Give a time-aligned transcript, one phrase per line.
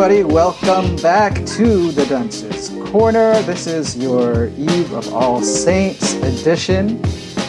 [0.00, 0.22] everybody.
[0.22, 3.42] Welcome back to the Dunce's Corner.
[3.42, 7.04] This is your Eve of All Saints edition,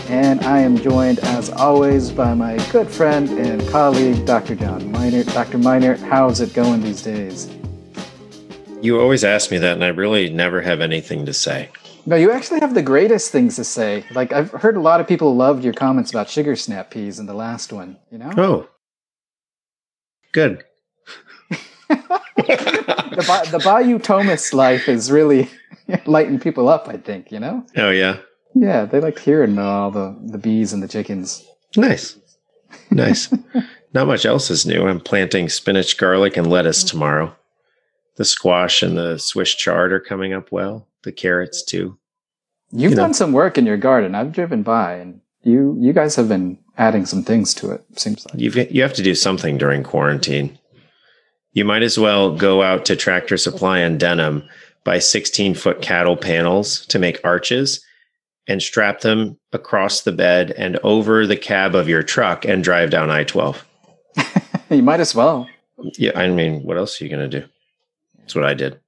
[0.08, 4.56] and I am joined, as always, by my good friend and colleague, Dr.
[4.56, 5.32] John Meinert.
[5.32, 5.60] Dr.
[5.60, 7.56] Meinert, how's it going these days?
[8.82, 11.70] You always ask me that, and I really never have anything to say.
[12.08, 14.06] No, you actually have the greatest things to say.
[14.10, 17.28] Like I've heard a lot of people loved your comments about sugar snap peas in
[17.28, 17.98] the last one.
[18.10, 18.32] You know?
[18.36, 18.70] Oh,
[20.32, 20.64] good.
[21.90, 25.50] The, the Bayou Thomas life is really
[26.06, 26.88] lighting people up.
[26.88, 27.66] I think you know.
[27.76, 28.18] Oh yeah.
[28.56, 31.46] Yeah, they like hearing uh, all the the bees and the chickens.
[31.76, 32.18] Nice,
[32.92, 33.32] nice.
[33.94, 34.88] Not much else is new.
[34.88, 37.36] I'm planting spinach, garlic, and lettuce tomorrow.
[38.18, 40.88] The squash and the Swiss chard are coming up well.
[41.04, 41.98] The carrots too.
[42.72, 44.14] You've you done some work in your garden.
[44.14, 47.84] I've driven by, and you you guys have been adding some things to it.
[47.98, 50.59] Seems like You've, you have to do something during quarantine.
[51.54, 54.48] You might as well go out to Tractor Supply and Denham,
[54.84, 57.84] buy 16 foot cattle panels to make arches,
[58.48, 62.90] and strap them across the bed and over the cab of your truck and drive
[62.90, 63.66] down I 12.
[64.70, 65.48] you might as well.
[65.98, 67.48] Yeah, I mean, what else are you going to do?
[68.18, 68.80] That's what I did.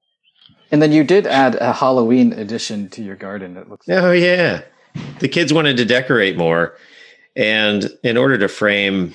[0.72, 3.58] And then you did add a Halloween addition to your garden.
[3.58, 3.88] It looks.
[3.90, 4.62] Oh yeah,
[5.20, 6.78] the kids wanted to decorate more,
[7.36, 9.14] and in order to frame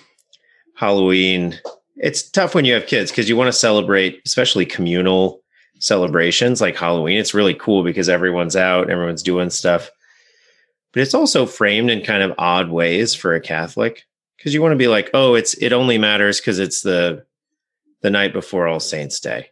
[0.75, 1.59] Halloween,
[1.97, 5.43] it's tough when you have kids because you want to celebrate, especially communal
[5.79, 7.19] celebrations like Halloween.
[7.19, 9.91] It's really cool because everyone's out, everyone's doing stuff,
[10.93, 14.05] but it's also framed in kind of odd ways for a Catholic
[14.37, 17.25] because you want to be like, oh, it's it only matters because it's the
[18.03, 19.51] the night before All Saints Day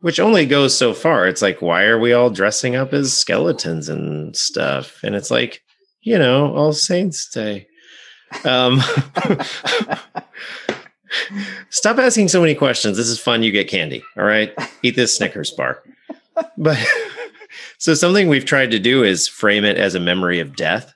[0.00, 1.26] which only goes so far.
[1.26, 5.02] It's like, why are we all dressing up as skeletons and stuff?
[5.02, 5.62] And it's like,
[6.00, 7.66] you know, All Saints Day.
[8.44, 8.80] Um,
[11.70, 12.96] stop asking so many questions.
[12.96, 13.42] This is fun.
[13.42, 14.02] You get candy.
[14.16, 14.52] All right.
[14.82, 15.82] Eat this Snickers bar.
[16.56, 16.78] But
[17.78, 20.92] so something we've tried to do is frame it as a memory of death.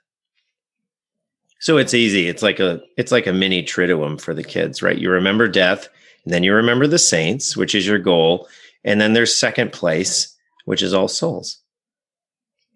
[1.61, 2.29] So it's easy.
[2.29, 4.99] It's like a it's like a mini triduum for the kids, right?
[4.99, 5.89] You remember death,
[6.25, 8.49] and then you remember the saints, which is your goal,
[8.85, 11.59] and then there's second place, which is All Souls.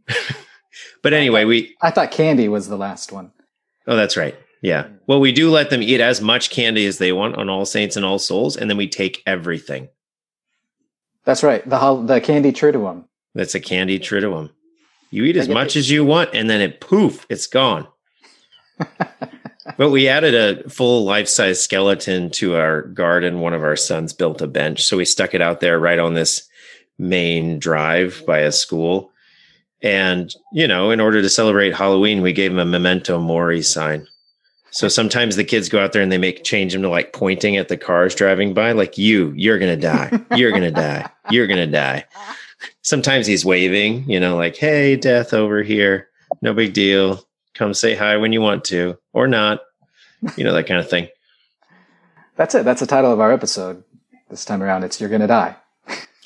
[1.03, 1.75] but anyway, we.
[1.83, 3.33] I thought candy was the last one.
[3.89, 4.37] Oh, that's right.
[4.67, 4.83] Yeah.
[4.83, 4.99] Mm.
[5.07, 7.95] Well, we do let them eat as much candy as they want on All Saints
[7.95, 9.89] and All Souls, and then we take everything.
[11.25, 11.67] That's right.
[11.69, 13.05] The the candy triduum.
[13.33, 14.51] That's a candy triduum.
[15.13, 17.87] You eat as much as you want, and then it poof, it's gone.
[19.77, 23.39] but we added a full life size skeleton to our garden.
[23.39, 24.83] One of our sons built a bench.
[24.85, 26.49] So we stuck it out there right on this
[26.99, 29.13] main drive by a school.
[29.81, 34.09] And, you know, in order to celebrate Halloween, we gave him a memento mori sign.
[34.77, 37.57] So sometimes the kids go out there and they make change them to like pointing
[37.57, 41.67] at the cars driving by, like you, you're gonna die, you're gonna die, you're gonna
[41.67, 42.05] die.
[42.83, 46.09] Sometimes he's waving, you know, like, hey, death over here,
[46.43, 47.27] no big deal.
[47.55, 49.61] Come say hi when you want to, or not.
[50.37, 51.09] You know, that kind of thing.
[52.37, 52.67] That's it.
[52.67, 53.83] That's the title of our episode.
[54.29, 55.57] This time around, it's You're Gonna Die.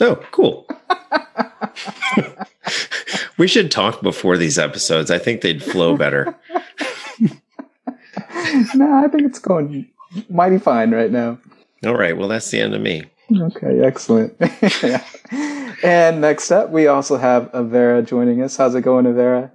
[0.00, 0.68] Oh, cool.
[3.38, 5.08] we should talk before these episodes.
[5.08, 6.36] I think they'd flow better.
[8.74, 9.88] no, I think it's going
[10.28, 11.38] mighty fine right now.
[11.84, 12.16] All right.
[12.16, 13.04] Well, that's the end of me.
[13.34, 14.34] Okay, excellent.
[14.82, 15.04] yeah.
[15.82, 18.56] And next up, we also have Avera joining us.
[18.56, 19.50] How's it going, Avera?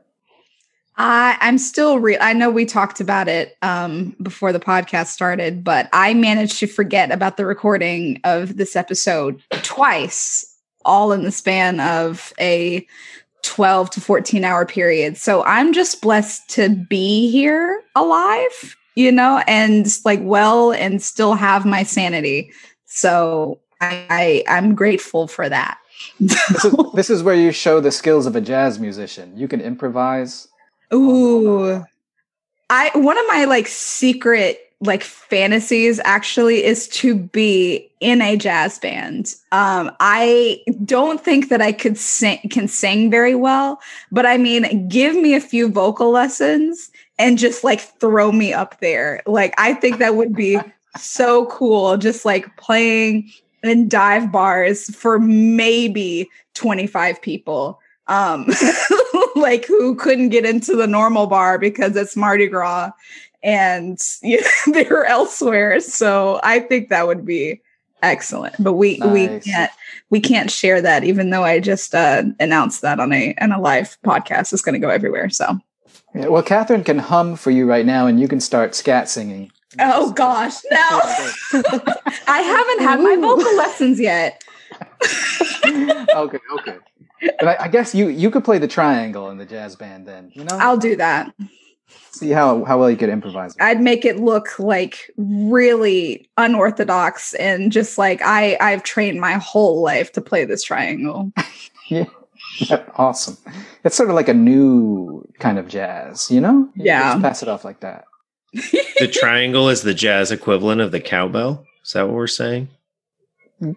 [0.97, 2.17] I I'm still real.
[2.21, 6.67] I know we talked about it um, before the podcast started, but I managed to
[6.67, 12.87] forget about the recording of this episode twice, all in the span of a
[13.45, 15.17] 12 to 14 hour period.
[15.17, 21.35] So I'm just blessed to be here alive, you know, and like well and still
[21.35, 22.51] have my sanity.
[22.85, 25.77] So I, I am grateful for that.
[26.19, 29.37] this, is, this is where you show the skills of a jazz musician.
[29.37, 30.47] You can improvise
[30.93, 31.83] Ooh.
[32.69, 38.77] I one of my like secret like fantasies actually is to be in a jazz
[38.79, 39.35] band.
[39.51, 43.79] Um I don't think that I could sing can sing very well,
[44.11, 48.79] but I mean give me a few vocal lessons and just like throw me up
[48.81, 49.21] there.
[49.25, 50.59] Like I think that would be
[50.97, 53.31] so cool just like playing
[53.63, 58.45] in dive bars for maybe 25 people um
[59.35, 62.91] like who couldn't get into the normal bar because it's Mardi Gras
[63.45, 65.79] and you know, they're elsewhere.
[65.79, 67.61] So I think that would be
[68.03, 68.55] excellent.
[68.59, 69.13] But we nice.
[69.13, 69.71] we can't
[70.09, 73.61] we can't share that even though I just uh, announced that on a on a
[73.61, 74.51] live podcast.
[74.51, 75.29] It's going to go everywhere.
[75.29, 75.59] So
[76.13, 79.51] yeah, well, Catherine can hum for you right now, and you can start scat singing.
[79.79, 80.79] Oh gosh, no!
[82.27, 84.41] I haven't had my vocal lessons yet.
[86.15, 86.77] okay, okay.
[87.39, 90.31] But I, I, guess you you could play the triangle in the jazz band then.
[90.33, 91.33] You know, I'll do that.
[91.87, 93.55] See how how well you could improvise.
[93.59, 99.81] I'd make it look like really unorthodox and just like I I've trained my whole
[99.81, 101.31] life to play this triangle.
[101.87, 102.05] yeah.
[102.95, 103.37] awesome.
[103.83, 106.69] It's sort of like a new kind of jazz, you know?
[106.75, 107.19] You yeah.
[107.19, 108.05] pass it off like that.
[108.53, 111.65] the triangle is the jazz equivalent of the cowbell.
[111.83, 112.69] Is that what we're saying?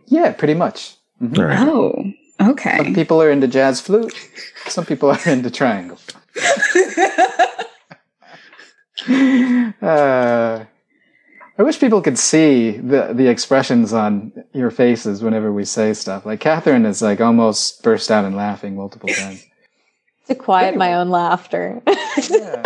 [0.06, 0.96] Yeah, pretty much.
[1.20, 1.40] Mm-hmm.
[1.40, 1.58] Right.
[1.58, 2.76] Oh, okay.
[2.76, 4.14] Some people are into jazz flute.
[4.66, 5.98] Some people are into triangle.
[9.82, 10.64] uh,
[11.58, 16.24] I wish people could see the the expressions on your faces whenever we say stuff.
[16.24, 19.44] Like Catherine is like almost burst out in laughing multiple times.
[20.26, 20.78] to quiet anyway.
[20.78, 21.82] my own laughter.
[22.30, 22.62] yeah.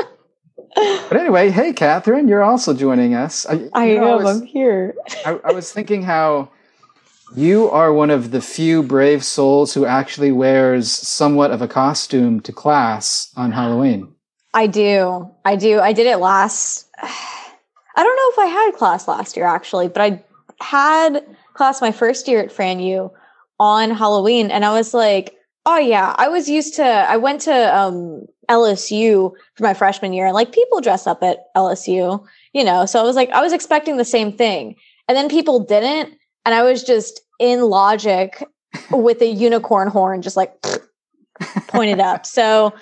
[0.74, 3.46] But anyway, hey Catherine, you're also joining us.
[3.46, 4.04] I, I know, am.
[4.04, 4.94] I was, I'm here.
[5.24, 6.50] I, I was thinking how
[7.34, 12.40] you are one of the few brave souls who actually wears somewhat of a costume
[12.40, 14.11] to class on Halloween.
[14.54, 15.30] I do.
[15.44, 15.80] I do.
[15.80, 16.88] I did it last
[17.94, 20.24] I don't know if I had class last year actually, but I
[20.60, 23.10] had class my first year at FranU
[23.60, 26.84] on Halloween, and I was like, oh yeah, I was used to.
[26.84, 31.54] I went to um, LSU for my freshman year, and like people dress up at
[31.54, 32.86] LSU, you know.
[32.86, 34.76] So I was like, I was expecting the same thing,
[35.06, 36.16] and then people didn't,
[36.46, 38.42] and I was just in logic
[38.90, 40.54] with a unicorn horn, just like
[41.68, 42.24] pointed up.
[42.24, 42.74] So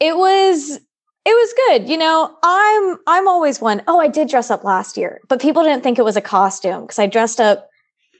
[0.00, 0.80] it was
[1.26, 1.88] it was good.
[1.88, 3.82] You know, I'm I'm always one.
[3.88, 6.82] Oh, I did dress up last year, but people didn't think it was a costume
[6.82, 7.70] because I dressed up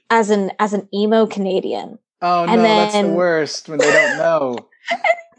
[0.09, 1.99] as an as an emo Canadian.
[2.21, 4.57] Oh and no, then, that's the worst when they don't know.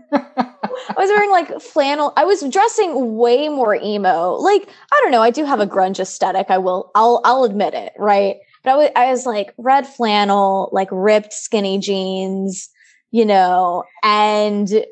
[0.13, 2.13] I was wearing like flannel.
[2.17, 4.35] I was dressing way more emo.
[4.35, 5.23] Like I don't know.
[5.23, 6.47] I do have a grunge aesthetic.
[6.49, 6.91] I will.
[6.95, 7.21] I'll.
[7.25, 7.93] I'll admit it.
[7.99, 8.37] Right.
[8.63, 8.91] But I was.
[8.97, 12.69] I was like red flannel, like ripped skinny jeans.
[13.11, 14.85] You know, and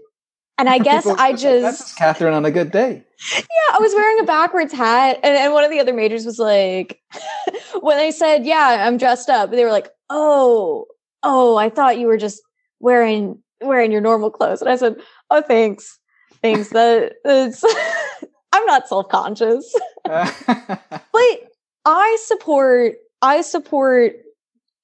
[0.59, 3.03] and I guess People, I just that's Catherine on a good day.
[3.37, 6.39] Yeah, I was wearing a backwards hat, and, and one of the other majors was
[6.39, 7.01] like,
[7.81, 10.87] when I said, "Yeah, I'm dressed up," they were like, "Oh,
[11.23, 12.43] oh, I thought you were just
[12.81, 14.97] wearing wearing your normal clothes," and I said,
[15.31, 15.99] "Oh, thanks,
[16.41, 16.69] thanks.
[16.69, 17.65] That it's
[18.53, 19.75] I'm not self conscious,
[20.05, 20.31] but
[21.85, 24.13] I support I support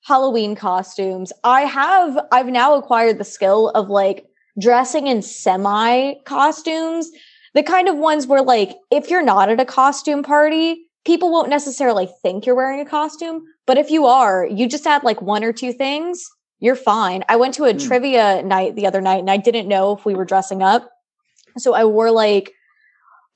[0.02, 1.32] Halloween costumes.
[1.44, 4.26] I have I've now acquired the skill of like
[4.60, 7.10] dressing in semi costumes,
[7.54, 11.48] the kind of ones where like if you're not at a costume party, people won't
[11.48, 15.42] necessarily think you're wearing a costume, but if you are, you just add like one
[15.42, 16.28] or two things,
[16.60, 17.24] you're fine.
[17.28, 17.86] I went to a mm.
[17.86, 20.90] trivia night the other night and I didn't know if we were dressing up.
[21.56, 22.52] So I wore like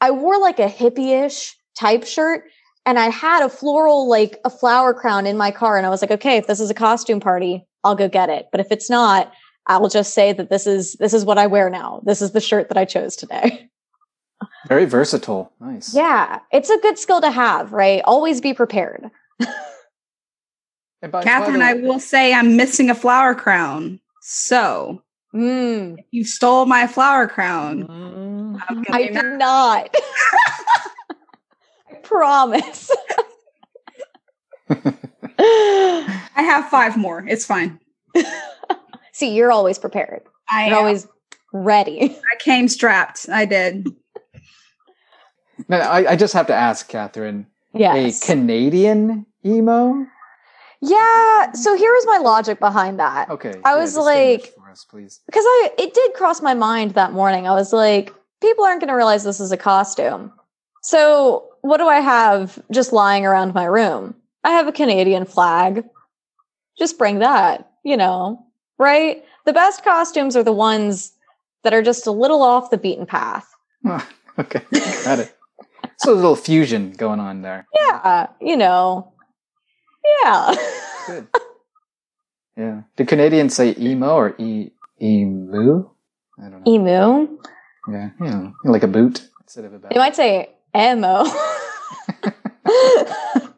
[0.00, 2.44] I wore like a hippie-ish type shirt
[2.84, 6.02] and I had a floral like a flower crown in my car and I was
[6.02, 8.46] like, okay, if this is a costume party, I'll go get it.
[8.52, 9.32] But if it's not,
[9.66, 12.02] I will just say that this is this is what I wear now.
[12.04, 13.68] This is the shirt that I chose today.
[14.68, 15.52] Very versatile.
[15.60, 15.94] Nice.
[15.94, 18.02] Yeah, it's a good skill to have, right?
[18.04, 19.10] Always be prepared.
[21.10, 24.00] by, Catherine, by I will say I'm missing a flower crown.
[24.20, 25.02] So
[25.34, 25.96] mm.
[26.10, 27.86] you stole my flower crown.
[27.86, 28.84] Mm.
[28.90, 29.94] I did not.
[31.90, 32.90] I promise.
[34.70, 37.24] I have five more.
[37.26, 37.80] It's fine.
[39.14, 40.22] See, you're always prepared.
[40.50, 40.84] I you're am.
[40.84, 41.08] always
[41.52, 42.18] ready.
[42.32, 43.28] I came strapped.
[43.30, 43.86] I did.
[45.68, 47.46] Now, I, I, just have to ask, Catherine.
[47.72, 48.22] Yes.
[48.22, 50.04] A Canadian emo?
[50.82, 51.52] Yeah.
[51.52, 53.30] So here was my logic behind that.
[53.30, 53.54] Okay.
[53.64, 55.20] I was yeah, like, us, please.
[55.26, 57.46] Because I it did cross my mind that morning.
[57.46, 60.32] I was like, people aren't going to realize this is a costume.
[60.82, 64.16] So what do I have just lying around my room?
[64.42, 65.84] I have a Canadian flag.
[66.76, 67.70] Just bring that.
[67.84, 68.43] You know,
[68.78, 69.24] right?
[69.46, 71.12] The best costumes are the ones
[71.62, 73.48] that are just a little off the beaten path.
[73.86, 74.06] Oh,
[74.38, 74.62] okay,
[75.04, 75.36] got it.
[75.98, 77.66] so a little fusion going on there.
[77.74, 79.12] Yeah, you know.
[80.22, 80.54] Yeah.
[81.06, 81.28] Good.
[82.56, 82.82] Yeah.
[82.96, 84.70] Do Canadians say emo or e
[85.02, 85.88] emu?
[86.38, 86.72] I don't know.
[86.72, 87.38] Emu.
[87.90, 89.92] Yeah, you know, like a boot instead of a belt.
[89.92, 91.24] They might say emo.
[92.66, 93.50] I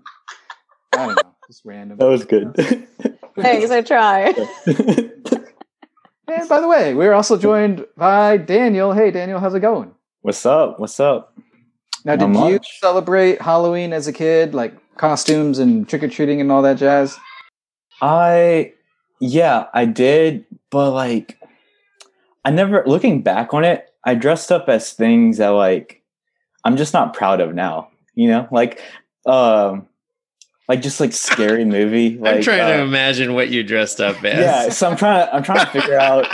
[0.93, 1.35] don't know.
[1.47, 1.99] Just random.
[1.99, 2.55] That was good.
[3.37, 4.35] Thanks, I try.
[6.27, 8.93] and by the way, we're also joined by Daniel.
[8.93, 9.93] Hey, Daniel, how's it going?
[10.23, 10.81] What's up?
[10.81, 11.37] What's up?
[12.05, 16.51] Now, did you celebrate Halloween as a kid, like costumes and trick or treating and
[16.51, 17.19] all that jazz?
[18.01, 18.73] I,
[19.21, 21.39] yeah, I did, but like,
[22.45, 26.03] I never, looking back on it, I dressed up as things that like,
[26.65, 28.49] I'm just not proud of now, you know?
[28.51, 28.81] Like,
[29.27, 29.89] um,
[30.69, 32.19] like just like scary movie.
[32.19, 34.39] Like, I'm trying uh, to imagine what you dressed up as.
[34.39, 36.27] Yeah, so I'm trying to I'm trying to figure out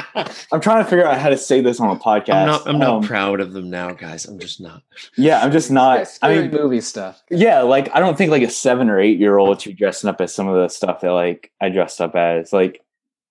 [0.53, 2.35] I'm trying to figure out how to say this on a podcast.
[2.35, 2.69] I'm not.
[2.69, 4.25] I'm not Um, proud of them now, guys.
[4.25, 4.83] I'm just not.
[5.17, 6.09] Yeah, I'm just Yeah, not.
[6.23, 7.23] I mean, movie stuff.
[7.31, 10.09] yeah, like I don't think like a seven or eight year old should be dressing
[10.09, 12.53] up as some of the stuff that like I dressed up as.
[12.53, 12.83] Like,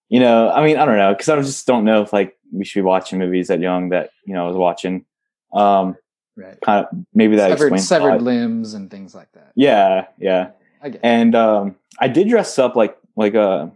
[0.09, 2.65] you know, I mean, I don't know because I just don't know if like we
[2.65, 5.05] should be watching movies that young that you know I was watching.
[5.53, 5.95] Um,
[6.37, 6.57] Right.
[6.61, 9.51] kind of maybe that Severed, explains severed limbs and things like that.
[9.53, 10.51] Yeah, yeah.
[10.81, 11.01] I get it.
[11.03, 13.67] And um, I did dress up like like uh,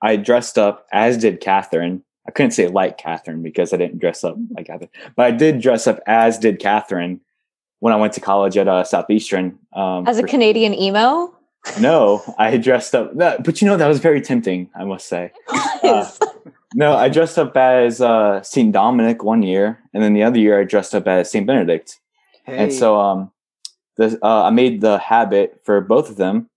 [0.00, 2.02] I dressed up as did Catherine.
[2.26, 5.60] I couldn't say like Catherine because I didn't dress up like Catherine, but I did
[5.60, 7.20] dress up as did Catherine
[7.80, 9.58] when I went to college at uh, Southeastern.
[9.72, 11.34] Um, As a for- Canadian emo?
[11.80, 13.16] no, I dressed up.
[13.16, 14.70] That, but you know that was very tempting.
[14.74, 15.32] I must say.
[15.82, 16.08] Uh,
[16.76, 20.60] no, I dressed up as uh, Saint Dominic one year, and then the other year
[20.60, 21.98] I dressed up as Saint Benedict.
[22.46, 23.32] And so um,
[23.96, 26.48] the, uh, I made the habit for both of them,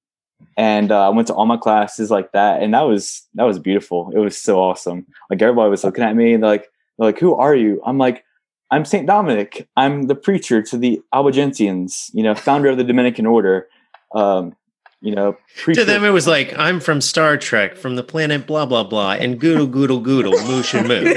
[0.57, 3.59] and uh, I went to all my classes like that, and that was that was
[3.59, 4.11] beautiful.
[4.13, 5.05] It was so awesome.
[5.29, 7.97] Like everybody was looking at me, and they're like, they're like, "Who are you?" I'm
[7.97, 8.23] like,
[8.71, 9.67] "I'm Saint Dominic.
[9.75, 12.11] I'm the preacher to the Albigensians.
[12.13, 13.67] You know, founder of the Dominican Order.
[14.13, 14.55] Um,
[15.01, 18.47] you know, preacher." To them, it was like I'm from Star Trek, from the planet
[18.47, 21.13] blah blah blah, and goodle goodle goodle, moosh and moo.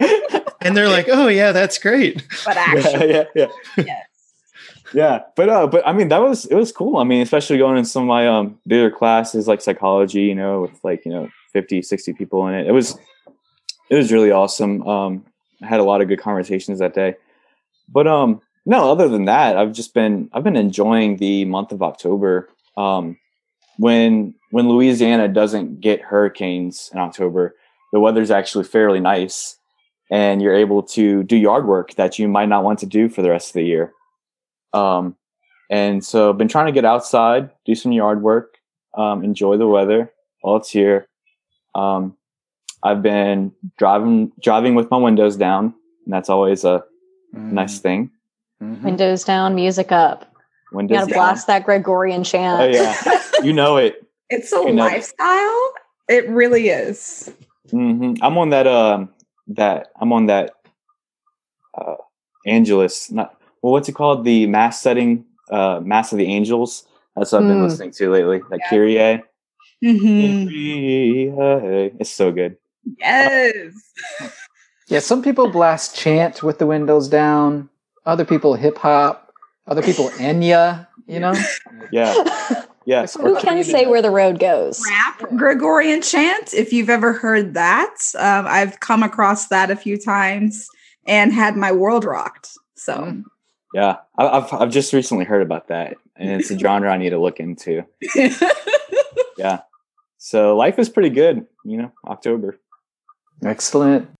[0.62, 3.46] And they're like, "Oh yeah, that's great." But actually, yeah, yeah,
[3.78, 4.02] yeah.
[4.92, 6.96] Yeah, but uh, but I mean that was it was cool.
[6.96, 10.62] I mean, especially going in some of my um other classes like psychology, you know,
[10.62, 12.66] with like you know 50, 60 people in it.
[12.66, 12.98] It was
[13.88, 14.86] it was really awesome.
[14.86, 15.24] Um,
[15.62, 17.14] I had a lot of good conversations that day.
[17.88, 21.82] But um, no, other than that, I've just been I've been enjoying the month of
[21.82, 22.48] October.
[22.76, 23.18] Um,
[23.78, 27.54] when when Louisiana doesn't get hurricanes in October,
[27.92, 29.56] the weather's actually fairly nice,
[30.10, 33.22] and you're able to do yard work that you might not want to do for
[33.22, 33.92] the rest of the year.
[34.72, 35.16] Um,
[35.70, 38.56] and so I've been trying to get outside, do some yard work,
[38.96, 41.08] um, enjoy the weather while it's here.
[41.74, 42.16] Um,
[42.82, 45.74] I've been driving driving with my windows down,
[46.04, 46.82] and that's always a
[47.32, 48.10] nice thing.
[48.62, 48.82] Mhm.
[48.82, 50.26] Windows down, music up.
[50.72, 51.18] You Windows gotta down.
[51.18, 52.60] blast that Gregorian chant.
[52.60, 54.04] Oh yeah, you know it.
[54.28, 55.72] It's a You know- lifestyle.
[56.08, 57.32] It really is.
[57.70, 58.22] Mm-hmm.
[58.24, 58.66] I'm on that.
[58.66, 59.10] Um,
[59.48, 60.52] that I'm on that.
[61.74, 61.94] Uh,
[62.46, 63.72] Angelus, not well.
[63.72, 64.24] What's it called?
[64.24, 66.84] The mass setting, uh, Mass of the Angels.
[67.16, 67.64] That's what I've been Hmm.
[67.64, 68.40] listening to lately.
[68.50, 68.70] That Yeah.
[68.70, 69.22] Kyrie.
[69.82, 70.50] Mhm.
[72.00, 72.56] It's so good.
[72.98, 73.74] Yes.
[74.88, 77.68] Yeah, some people blast chant with the windows down.
[78.06, 79.32] Other people hip hop.
[79.66, 80.86] Other people Enya.
[81.06, 81.34] You know.
[81.90, 82.14] Yeah,
[82.84, 83.06] yeah.
[83.20, 84.80] Who can say where the road goes?
[84.88, 86.54] Rap Gregorian chant.
[86.54, 90.68] If you've ever heard that, um, I've come across that a few times
[91.06, 92.50] and had my world rocked.
[92.76, 93.24] So Mm.
[93.72, 97.10] Yeah, I- I've I've just recently heard about that, and it's a genre I need
[97.10, 97.84] to look into.
[99.38, 99.60] Yeah,
[100.18, 101.46] so life is pretty good.
[101.64, 102.58] You know, October.
[103.42, 104.10] Excellent.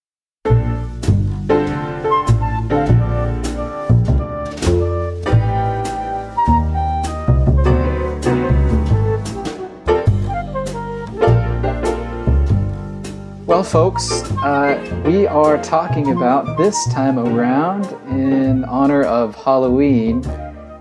[13.51, 14.09] Well, folks,
[14.45, 20.21] uh, we are talking about this time around in honor of Halloween,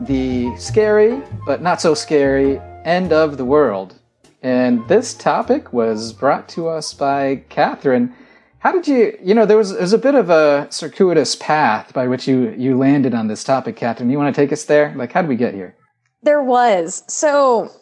[0.00, 3.98] the scary but not so scary end of the world.
[4.44, 8.14] And this topic was brought to us by Catherine.
[8.60, 11.92] How did you, you know, there was, there was a bit of a circuitous path
[11.92, 14.10] by which you, you landed on this topic, Catherine.
[14.10, 14.94] You want to take us there?
[14.94, 15.74] Like, how did we get here?
[16.22, 17.02] There was.
[17.08, 17.72] So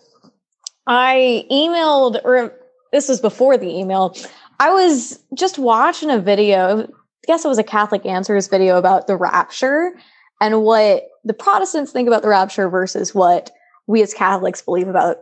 [0.87, 2.55] I emailed, or
[2.91, 4.17] this was before the email.
[4.59, 6.83] I was just watching a video.
[6.83, 6.87] I
[7.27, 9.93] guess it was a Catholic Answers video about the rapture
[10.41, 13.51] and what the Protestants think about the rapture versus what
[13.87, 15.19] we as Catholics believe about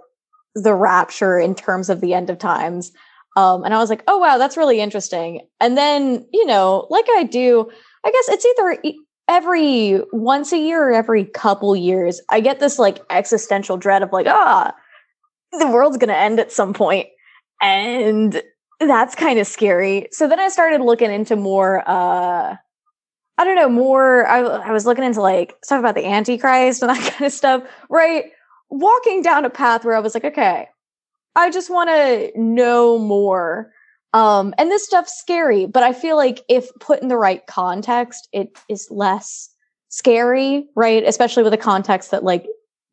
[0.55, 2.93] the rapture in terms of the end of times.
[3.37, 5.47] Um, and I was like, oh, wow, that's really interesting.
[5.61, 7.71] And then, you know, like I do,
[8.05, 8.95] I guess it's either
[9.29, 14.13] every once a year or every couple years, I get this like existential dread of
[14.13, 14.73] like, ah,
[15.53, 17.09] the world's going to end at some point.
[17.61, 18.43] And
[18.81, 20.09] that's kind of scary.
[20.13, 22.57] So then I started looking into more, uh,
[23.39, 26.91] I don't know, more, I, I was looking into like stuff about the Antichrist and
[26.95, 28.25] that kind of stuff, right?
[28.71, 30.69] Walking down a path where I was like, okay,
[31.35, 33.71] I just want to know more.
[34.13, 38.29] Um, and this stuff's scary, but I feel like if put in the right context,
[38.33, 39.51] it is less
[39.89, 41.05] scary, right?
[41.05, 42.47] Especially with the context that like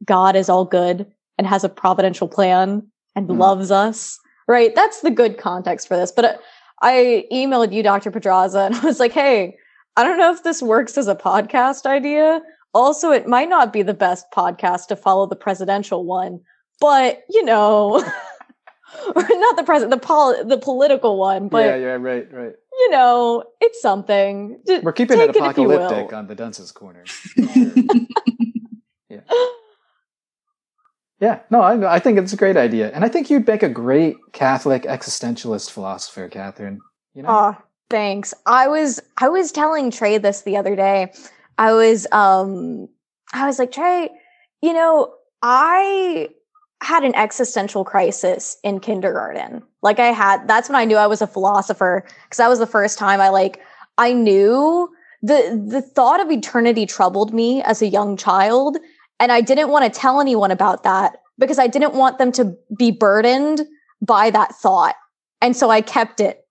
[0.06, 2.86] God is all good and has a providential plan
[3.16, 3.40] and Mhm.
[3.40, 4.74] loves us, right?
[4.76, 6.12] That's the good context for this.
[6.12, 6.38] But uh,
[6.82, 8.12] I emailed you, Dr.
[8.12, 9.58] Pedraza, and I was like, hey,
[9.96, 12.42] I don't know if this works as a podcast idea.
[12.74, 16.40] Also, it might not be the best podcast to follow the presidential one
[16.84, 17.98] but you know,
[19.16, 22.54] not the president, the pol- the political one, but yeah, yeah, right, right.
[22.74, 24.60] you know, it's something.
[24.66, 25.78] D- We're keeping take it if you will.
[25.78, 27.06] apocalyptic on the Dunce's corner.
[31.20, 31.40] yeah.
[31.50, 34.18] No, I, I think it's a great idea, and I think you'd make a great
[34.34, 36.80] Catholic existentialist philosopher, Catherine.
[37.14, 37.58] You know, Oh,
[37.90, 38.34] thanks.
[38.46, 41.14] I was I was telling Trey this the other day.
[41.58, 42.88] I was um
[43.34, 44.10] I was like, Trey,
[44.62, 46.30] you know, I
[46.82, 49.64] had an existential crisis in kindergarten.
[49.82, 52.68] Like I had that's when I knew I was a philosopher because that was the
[52.68, 53.62] first time I like
[53.98, 54.90] I knew
[55.22, 58.78] the the thought of eternity troubled me as a young child
[59.20, 62.56] and I didn't want to tell anyone about that because I didn't want them to
[62.78, 63.62] be burdened
[64.02, 64.96] by that thought.
[65.42, 66.46] And so I kept it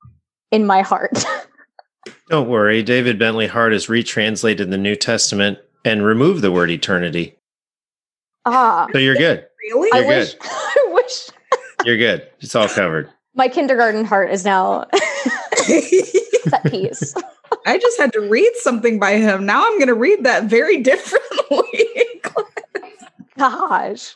[0.50, 1.25] in my heart.
[2.28, 7.37] Don't worry, David Bentley Hart has retranslated the New Testament and removed the word eternity.
[8.45, 9.47] ah, So you're good.
[9.71, 9.88] Really?
[9.92, 10.42] I You're wish good.
[10.50, 11.28] I wish
[11.85, 12.28] You're good.
[12.40, 13.11] It's all covered.
[13.35, 14.87] my kindergarten heart is now
[16.52, 17.14] at peace.
[17.66, 19.47] I just had to read something by him.
[19.47, 21.87] Now I'm going to read that very differently.
[23.42, 24.14] Gosh.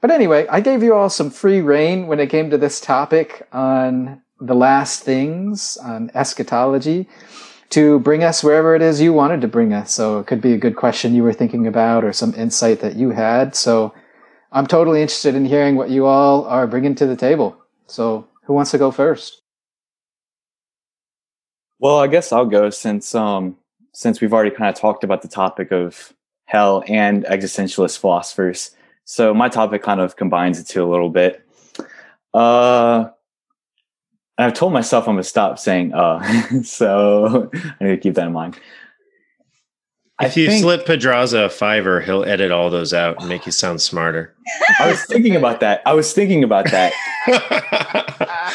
[0.00, 3.46] But anyway, I gave you all some free reign when it came to this topic
[3.52, 7.08] on the last things, on eschatology,
[7.68, 9.92] to bring us wherever it is you wanted to bring us.
[9.92, 12.96] So it could be a good question you were thinking about or some insight that
[12.96, 13.54] you had.
[13.54, 13.94] So
[14.50, 17.56] I'm totally interested in hearing what you all are bringing to the table.
[17.86, 19.42] So who wants to go first?
[21.78, 23.58] Well, I guess I'll go since um
[23.92, 26.12] since we've already kind of talked about the topic of
[26.50, 28.72] hell and existentialist philosophers.
[29.04, 31.46] So my topic kind of combines the two a little bit.
[32.34, 33.10] Uh
[34.36, 36.20] I've told myself I'm gonna stop saying uh
[36.62, 38.58] so I need to keep that in mind.
[40.18, 43.46] I If you think- slip Pedraza a fiver, he'll edit all those out and make
[43.46, 44.34] you sound smarter.
[44.80, 45.82] I was thinking about that.
[45.86, 46.92] I was thinking about that.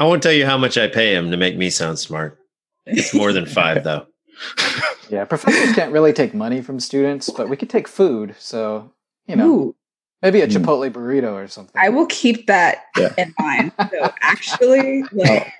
[0.00, 2.38] I won't tell you how much I pay him to make me sound smart.
[2.86, 4.06] It's more than five, though.
[5.10, 8.34] Yeah, professors can't really take money from students, but we could take food.
[8.38, 8.90] So,
[9.26, 9.76] you know, Ooh,
[10.22, 10.52] maybe a Hmm.
[10.52, 11.78] Chipotle burrito or something.
[11.78, 13.10] I will keep that Yeah.
[13.18, 13.72] in mind.
[13.78, 15.52] So actually, like,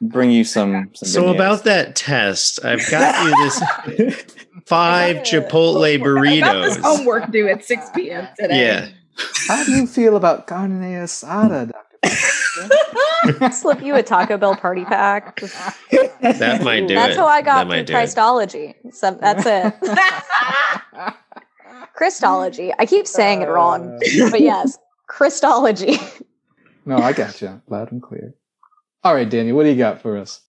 [0.00, 0.90] Bring you some.
[0.94, 1.62] some So good about news.
[1.62, 4.16] that test, I've got you this
[4.66, 6.82] five Chipotle I got this burritos.
[6.82, 8.26] homework due at 6 p.m.
[8.38, 8.66] today.
[8.66, 8.88] Yeah.
[9.48, 11.85] How do you feel about carne asada, Dr.
[13.52, 15.40] Slip you a Taco Bell party pack.
[15.40, 17.18] That might do that's it.
[17.18, 17.92] how I got That through might it.
[17.92, 18.74] Christology.
[18.92, 19.74] So that's it.
[21.94, 22.72] Christology.
[22.78, 24.30] I keep saying it wrong, uh.
[24.30, 25.98] but yes, Christology.
[26.84, 28.32] No, I got you loud and clear.
[29.02, 30.40] All right, Daniel, what do you got for us?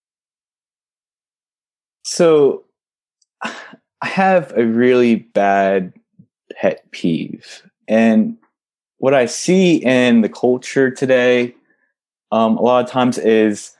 [2.03, 2.65] So
[3.43, 5.93] I have a really bad
[6.55, 7.63] pet peeve.
[7.87, 8.37] And
[8.97, 11.55] what I see in the culture today,
[12.31, 13.75] um, a lot of times is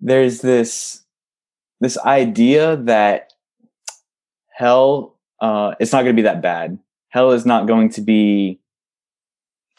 [0.00, 1.02] there's this
[1.80, 3.32] this idea that
[4.50, 6.78] hell uh, it's not going to be that bad.
[7.08, 8.58] Hell is not going to be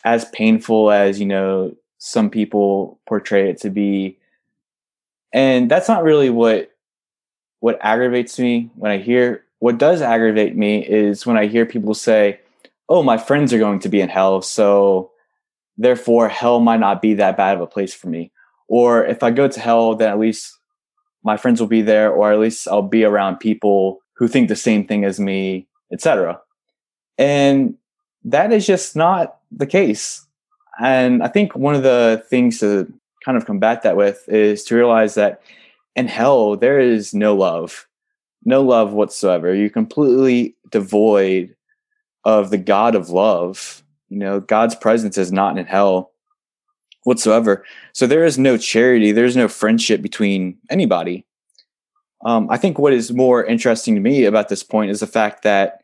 [0.04, 4.18] as painful as you know some people portray it to be,
[5.34, 6.72] and that's not really what
[7.60, 11.94] what aggravates me when I hear what does aggravate me is when I hear people
[11.94, 12.40] say,
[12.90, 15.12] "Oh, my friends are going to be in hell, so
[15.78, 18.32] therefore hell might not be that bad of a place for me."
[18.68, 20.58] Or if I go to hell, then at least
[21.24, 24.56] my friends will be there, or at least I'll be around people who think the
[24.56, 26.40] same thing as me, etc.
[27.18, 27.76] And
[28.26, 30.26] that is just not the case.
[30.80, 32.92] And I think one of the things to
[33.28, 35.42] kind of combat that with is to realize that
[35.98, 37.86] in hell there is no love
[38.46, 41.54] no love whatsoever you're completely devoid
[42.28, 46.12] of the god of love you know god's presence is not in hell
[47.04, 47.64] whatsoever.
[47.94, 51.26] So there is no charity there's no friendship between anybody.
[52.26, 55.44] Um, i think what is more interesting to me about this point is the fact
[55.44, 55.82] that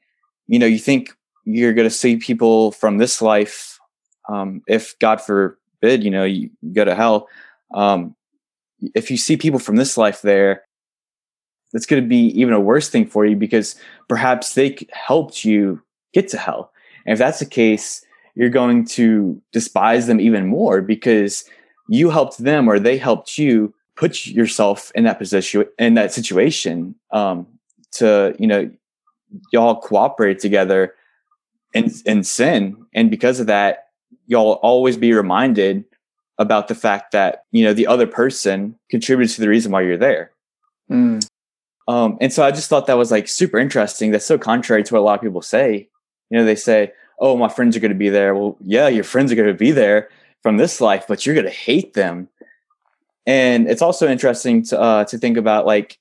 [0.47, 3.79] you know you think you're going to see people from this life
[4.27, 7.29] um, if god forbid you know you go to hell.
[7.73, 8.15] Um,
[8.93, 10.63] if you see people from this life there,
[11.73, 13.75] it's going to be even a worse thing for you because
[14.09, 15.81] perhaps they helped you
[16.13, 16.71] get to hell.
[17.05, 21.45] And if that's the case, you're going to despise them even more because
[21.89, 26.95] you helped them or they helped you put yourself in that position in that situation
[27.11, 27.45] um,
[27.91, 28.71] to you know
[29.51, 30.95] y'all cooperate together
[31.73, 32.85] in in sin.
[32.93, 33.87] And because of that
[34.25, 35.83] y'all always be reminded
[36.39, 39.97] about the fact that you know the other person contributes to the reason why you're
[39.97, 40.31] there.
[40.89, 41.25] Mm,
[41.87, 44.11] um, and so i just thought that was like super interesting.
[44.11, 45.89] That's so contrary to what a lot of people say
[46.33, 48.35] you know they say oh, my friends are going to be there.
[48.35, 50.09] Well, yeah, your friends are going to be there
[50.41, 52.27] from this life, but you're going to hate them.
[53.25, 55.97] And it's also interesting to uh, to think about like,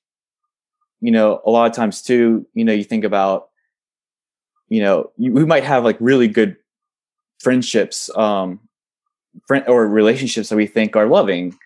[1.01, 3.51] you know, a lot of times too, you know, you think about,
[4.69, 6.57] you know, you, we might have like really good
[7.39, 8.59] friendships, um,
[9.47, 11.57] friend or relationships that we think are loving,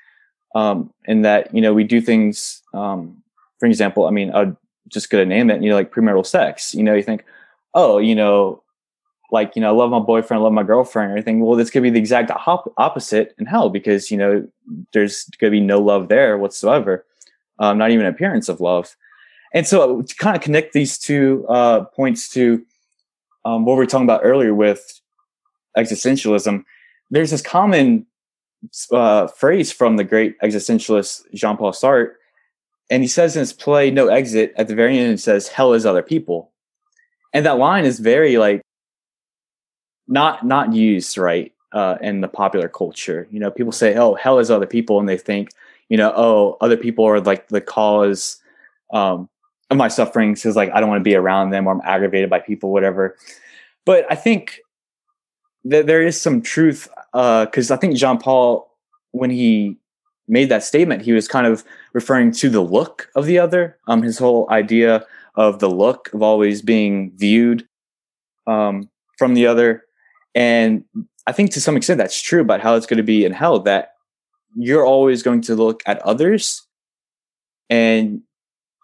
[0.54, 2.60] um, and that you know we do things.
[2.74, 3.22] Um,
[3.58, 5.62] for example, I mean, I'm just gonna name it.
[5.62, 6.74] You know, like premarital sex.
[6.74, 7.24] You know, you think,
[7.76, 8.62] oh, you know,
[9.30, 11.40] like you know, I love my boyfriend, I love my girlfriend, or anything.
[11.40, 14.48] Well, this could be the exact op- opposite in hell because you know
[14.92, 17.04] there's going to be no love there whatsoever,
[17.58, 18.96] um, not even an appearance of love.
[19.52, 22.64] And so, to kind of connect these two uh, points to
[23.44, 25.00] um, what we were talking about earlier with
[25.76, 26.64] existentialism,
[27.10, 28.06] there's this common
[28.92, 32.12] uh, phrase from the great existentialist Jean Paul Sartre,
[32.90, 35.72] and he says in his play "No Exit" at the very end, it says "Hell
[35.72, 36.52] is other people,"
[37.36, 38.62] and that line is very like
[40.08, 43.28] not not used right uh, in the popular culture.
[43.30, 45.50] You know, people say, "Oh, hell is other people," and they think,
[45.90, 48.40] you know, "Oh, other people are like the cause
[48.90, 49.28] um,
[49.68, 52.30] of my suffering." Because like I don't want to be around them, or I'm aggravated
[52.30, 53.18] by people, whatever.
[53.84, 54.60] But I think
[55.66, 58.72] that there is some truth because uh, I think Jean Paul,
[59.10, 59.76] when he
[60.26, 63.76] made that statement, he was kind of referring to the look of the other.
[63.88, 65.04] Um, his whole idea
[65.36, 67.66] of the look of always being viewed
[68.46, 69.84] um, from the other
[70.34, 70.84] and
[71.26, 73.60] I think to some extent that's true about how it's going to be in hell
[73.60, 73.94] that
[74.54, 76.66] you're always going to look at others
[77.68, 78.22] and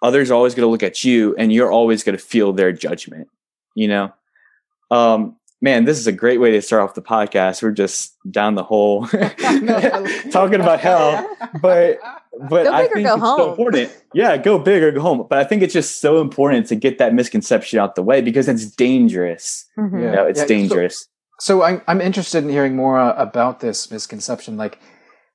[0.03, 2.73] others are always going to look at you and you're always going to feel their
[2.73, 3.29] judgment,
[3.75, 4.13] you know?
[4.91, 7.63] Um, man, this is a great way to start off the podcast.
[7.63, 9.07] We're just down the hole
[10.31, 11.27] talking about hell,
[11.63, 11.99] but
[12.49, 13.39] but I think it's home.
[13.39, 14.05] so important.
[14.13, 15.27] Yeah, go big or go home.
[15.31, 18.49] But I think it's just so important to get that misconception out the way because
[18.49, 19.67] it's dangerous.
[19.79, 19.99] Mm-hmm.
[19.99, 20.99] You know, it's yeah, dangerous.
[20.99, 21.07] So-
[21.41, 24.57] so I'm I'm interested in hearing more uh, about this misconception.
[24.57, 24.79] Like,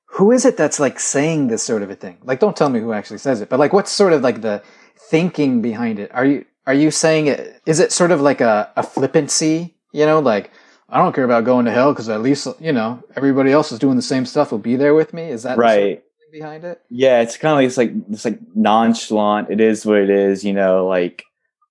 [0.06, 2.16] who is it that's like saying this sort of a thing?
[2.24, 4.62] Like, don't tell me who actually says it, but like, what's sort of like the
[5.10, 6.10] thinking behind it?
[6.14, 7.60] Are you are you saying it?
[7.66, 9.76] Is it sort of like a, a flippancy?
[9.92, 10.50] You know, like
[10.88, 13.78] I don't care about going to hell because at least you know everybody else is
[13.78, 14.52] doing the same stuff.
[14.52, 15.24] Will be there with me.
[15.24, 16.02] Is that right?
[16.30, 16.82] Behind it?
[16.90, 19.50] Yeah, it's kind of like it's like it's like nonchalant.
[19.50, 20.44] It is what it is.
[20.44, 21.24] You know, like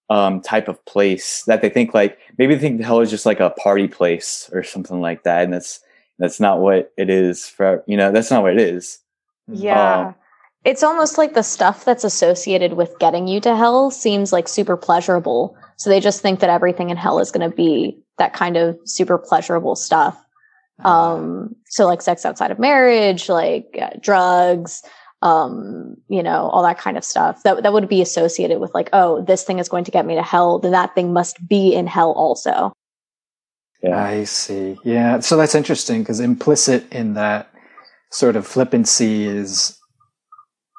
[0.10, 3.40] um, type of place that they think like maybe they think hell is just like
[3.40, 5.80] a party place or something like that, and that's
[6.18, 9.00] that's not what it is for you know that's not what it is.
[9.48, 10.08] Yeah.
[10.08, 10.16] Um,
[10.66, 14.76] it's almost like the stuff that's associated with getting you to hell seems like super
[14.76, 15.56] pleasurable.
[15.78, 18.78] So they just think that everything in hell is going to be that kind of
[18.86, 20.18] super pleasurable stuff.
[20.84, 21.14] Ah.
[21.14, 24.84] Um, so like sex outside of marriage, like uh, drugs,
[25.22, 28.90] um, you know, all that kind of stuff that, that would be associated with like,
[28.94, 30.60] oh, this thing is going to get me to hell.
[30.60, 32.74] Then that thing must be in hell also.
[33.82, 34.04] Yeah.
[34.04, 34.78] I see.
[34.84, 35.20] Yeah.
[35.20, 37.52] So that's interesting because implicit in that
[38.12, 39.78] sort of flippancy is,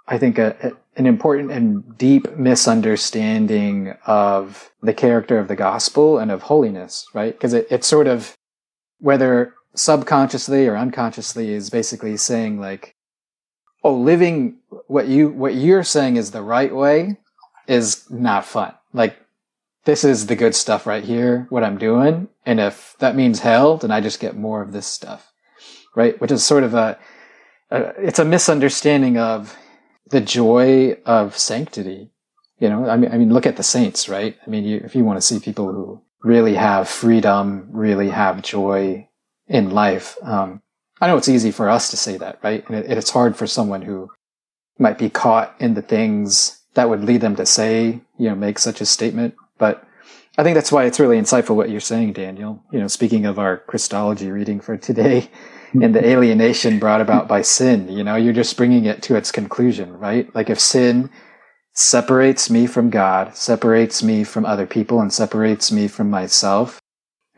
[0.06, 6.18] I think, a, a, an important and deep misunderstanding of the character of the gospel
[6.18, 7.32] and of holiness, right?
[7.32, 8.34] Because it, it's sort of,
[8.98, 12.96] whether subconsciously or unconsciously, is basically saying like,
[13.84, 14.58] oh, living
[14.88, 17.16] what you what you're saying is the right way
[17.68, 18.74] is not fun.
[18.92, 19.16] Like
[19.84, 22.28] this is the good stuff right here, what I'm doing.
[22.44, 25.30] And if that means hell, then I just get more of this stuff.
[25.94, 26.20] Right?
[26.20, 26.98] Which is sort of a,
[27.70, 29.56] a it's a misunderstanding of
[30.10, 32.10] the joy of sanctity.
[32.58, 34.36] You know, I mean, I mean, look at the saints, right?
[34.44, 38.42] I mean, you, if you want to see people who really have freedom, really have
[38.42, 39.08] joy
[39.46, 40.60] in life, um,
[41.00, 42.68] I know it's easy for us to say that, right?
[42.68, 44.10] And it, it's hard for someone who
[44.78, 48.58] might be caught in the things that would lead them to say, you know, make
[48.58, 49.34] such a statement.
[49.58, 49.84] But
[50.36, 52.62] I think that's why it's really insightful what you're saying, Daniel.
[52.72, 55.30] You know, speaking of our Christology reading for today
[55.82, 59.32] and the alienation brought about by sin, you know, you're just bringing it to its
[59.32, 60.32] conclusion, right?
[60.34, 61.10] Like if sin
[61.74, 66.80] separates me from God, separates me from other people, and separates me from myself,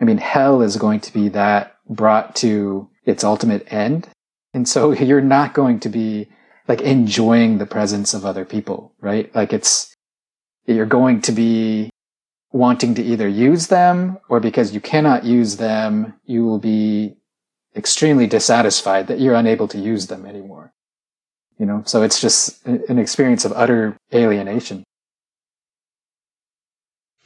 [0.01, 4.09] I mean, hell is going to be that brought to its ultimate end.
[4.55, 6.29] And so you're not going to be
[6.69, 9.35] like enjoying the presence of other people, right?
[9.35, 9.95] Like it's,
[10.67, 11.91] you're going to be
[12.53, 17.17] wanting to either use them or because you cannot use them, you will be
[17.77, 20.73] extremely dissatisfied that you're unable to use them anymore.
[21.59, 24.83] You know, so it's just an experience of utter alienation.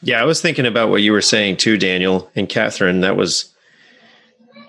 [0.03, 3.01] Yeah, I was thinking about what you were saying too, Daniel and Catherine.
[3.01, 3.55] That was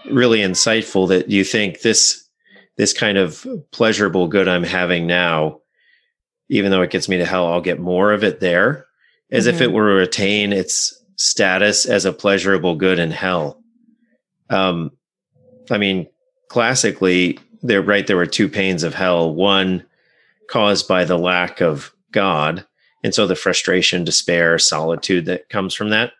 [0.09, 2.29] really insightful that you think this
[2.77, 5.61] this kind of pleasurable good I'm having now,
[6.49, 8.85] even though it gets me to hell, I'll get more of it there.
[9.31, 9.55] As mm-hmm.
[9.55, 9.75] if it mm-hmm.
[9.75, 13.61] were a retain its status as a pleasurable good in hell.
[14.49, 14.91] Um,
[15.71, 16.08] I mean,
[16.49, 18.06] classically, they're right.
[18.06, 19.34] There were two pains of hell.
[19.34, 19.84] One
[20.49, 22.65] caused by the lack of God,
[23.04, 26.13] and so the frustration, despair, solitude that comes from that.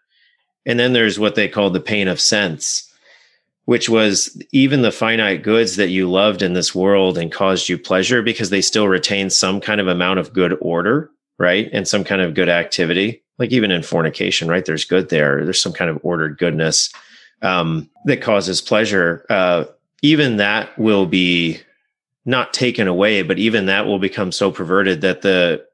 [0.66, 2.92] And then there's what they call the pain of sense,
[3.66, 7.78] which was even the finite goods that you loved in this world and caused you
[7.78, 11.70] pleasure because they still retain some kind of amount of good order, right?
[11.72, 13.22] And some kind of good activity.
[13.38, 14.64] Like even in fornication, right?
[14.64, 15.44] There's good there.
[15.44, 16.94] There's some kind of ordered goodness
[17.42, 19.26] um, that causes pleasure.
[19.30, 19.66] Uh,
[20.02, 21.60] even that will be
[22.26, 25.66] not taken away, but even that will become so perverted that the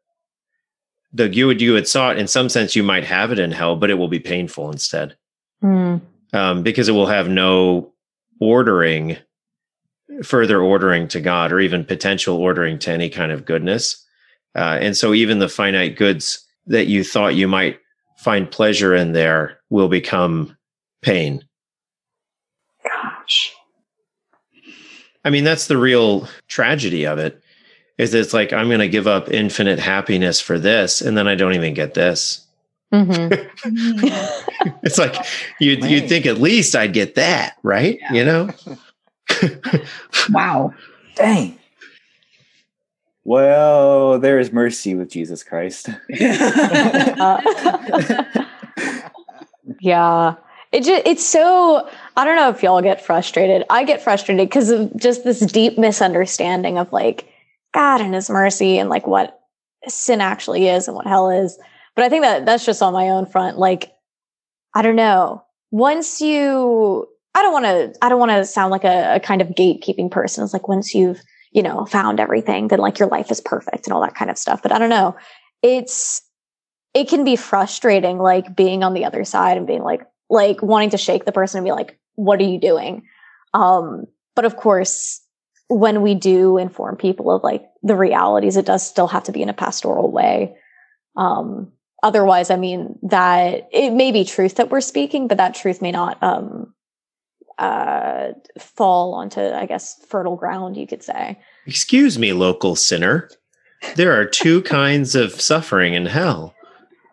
[1.13, 3.89] the good you had sought, in some sense, you might have it in hell, but
[3.89, 5.15] it will be painful instead,
[5.61, 5.99] Mm.
[6.31, 7.93] um, because it will have no
[8.39, 9.17] ordering,
[10.23, 14.05] further ordering to God, or even potential ordering to any kind of goodness.
[14.55, 17.79] Uh, and so, even the finite goods that you thought you might
[18.19, 20.55] find pleasure in there will become
[21.01, 21.43] pain.
[22.85, 23.53] Gosh.
[25.23, 27.41] I mean, that's the real tragedy of it.
[27.97, 31.35] Is it's like I'm going to give up infinite happiness for this, and then I
[31.35, 32.45] don't even get this.
[32.91, 33.27] hmm
[34.83, 35.15] It's like
[35.59, 37.99] you'd you'd think at least I'd get that, right?
[38.01, 38.13] Yeah.
[38.13, 38.49] You know?
[40.29, 40.73] Wow.
[41.15, 41.57] Dang.
[43.23, 45.89] Well, there is mercy with Jesus Christ.
[49.79, 50.35] yeah.
[50.71, 53.65] It just, it's so I don't know if y'all get frustrated.
[53.69, 57.27] I get frustrated because of just this deep misunderstanding of like
[57.73, 59.39] God and his mercy and like what
[59.87, 61.57] sin actually is and what hell is.
[61.95, 63.57] But I think that that's just on my own front.
[63.57, 63.91] Like,
[64.73, 65.43] I don't know.
[65.71, 69.41] Once you I don't want to I don't want to sound like a, a kind
[69.41, 70.43] of gatekeeping person.
[70.43, 73.93] It's like once you've, you know, found everything, then like your life is perfect and
[73.93, 74.61] all that kind of stuff.
[74.61, 75.15] But I don't know.
[75.61, 76.21] It's
[76.93, 80.89] it can be frustrating like being on the other side and being like like wanting
[80.89, 83.03] to shake the person and be like what are you doing
[83.53, 85.21] um but of course
[85.67, 89.41] when we do inform people of like the realities it does still have to be
[89.43, 90.55] in a pastoral way
[91.15, 95.81] um otherwise i mean that it may be truth that we're speaking but that truth
[95.81, 96.73] may not um
[97.59, 103.29] uh fall onto i guess fertile ground you could say Excuse me, local sinner.
[103.95, 106.55] There are two kinds of suffering in hell.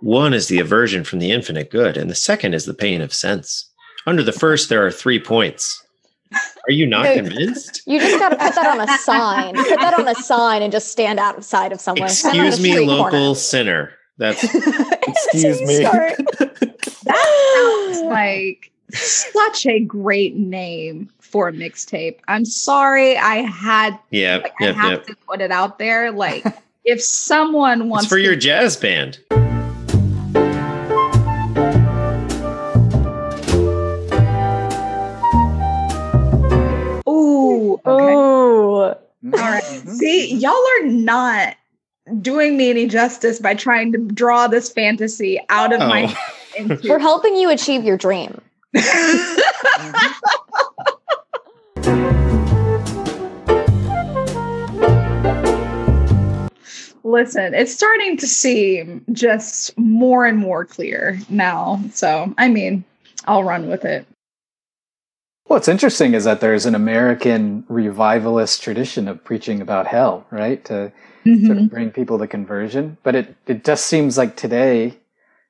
[0.00, 3.12] One is the aversion from the infinite good, and the second is the pain of
[3.12, 3.68] sense.
[4.06, 5.84] Under the first, there are three points.
[6.32, 7.82] Are you not convinced?
[7.86, 10.70] you just got to put that on a sign put that on a sign and
[10.70, 13.34] just stand outside of somewhere Stand on Excuse me, local corner.
[13.34, 13.92] sinner.
[14.18, 15.84] That's Excuse me.
[17.04, 22.18] That sounds like such a great name for a mixtape.
[22.28, 25.06] I'm sorry I had yeah, like, I have yep.
[25.06, 26.10] to put it out there.
[26.12, 26.44] Like
[26.84, 29.18] if someone wants It's for to your jazz band.
[37.86, 38.14] Okay.
[38.14, 38.96] Oh, All
[39.32, 39.62] right.
[39.62, 39.88] Mhm.
[39.96, 41.56] See, y'all are not
[42.22, 46.06] doing me any justice by trying to draw this fantasy out of my Oh.
[46.06, 46.16] head
[46.56, 48.40] into we're helping you achieve your dream.
[57.04, 61.80] Listen, it's starting to seem just more and more clear now.
[61.92, 62.84] So, I mean,
[63.26, 64.06] I'll run with it.
[65.48, 70.62] What's interesting is that there's an American revivalist tradition of preaching about hell, right?
[70.66, 70.92] To
[71.46, 72.98] sort of bring people to conversion.
[73.02, 74.98] But it, it just seems like today,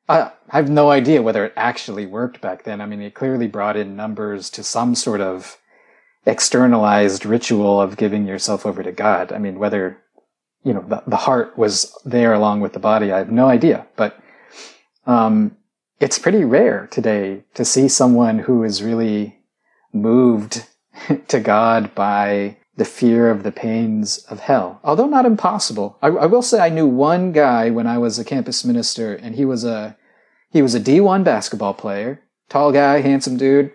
[0.09, 2.81] I, I have no idea whether it actually worked back then.
[2.81, 5.59] I mean, it clearly brought in numbers to some sort of
[6.27, 9.33] externalized ritual of giving yourself over to God.
[9.33, 9.99] I mean, whether,
[10.63, 13.87] you know, the, the heart was there along with the body, I have no idea.
[13.97, 14.17] But
[15.07, 15.57] um,
[15.99, 19.38] it's pretty rare today to see someone who is really
[19.93, 20.67] moved
[21.29, 25.99] to God by the fear of the pains of hell, although not impossible.
[26.01, 29.35] I, I will say I knew one guy when I was a campus minister, and
[29.35, 29.97] he was a
[30.51, 33.73] he was a D1 basketball player, tall guy, handsome dude,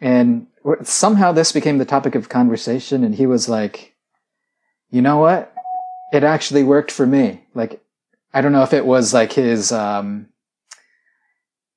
[0.00, 0.46] and
[0.82, 3.94] somehow this became the topic of conversation, and he was like,
[4.90, 5.54] "You know what?
[6.12, 7.82] It actually worked for me." Like,
[8.32, 10.28] I don't know if it was like his um,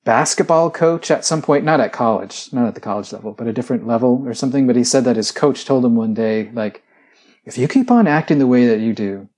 [0.04, 3.52] basketball coach at some point, not at college, not at the college level, but a
[3.52, 4.66] different level or something.
[4.66, 6.82] But he said that his coach told him one day, like,
[7.44, 9.28] if you keep on acting the way that you do,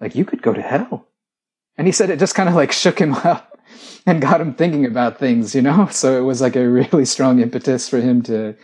[0.00, 1.08] like you could go to hell.
[1.78, 3.58] And he said it just kind of like shook him up
[4.06, 5.88] and got him thinking about things, you know?
[5.90, 8.56] So it was like a really strong impetus for him to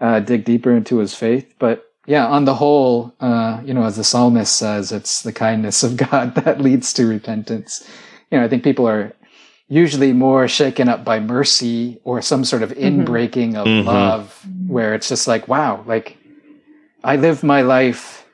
[0.00, 1.54] uh, dig deeper into his faith.
[1.58, 5.82] But yeah, on the whole, uh, you know, as the psalmist says, it's the kindness
[5.82, 7.88] of God that leads to repentance.
[8.30, 9.14] You know, I think people are
[9.72, 13.00] usually more shaken up by mercy or some sort of Mm-hmm.
[13.00, 13.84] inbreaking of Mhm.
[13.86, 16.18] love, where it's just like, wow, like
[17.02, 18.26] I live my life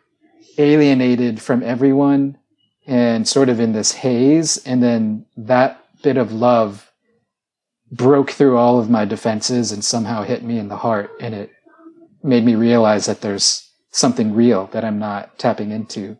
[0.58, 2.36] alienated from everyone
[2.88, 4.56] and sort of in this haze.
[4.66, 6.90] And then that bit of love
[7.92, 11.10] broke through all of my defenses and somehow hit me in the heart.
[11.20, 11.52] And it
[12.24, 16.18] made me realize that there's something real that I'm not tapping into.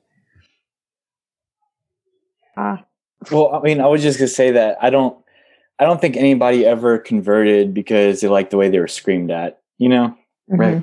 [3.30, 5.16] Well, I mean, I was just gonna say that I don't,
[5.78, 9.60] I don't think anybody ever converted because they liked the way they were screamed at.
[9.78, 10.16] You know,
[10.48, 10.82] Right.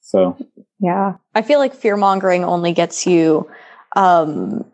[0.00, 0.36] so
[0.80, 1.14] Yeah.
[1.34, 3.48] I feel like fear mongering only gets you
[3.94, 4.64] um,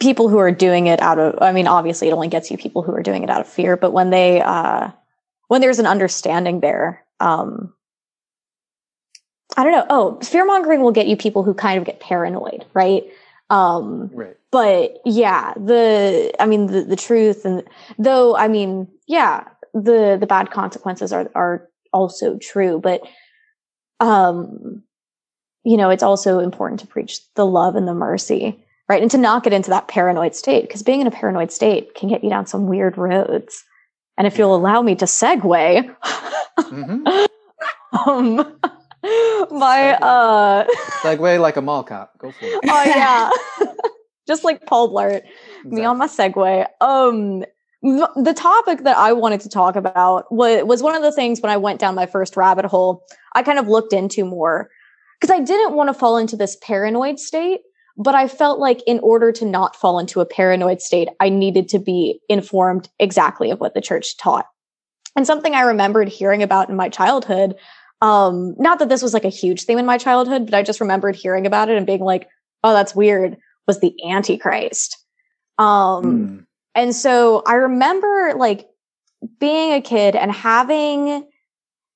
[0.00, 2.82] people who are doing it out of, I mean, obviously it only gets you people
[2.82, 4.90] who are doing it out of fear, but when they, uh,
[5.48, 7.72] when there's an understanding there, um,
[9.56, 9.86] I don't know.
[9.90, 13.04] Oh, fear mongering will get you people who kind of get paranoid, right?
[13.50, 14.36] Um, Right.
[14.52, 17.62] But yeah, the, I mean, the, the truth and
[17.98, 23.02] though, I mean, yeah, the, the bad consequences are, are also true, but,
[24.00, 24.82] um,
[25.64, 29.02] you know, it's also important to preach the love and the mercy, right?
[29.02, 32.08] And to not get into that paranoid state, because being in a paranoid state can
[32.08, 33.62] get you down some weird roads.
[34.16, 35.94] And if you'll allow me to segue,
[36.58, 37.26] Mhm.
[38.06, 38.36] um,
[39.50, 40.66] my, uh,
[41.02, 42.16] Segue like a mall cop.
[42.18, 42.60] Go for it.
[42.68, 43.30] oh yeah,
[44.26, 45.22] just like Paul Blart,
[45.64, 46.66] me on my segue.
[46.80, 47.44] Um,
[47.82, 51.50] the topic that I wanted to talk about was, was one of the things when
[51.50, 53.04] I went down my first rabbit hole,
[53.34, 54.70] I kind of looked into more
[55.18, 57.60] because I didn't want to fall into this paranoid state,
[57.96, 61.68] but I felt like in order to not fall into a paranoid state, I needed
[61.70, 64.46] to be informed exactly of what the church taught.
[65.16, 67.56] And something I remembered hearing about in my childhood,
[68.00, 70.80] um, not that this was like a huge theme in my childhood, but I just
[70.80, 72.28] remembered hearing about it and being like,
[72.62, 73.36] oh, that's weird,
[73.70, 74.96] was the Antichrist.
[75.56, 76.46] Um, Mm.
[76.74, 78.66] and so I remember like
[79.38, 81.24] being a kid and having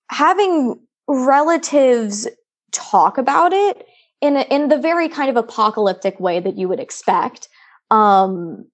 [0.08, 2.28] having relatives
[2.70, 3.86] talk about it
[4.20, 7.48] in a, in the very kind of apocalyptic way that you would expect.
[7.90, 8.66] Um,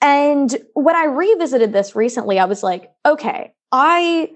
[0.00, 4.30] and when I revisited this recently, I was like, okay, I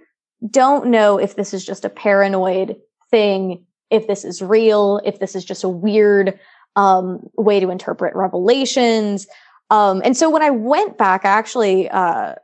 [0.50, 2.76] don't know if this is just a paranoid
[3.11, 6.38] thing, if this is real, if this is just a weird
[6.79, 9.27] um, way to interpret revelations.
[9.69, 12.37] Um, and so when I went back, I actually uh,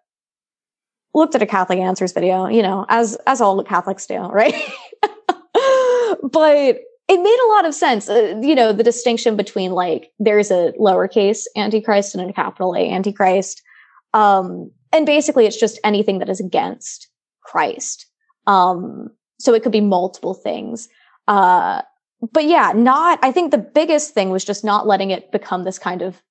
[1.14, 4.54] looked at a Catholic Answers video, you know, as as all Catholics do, right?
[6.22, 8.08] but it made a lot of sense.
[8.08, 12.90] Uh, you know, the distinction between like there's a lowercase antichrist and a capital A
[12.90, 13.62] antichrist.
[14.14, 17.08] Um, and basically it's just anything that is against
[17.44, 18.06] Christ.
[18.48, 20.88] Um, so it could be multiple things.
[21.28, 21.82] Uh,
[22.32, 25.78] but yeah, not, I think the biggest thing was just not letting it become this
[25.78, 26.22] kind of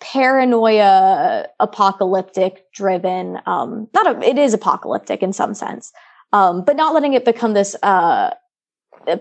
[0.00, 5.92] paranoia, apocalyptic driven, um, not a, it is apocalyptic in some sense.
[6.32, 8.34] Um, but not letting it become this, uh,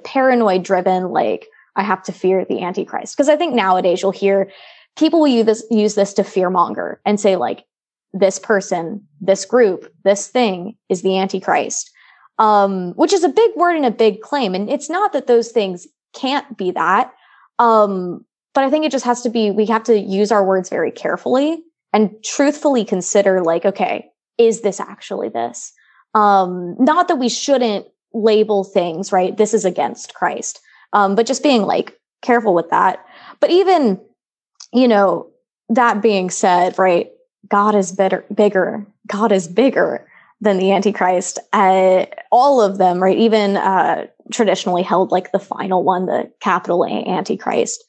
[0.04, 3.16] paranoid driven, like, I have to fear the Antichrist.
[3.18, 4.52] Cause I think nowadays you'll hear
[4.98, 7.66] people will use this, use this to fear monger and say like,
[8.14, 11.92] this person, this group, this thing is the Antichrist.
[12.38, 14.56] Um, which is a big word and a big claim.
[14.56, 17.14] And it's not that those things can't be that.
[17.60, 20.70] Um, but I think it just has to be, we have to use our words
[20.70, 25.74] very carefully and truthfully consider like, okay, is this actually this?
[26.14, 29.36] Um, not that we shouldn't label things, right?
[29.36, 30.60] This is against Christ.
[30.94, 33.06] Um, but just being like careful with that.
[33.40, 34.00] But even,
[34.74, 35.30] you know,
[35.70, 37.12] that being said, right?
[37.50, 38.88] God is better, bigger.
[39.08, 40.08] God is bigger
[40.42, 41.40] than the Antichrist.
[41.54, 43.18] Uh, all of them, right?
[43.18, 47.84] Even uh, traditionally held like the final one, the capital A Antichrist,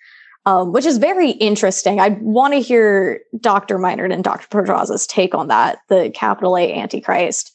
[0.47, 2.01] um, which is very interesting.
[2.01, 3.79] I want to hear Dr.
[3.79, 4.47] Meinert and Dr.
[4.49, 7.53] Pedraza's take on that, the capital A Antichrist.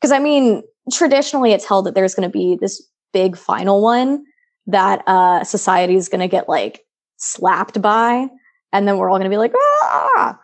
[0.00, 4.24] Because I mean, traditionally it's held that there's going to be this big final one
[4.66, 6.84] that uh, society is going to get like
[7.16, 8.28] slapped by,
[8.72, 10.38] and then we're all going to be like, ah,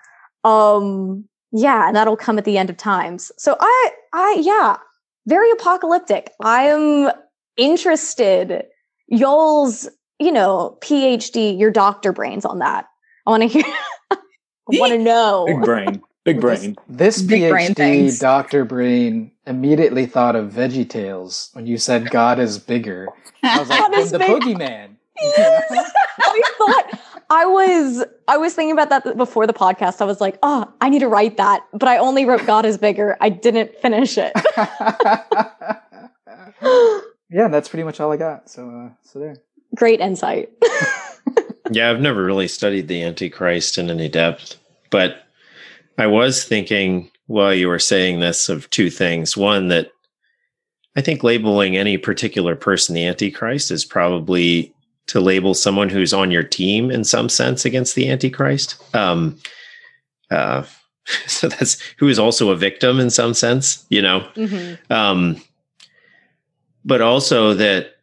[0.45, 3.33] um, yeah, and that'll come at the end of times.
[3.39, 4.77] So I, I, yeah,
[5.27, 6.33] very apocalyptic.
[6.43, 7.11] I am
[7.57, 8.65] interested.
[9.09, 9.89] Y'all's,
[10.19, 12.87] you know, PhD, your doctor brains on that.
[13.27, 13.65] I want to hear.
[14.11, 14.17] I
[14.67, 15.47] want to know.
[15.47, 16.77] big brain, big brain.
[16.89, 18.19] This Big PhD things.
[18.19, 23.09] Doctor Brain immediately thought of Veggie Tales when you said God is bigger.
[23.43, 24.88] I was like, God "Then the big." boogeyman.
[25.23, 27.01] I thought
[27.31, 30.01] I was I was thinking about that before the podcast.
[30.01, 32.79] I was like, oh, I need to write that, but I only wrote God is
[32.79, 33.17] bigger.
[33.21, 34.33] I didn't finish it.
[37.31, 38.49] yeah, that's pretty much all I got.
[38.49, 39.37] So, uh, so there.
[39.75, 40.51] Great insight.
[41.71, 44.57] Yeah, I've never really studied the Antichrist in any depth,
[44.91, 45.25] but
[45.99, 49.37] I was thinking while you were saying this of two things.
[49.37, 49.91] One, that
[50.97, 54.75] I think labeling any particular person the Antichrist is probably
[55.09, 58.77] to label someone who's on your team in some sense against the Antichrist.
[58.95, 59.39] Um,
[60.31, 60.65] uh,
[61.27, 64.21] so that's who is also a victim in some sense, you know.
[64.37, 64.93] Mm-hmm.
[64.93, 65.41] Um,
[66.85, 67.97] but also that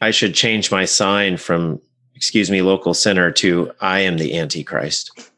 [0.00, 1.80] I should change my sign from
[2.14, 5.30] excuse me, local sinner to I am the Antichrist.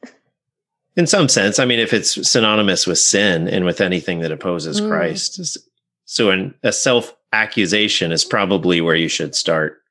[0.97, 4.81] In some sense, I mean, if it's synonymous with sin and with anything that opposes
[4.81, 4.89] mm.
[4.89, 5.59] Christ.
[6.05, 9.83] So, an, a self accusation is probably where you should start.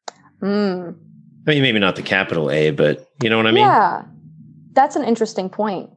[0.46, 0.96] Mm.
[1.48, 3.64] I mean, maybe not the capital A, but you know what I mean?
[3.64, 4.04] Yeah.
[4.74, 5.90] That's an interesting point.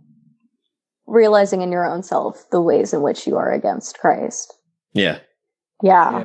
[1.06, 4.54] Realizing in your own self the ways in which you are against Christ.
[4.92, 5.18] Yeah.
[5.82, 6.18] Yeah.
[6.18, 6.24] yeah.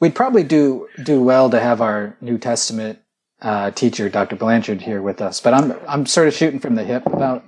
[0.00, 2.98] We'd probably do do well to have our New Testament
[3.40, 4.36] uh, teacher, Dr.
[4.36, 5.40] Blanchard, here with us.
[5.40, 7.44] But I'm I'm sort of shooting from the hip about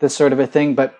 [0.00, 0.74] this sort of a thing.
[0.74, 0.98] But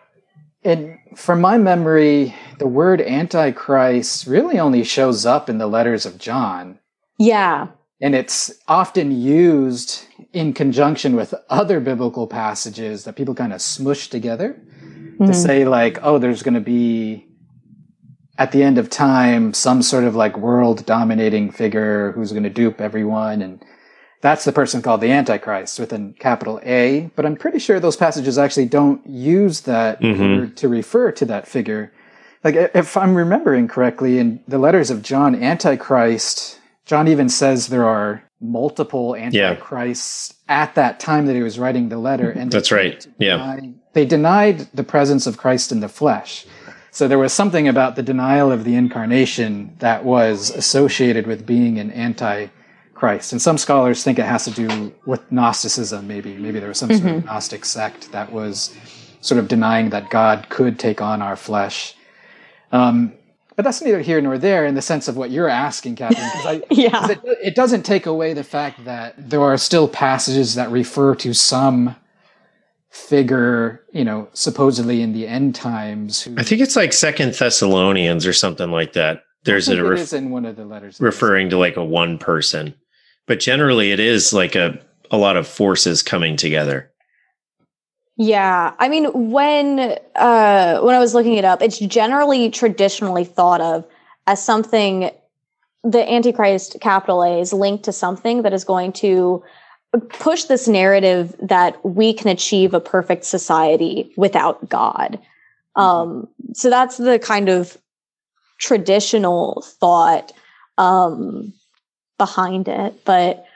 [0.62, 6.18] in, from my memory, the word Antichrist really only shows up in the letters of
[6.18, 6.78] John.
[7.18, 7.68] Yeah.
[8.00, 14.08] And it's often used in conjunction with other biblical passages that people kind of smush
[14.08, 15.26] together mm-hmm.
[15.26, 17.26] to say, like, oh, there's going to be
[18.36, 22.50] at the end of time some sort of like world dominating figure who's going to
[22.50, 23.64] dupe everyone and
[24.20, 27.96] that's the person called the Antichrist with a capital A, but I'm pretty sure those
[27.96, 30.54] passages actually don't use that mm-hmm.
[30.54, 31.92] to refer to that figure.
[32.42, 36.57] Like, if I'm remembering correctly, in the letters of John, Antichrist,
[36.88, 40.62] John even says there are multiple Antichrists yeah.
[40.62, 42.30] at that time that he was writing the letter.
[42.30, 43.06] And that's right.
[43.18, 43.60] Deny, yeah.
[43.92, 46.46] They denied the presence of Christ in the flesh.
[46.90, 51.78] So there was something about the denial of the incarnation that was associated with being
[51.78, 52.46] an anti
[52.94, 53.32] Christ.
[53.32, 56.38] And some scholars think it has to do with Gnosticism, maybe.
[56.38, 56.98] Maybe there was some mm-hmm.
[56.98, 57.28] sort of mm-hmm.
[57.28, 58.74] Gnostic sect that was
[59.20, 61.94] sort of denying that God could take on our flesh.
[62.72, 63.12] Um,
[63.58, 66.30] but that's neither here nor there in the sense of what you're asking, Catherine.
[66.46, 67.10] I, yeah.
[67.10, 71.34] It, it, doesn't take away the fact that there are still passages that refer to
[71.34, 71.96] some
[72.88, 76.22] figure, you know, supposedly in the end times.
[76.22, 79.24] Who, I think it's like Second Thessalonians or something like that.
[79.44, 82.74] There's a ref- in one of the letters referring to like a one person
[83.28, 84.76] but generally it is like a
[85.12, 86.90] a lot of forces coming together
[88.18, 93.60] yeah i mean when uh when i was looking it up it's generally traditionally thought
[93.60, 93.84] of
[94.26, 95.10] as something
[95.84, 99.42] the antichrist capital a is linked to something that is going to
[100.10, 105.18] push this narrative that we can achieve a perfect society without god
[105.76, 105.80] mm-hmm.
[105.80, 107.78] um so that's the kind of
[108.58, 110.32] traditional thought
[110.76, 111.52] um
[112.18, 113.04] behind it.
[113.04, 113.46] But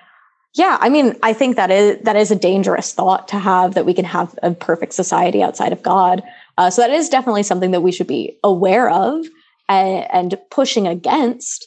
[0.54, 3.86] yeah, I mean, I think that is that is a dangerous thought to have that
[3.86, 6.22] we can have a perfect society outside of God.
[6.58, 9.24] Uh, so that is definitely something that we should be aware of
[9.68, 11.66] and, and pushing against.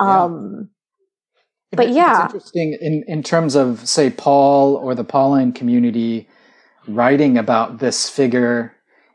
[0.00, 0.68] Um,
[1.72, 1.76] yeah.
[1.76, 6.28] But yeah, it's interesting in in terms of say Paul or the Pauline community
[6.86, 8.74] writing about this figure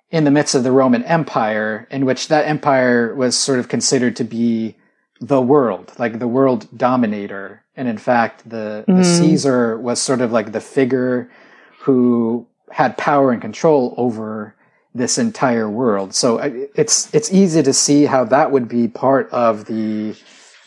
[0.10, 4.16] in the midst of the Roman Empire, in which that empire was sort of considered
[4.16, 4.76] to be
[5.22, 7.64] the world, like the world dominator.
[7.76, 8.98] And in fact, the, mm.
[8.98, 11.32] the Caesar was sort of like the figure
[11.80, 14.56] who had power and control over
[14.94, 16.14] this entire world.
[16.14, 20.16] So uh, it's it's easy to see how that would be part of the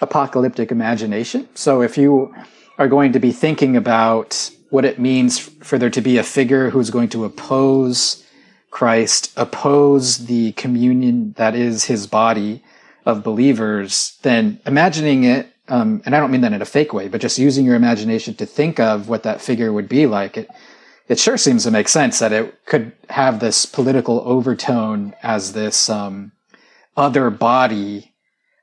[0.00, 1.48] apocalyptic imagination.
[1.54, 2.34] So if you
[2.78, 6.70] are going to be thinking about what it means for there to be a figure
[6.70, 8.24] who's going to oppose
[8.70, 12.62] Christ, oppose the communion that is his body,
[13.06, 17.08] of believers, then imagining it, um, and I don't mean that in a fake way,
[17.08, 20.50] but just using your imagination to think of what that figure would be like, it,
[21.08, 25.90] it sure seems to make sense that it could have this political overtone as this
[25.90, 26.32] um,
[26.96, 28.14] other body,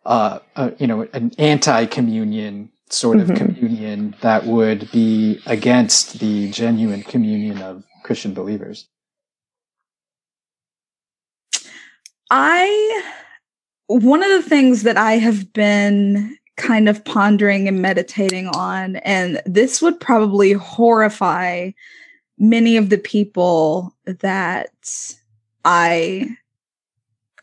[0.05, 3.45] uh, uh, you know, an anti-communion sort of mm-hmm.
[3.45, 8.87] communion that would be against the genuine communion of Christian believers.
[12.29, 13.03] I
[13.99, 19.41] one of the things that I have been kind of pondering and meditating on, and
[19.45, 21.71] this would probably horrify
[22.37, 24.71] many of the people that
[25.65, 26.37] I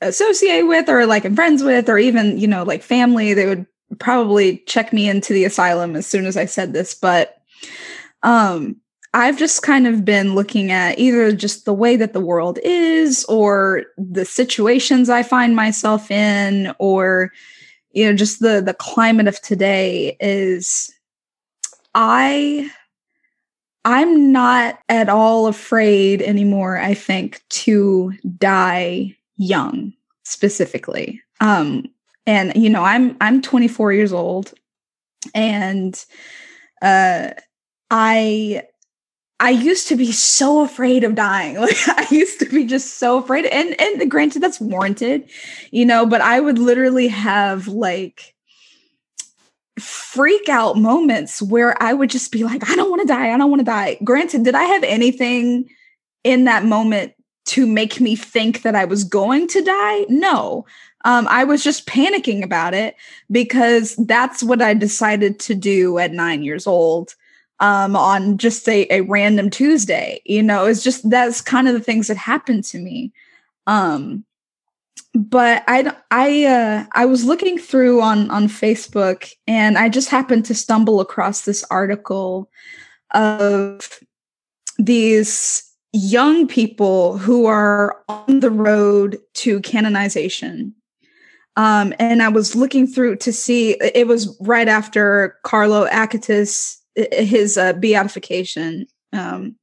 [0.01, 3.67] associate with or like I'm friends with, or even, you know, like family, they would
[3.99, 6.95] probably check me into the asylum as soon as I said this.
[6.95, 7.37] But
[8.23, 8.77] um
[9.15, 13.25] I've just kind of been looking at either just the way that the world is
[13.25, 17.33] or the situations I find myself in or
[17.93, 20.93] you know just the the climate of today is
[21.95, 22.71] I
[23.85, 29.95] I'm not at all afraid anymore, I think, to die young
[30.25, 31.23] specifically.
[31.41, 31.87] Um,
[32.27, 34.53] and you know, I'm I'm 24 years old
[35.35, 36.05] and
[36.83, 37.31] uh
[37.91, 38.63] I
[39.41, 41.57] I used to be so afraid of dying.
[41.61, 43.47] Like I used to be just so afraid.
[43.47, 45.28] And and granted that's warranted,
[45.70, 48.34] you know, but I would literally have like
[49.78, 53.32] freak out moments where I would just be like, I don't want to die.
[53.32, 53.99] I don't want to die.
[54.03, 55.68] Granted, did I have anything
[56.24, 57.14] in that moment
[57.47, 60.07] to make me think that I was going to die?
[60.09, 60.66] No.
[61.05, 62.97] Um, I was just panicking about it
[63.30, 67.14] because that's what I decided to do at nine years old
[67.61, 70.21] um, on just a, a random Tuesday.
[70.25, 73.13] You know, it's just that's kind of the things that happened to me.
[73.67, 74.25] Um,
[75.15, 80.45] but I I uh, I was looking through on on Facebook and I just happened
[80.47, 82.51] to stumble across this article
[83.13, 84.01] of
[84.79, 90.75] these young people who are on the road to canonization.
[91.57, 96.77] Um, and I was looking through to see it was right after Carlo Acutis
[97.13, 98.87] his uh, beatification.
[99.13, 99.57] Um,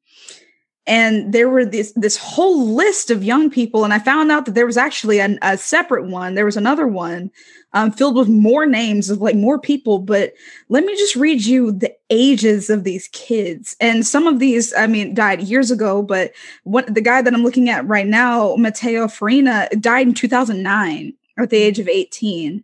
[0.88, 4.54] and there were this this whole list of young people and i found out that
[4.54, 6.36] there was actually an, a separate one.
[6.36, 7.32] There was another one
[7.74, 10.34] um, filled with more names of like more people but
[10.70, 13.76] let me just read you the ages of these kids.
[13.80, 16.32] And some of these i mean died years ago but
[16.64, 21.50] what the guy that i'm looking at right now matteo farina died in 2009 at
[21.50, 22.64] the age of 18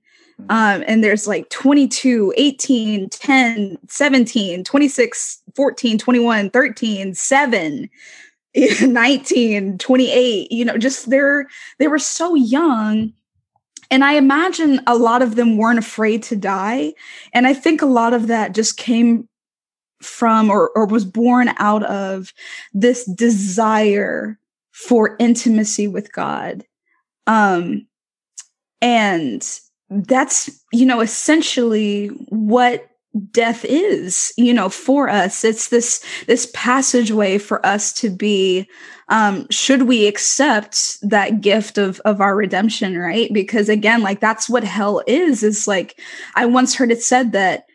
[0.50, 7.90] um, and there's like 22 18 10 17 26 14 21 13 7
[8.82, 11.48] 19 28 you know just they're
[11.80, 13.14] they were so young.
[13.90, 16.94] And i imagine a lot of them weren't afraid to die.
[17.34, 19.28] And i think a lot of that just came
[20.02, 22.34] from or, or was born out of
[22.74, 24.40] this desire
[24.72, 26.66] for intimacy with god.
[27.28, 27.88] Um
[28.82, 29.48] and
[29.92, 32.88] that's you know essentially what
[33.32, 35.44] death is you know for us.
[35.44, 38.68] It's this this passageway for us to be
[39.10, 43.32] um should we accept that gift of of our redemption right?
[43.34, 46.00] Because again like that's what hell is is like
[46.36, 47.66] i once heard it said that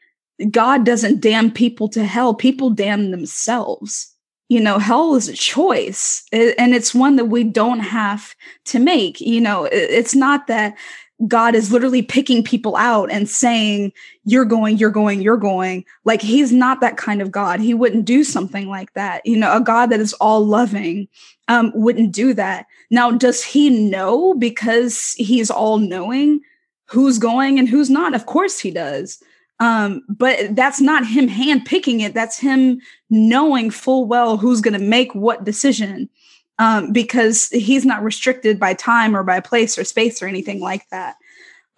[0.51, 4.11] god doesn't damn people to hell people damn themselves.
[4.49, 8.35] You know hell is a choice and it's one that we don't have
[8.67, 9.69] to make you know?
[9.71, 10.79] It's not that
[11.27, 13.93] God is literally picking people out and saying,
[14.25, 15.85] You're going, you're going, you're going.
[16.05, 17.61] Like, he's not that kind of God.
[17.61, 19.25] He wouldn't do something like that.
[19.25, 21.09] You know, a God that is all loving
[21.49, 22.67] um, wouldn't do that.
[22.91, 26.41] Now, does he know because he's all knowing
[26.87, 28.15] who's going and who's not?
[28.15, 29.23] Of course he does.
[29.59, 32.13] Um, but that's not him hand picking it.
[32.13, 36.11] That's him knowing full well who's going to make what decision
[36.59, 40.89] um, because he's not restricted by time or by place or space or anything like
[40.91, 41.17] that.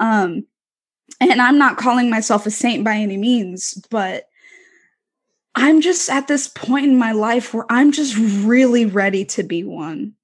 [0.01, 0.47] Um,
[1.21, 4.29] and I'm not calling myself a saint by any means, but
[5.55, 9.65] I'm just at this point in my life where I'm just really ready to be
[9.65, 10.15] one.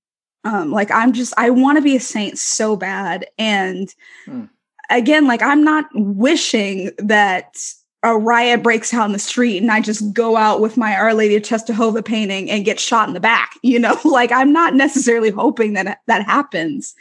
[0.44, 3.92] Um, like I'm just I want to be a saint so bad, and
[4.26, 4.44] hmm.
[4.90, 7.56] again, like I'm not wishing that
[8.04, 11.14] a riot breaks out in the street and I just go out with my Our
[11.14, 14.74] Lady of Czestochowa painting and get shot in the back, you know, like I'm not
[14.74, 16.94] necessarily hoping that that happens.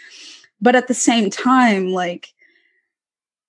[0.61, 2.29] But at the same time, like,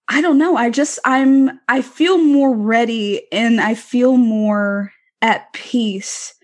[0.09, 0.57] I don't know.
[0.57, 4.93] I just, I'm, I feel more ready and I feel more
[5.23, 6.35] at peace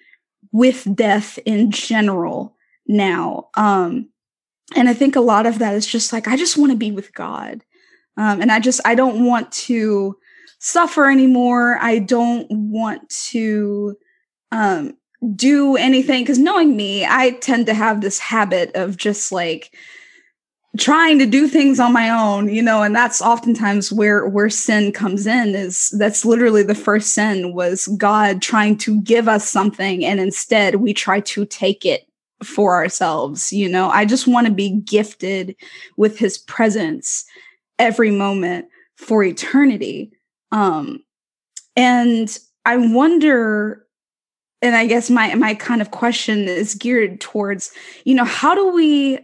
[0.53, 2.57] with death in general
[2.87, 3.49] now.
[3.57, 4.09] Um,
[4.77, 6.93] and I think a lot of that is just like, I just want to be
[6.93, 7.65] with God.
[8.17, 10.17] Um, and I just, I don't want to,
[10.61, 11.79] suffer anymore.
[11.81, 13.97] I don't want to
[14.53, 14.97] um,
[15.35, 19.75] do anything because knowing me, I tend to have this habit of just like
[20.79, 24.93] trying to do things on my own, you know, and that's oftentimes where where sin
[24.93, 30.05] comes in is that's literally the first sin was God trying to give us something
[30.05, 32.07] and instead we try to take it
[32.45, 33.91] for ourselves, you know.
[33.91, 35.57] I just want to be gifted
[35.97, 37.25] with his presence
[37.79, 40.13] every moment for eternity.
[40.53, 41.03] Um,
[41.77, 43.87] and I wonder,
[44.63, 47.71] and I guess my my kind of question is geared towards,
[48.05, 49.19] you know, how do we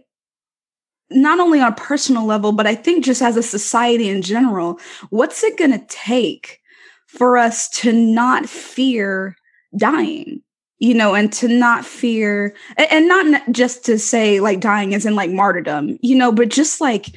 [1.09, 4.79] not only on a personal level, but I think just as a society in general,
[5.09, 6.59] what's it going to take
[7.07, 9.35] for us to not fear
[9.77, 10.41] dying?
[10.79, 15.15] You know, and to not fear, and not just to say like dying is in
[15.15, 17.07] like martyrdom, you know, but just like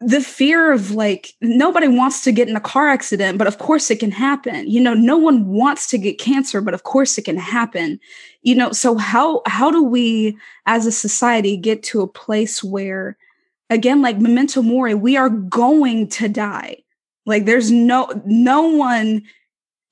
[0.00, 3.90] the fear of like nobody wants to get in a car accident but of course
[3.90, 4.68] it can happen.
[4.68, 8.00] You know no one wants to get cancer but of course it can happen.
[8.42, 13.18] You know so how how do we as a society get to a place where
[13.68, 16.78] again like memento mori we are going to die?
[17.26, 19.22] Like there's no no one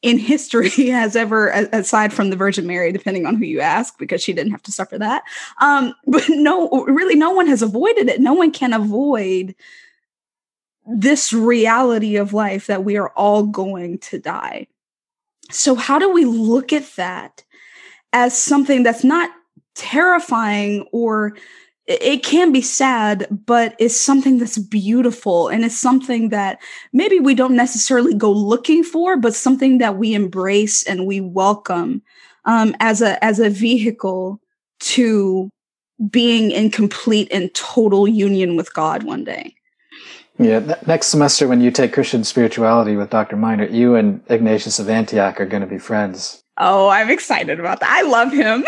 [0.01, 4.23] in history has ever aside from the virgin mary depending on who you ask because
[4.23, 5.25] she didn't have to suffer that
[5.61, 8.23] um but no really no one has avoided it.
[8.23, 9.55] No one can avoid
[10.89, 14.67] this reality of life that we are all going to die.
[15.51, 17.45] So, how do we look at that
[18.13, 19.31] as something that's not
[19.75, 21.37] terrifying or
[21.87, 26.59] it can be sad, but it's something that's beautiful and it's something that
[26.93, 32.03] maybe we don't necessarily go looking for, but something that we embrace and we welcome
[32.45, 34.39] um, as a as a vehicle
[34.81, 35.49] to
[36.11, 39.55] being in complete and total union with God one day.
[40.39, 43.37] Yeah, next semester when you take Christian spirituality with Dr.
[43.37, 46.45] Meinert, you and Ignatius of Antioch are going to be friends.
[46.57, 47.91] Oh, I'm excited about that.
[47.91, 48.65] I love him.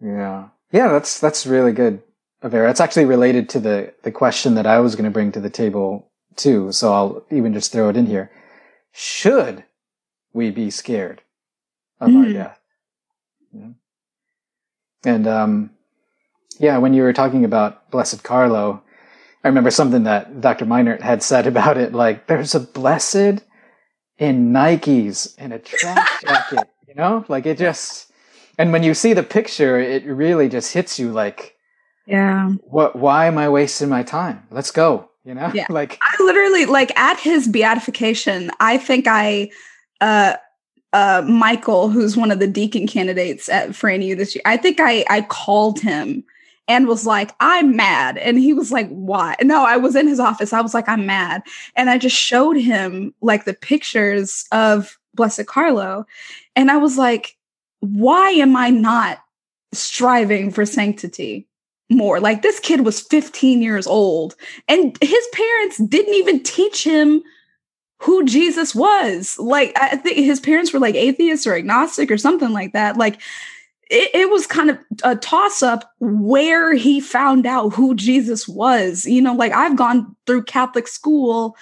[0.00, 0.48] yeah.
[0.72, 2.02] Yeah, that's that's really good,
[2.42, 2.68] Avera.
[2.68, 5.48] It's actually related to the the question that I was going to bring to the
[5.48, 8.30] table too, so I'll even just throw it in here.
[8.90, 9.64] Should
[10.32, 11.22] we be scared
[12.00, 12.26] of mm.
[12.26, 12.60] our death?
[13.52, 13.68] Yeah.
[15.04, 15.70] And um
[16.58, 18.82] yeah, when you were talking about Blessed Carlo,
[19.42, 20.64] I remember something that Dr.
[20.64, 21.92] Meinert had said about it.
[21.92, 23.44] Like, there's a blessed
[24.18, 27.24] in Nikes and a track jacket, you know?
[27.28, 28.10] Like, it just,
[28.58, 31.52] and when you see the picture, it really just hits you like,
[32.06, 32.50] yeah.
[32.64, 34.46] What, why am I wasting my time?
[34.50, 35.50] Let's go, you know?
[35.54, 35.66] Yeah.
[35.70, 39.50] like, I literally, like, at his beatification, I think I,
[40.00, 40.34] uh,
[40.94, 44.78] uh, Michael, who's one of the deacon candidates at for NU this year, I think
[44.80, 46.24] I I called him
[46.68, 48.16] and was like, I'm mad.
[48.18, 49.36] And he was like, Why?
[49.42, 50.52] No, I was in his office.
[50.52, 51.42] I was like, I'm mad.
[51.76, 56.06] And I just showed him like the pictures of Blessed Carlo.
[56.56, 57.36] And I was like,
[57.80, 59.18] Why am I not
[59.72, 61.46] striving for sanctity?
[61.90, 64.34] More like this kid was 15 years old,
[64.68, 67.22] and his parents didn't even teach him
[67.98, 69.38] who Jesus was.
[69.38, 72.96] Like, I think his parents were like atheists or agnostic or something like that.
[72.96, 73.20] Like,
[73.90, 79.04] it, it, was kind of a toss up where he found out who Jesus was.
[79.04, 81.56] You know, like I've gone through Catholic school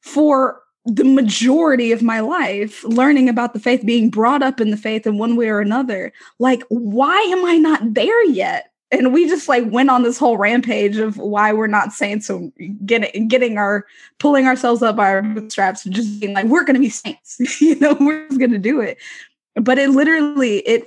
[0.00, 4.76] for the majority of my life, learning about the faith, being brought up in the
[4.76, 6.12] faith in one way or another.
[6.38, 8.70] Like, why am I not there yet?
[8.90, 12.26] And we just like went on this whole rampage of why we're not saints.
[12.26, 12.52] So
[12.84, 13.86] getting getting our
[14.18, 17.38] pulling ourselves up by our bootstraps, just being like, we're gonna be saints.
[17.60, 18.98] you know, we're just gonna do it.
[19.56, 20.86] But it literally it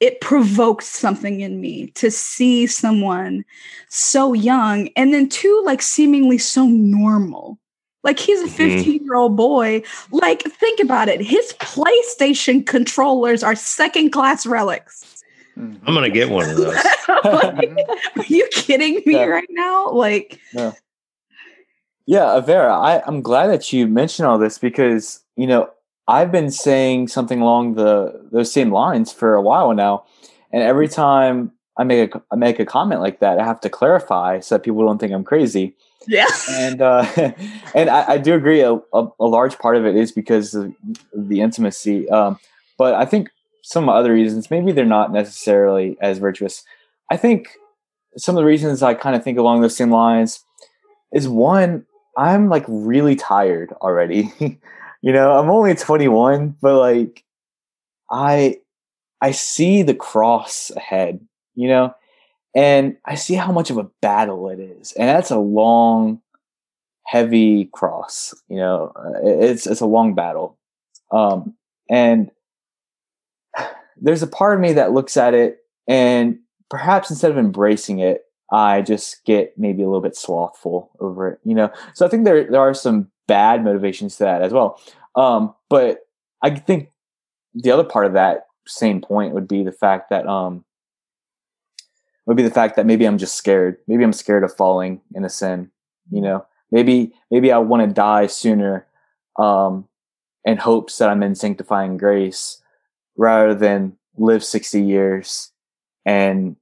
[0.00, 3.44] it provoked something in me to see someone
[3.88, 7.58] so young and then two like seemingly so normal.
[8.02, 8.78] Like he's a mm-hmm.
[8.78, 9.82] 15 year old boy.
[10.10, 11.20] Like think about it.
[11.20, 15.22] His playstation controllers are second class relics.
[15.56, 16.76] I'm gonna get one of those.
[17.24, 17.68] Like,
[18.16, 19.24] are you kidding me yeah.
[19.24, 19.90] right now?
[19.90, 20.72] Like yeah.
[22.06, 25.68] Yeah Vera, I, i'm glad that you mentioned all this because you know
[26.10, 30.04] I've been saying something along the those same lines for a while now,
[30.52, 33.70] and every time I make a I make a comment like that, I have to
[33.70, 35.76] clarify so that people don't think I'm crazy.
[36.08, 37.06] Yeah, and uh,
[37.74, 38.60] and I, I, do agree.
[38.60, 40.72] A, a, a, large part of it is because of
[41.14, 42.38] the intimacy, um,
[42.76, 43.30] but I think
[43.62, 46.64] some other reasons maybe they're not necessarily as virtuous.
[47.10, 47.50] I think
[48.16, 50.42] some of the reasons I kind of think along those same lines
[51.12, 51.86] is one,
[52.16, 54.32] I'm like really tired already.
[55.02, 57.24] you know, I'm only 21, but like
[58.10, 58.56] I
[59.20, 61.20] I see the cross ahead,
[61.54, 61.94] you know,
[62.54, 64.92] and I see how much of a battle it is.
[64.92, 66.20] And that's a long
[67.06, 68.92] heavy cross, you know.
[68.96, 70.58] Uh, it's it's a long battle.
[71.10, 71.54] Um
[71.88, 72.30] and
[73.96, 76.38] there's a part of me that looks at it and
[76.68, 78.22] perhaps instead of embracing it,
[78.52, 81.70] I just get maybe a little bit slothful over it, you know.
[81.94, 84.80] So I think there there are some bad motivations to that as well.
[85.14, 86.00] Um, but
[86.42, 86.90] I think
[87.54, 90.64] the other part of that same point would be the fact that um,
[92.26, 93.76] would be the fact that maybe I'm just scared.
[93.86, 95.70] Maybe I'm scared of falling in a sin.
[96.10, 98.84] You know, maybe maybe I want to die sooner,
[99.38, 99.86] um,
[100.44, 102.60] in hopes that I'm in sanctifying grace,
[103.16, 105.52] rather than live sixty years
[106.04, 106.56] and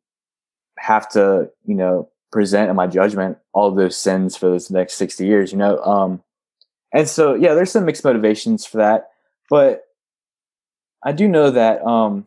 [0.79, 5.27] have to, you know, present in my judgment all those sins for those next 60
[5.27, 5.79] years, you know?
[5.83, 6.23] Um,
[6.93, 9.11] and so, yeah, there's some mixed motivations for that,
[9.51, 9.85] but
[11.05, 12.27] I do know that, um,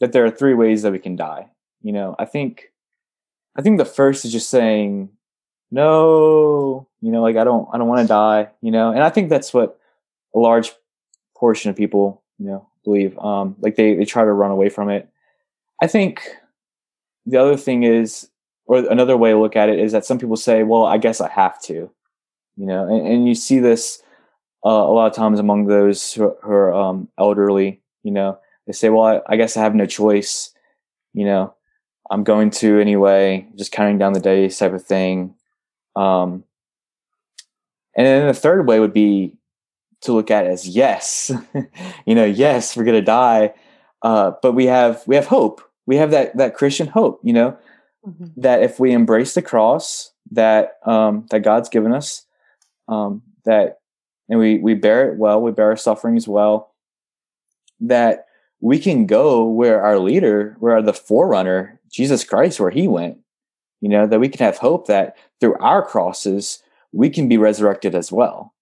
[0.00, 1.50] that there are three ways that we can die.
[1.82, 2.72] You know, I think,
[3.56, 5.10] I think the first is just saying
[5.74, 8.92] no, you know, like I don't I don't want to die, you know.
[8.92, 9.76] And I think that's what
[10.32, 10.72] a large
[11.36, 13.18] portion of people, you know, believe.
[13.18, 15.08] Um like they they try to run away from it.
[15.82, 16.22] I think
[17.26, 18.30] the other thing is
[18.66, 21.20] or another way to look at it is that some people say, well, I guess
[21.20, 21.90] I have to,
[22.56, 24.02] you know, and, and you see this
[24.64, 28.72] uh, a lot of times among those who, who are um, elderly, you know, they
[28.72, 30.54] say, well, I, I, guess I have no choice,
[31.12, 31.54] you know,
[32.10, 35.34] I'm going to anyway, just counting down the days type of thing.
[35.96, 36.44] Um,
[37.96, 39.36] and then the third way would be
[40.02, 41.30] to look at as yes,
[42.06, 43.54] you know, yes, we're going to die.
[44.02, 45.62] Uh, but we have, we have hope.
[45.86, 47.56] We have that, that Christian hope, you know,
[48.06, 48.40] mm-hmm.
[48.40, 52.24] that if we embrace the cross that um, that God's given us,
[52.88, 53.78] um, that
[54.28, 56.74] and we we bear it well, we bear our sufferings well,
[57.80, 58.26] that
[58.60, 63.18] we can go where our leader, where the forerunner, Jesus Christ, where he went.
[63.80, 66.62] You know that we can have hope that through our crosses
[66.92, 68.54] we can be resurrected as well.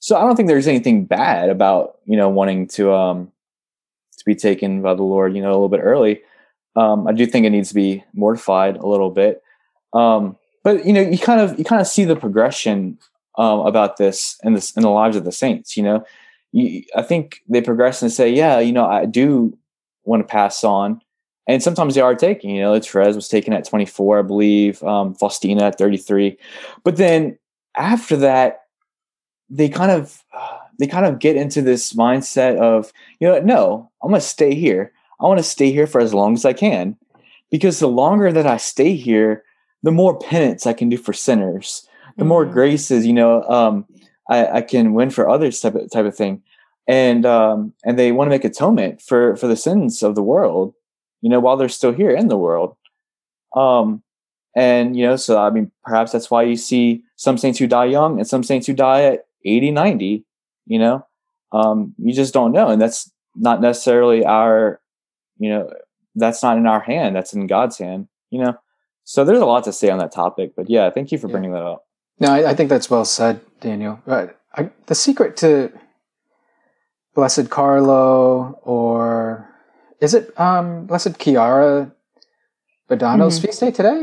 [0.00, 3.32] So I don't think there's anything bad about you know wanting to um
[4.18, 6.22] to be taken by the Lord, you know, a little bit early.
[6.74, 9.42] Um, I do think it needs to be mortified a little bit.
[9.92, 12.98] Um, but you know, you kind of you kind of see the progression
[13.36, 15.76] um, about this in this in the lives of the saints.
[15.76, 16.04] You know,
[16.52, 19.56] you, I think they progress and say, yeah, you know, I do
[20.04, 21.00] want to pass on,
[21.46, 22.50] and sometimes they are taking.
[22.50, 24.82] You know, Therese was taken at 24, I believe.
[24.82, 26.36] Um, Faustina at 33,
[26.84, 27.38] but then
[27.76, 28.62] after that,
[29.48, 30.24] they kind of
[30.78, 34.54] they kind of get into this mindset of, you know, no, I'm going to stay
[34.54, 34.92] here.
[35.20, 36.98] I want to stay here for as long as I can
[37.50, 39.42] because the longer that I stay here,
[39.82, 42.28] the more penance I can do for sinners, the mm-hmm.
[42.28, 43.86] more graces, you know, um,
[44.28, 46.42] I, I, can win for others type of, type of thing.
[46.88, 50.74] And, um, and they want to make atonement for, for the sins of the world,
[51.20, 52.76] you know, while they're still here in the world.
[53.54, 54.02] Um,
[54.54, 57.86] and, you know, so, I mean, perhaps that's why you see some saints who die
[57.86, 60.24] young and some saints who die at 80, 90,
[60.66, 61.06] you know,
[61.52, 62.68] um, you just don't know.
[62.68, 64.80] And that's not necessarily our
[65.38, 65.70] you know
[66.14, 68.56] that's not in our hand that's in god's hand you know
[69.04, 71.32] so there's a lot to say on that topic but yeah thank you for yeah.
[71.32, 71.85] bringing that up
[72.18, 75.72] no I, I, think that's well said daniel But I, the secret to
[77.14, 79.48] blessed carlo or
[80.00, 81.92] is it um blessed chiara
[82.90, 83.46] badano's mm-hmm.
[83.46, 84.02] feast day today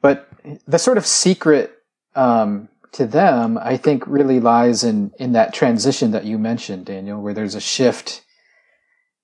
[0.00, 0.28] but
[0.66, 1.72] the sort of secret
[2.14, 7.20] um to them i think really lies in in that transition that you mentioned daniel
[7.20, 8.22] where there's a shift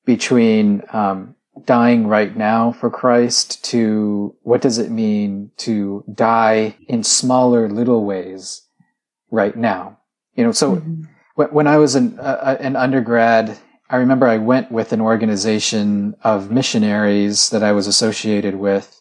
[0.07, 7.03] between um, dying right now for Christ to what does it mean to die in
[7.03, 8.63] smaller little ways
[9.31, 9.99] right now?
[10.35, 11.05] You know, so mm-hmm.
[11.35, 16.51] when, I was an, uh, an undergrad, I remember I went with an organization of
[16.51, 19.01] missionaries that I was associated with.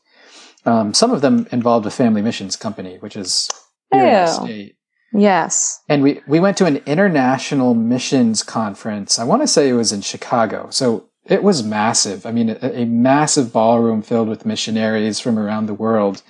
[0.66, 3.52] Um, some of them involved a family missions company, which is
[3.92, 4.76] here in the state.
[5.14, 5.82] Yes.
[5.88, 9.20] And we, we went to an international missions conference.
[9.20, 10.70] I want to say it was in Chicago.
[10.72, 12.26] So it was massive.
[12.26, 16.22] I mean, a, a massive ballroom filled with missionaries from around the world.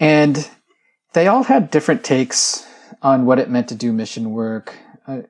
[0.00, 0.48] And
[1.12, 2.66] they all had different takes
[3.02, 4.76] on what it meant to do mission work.
[5.06, 5.22] Uh,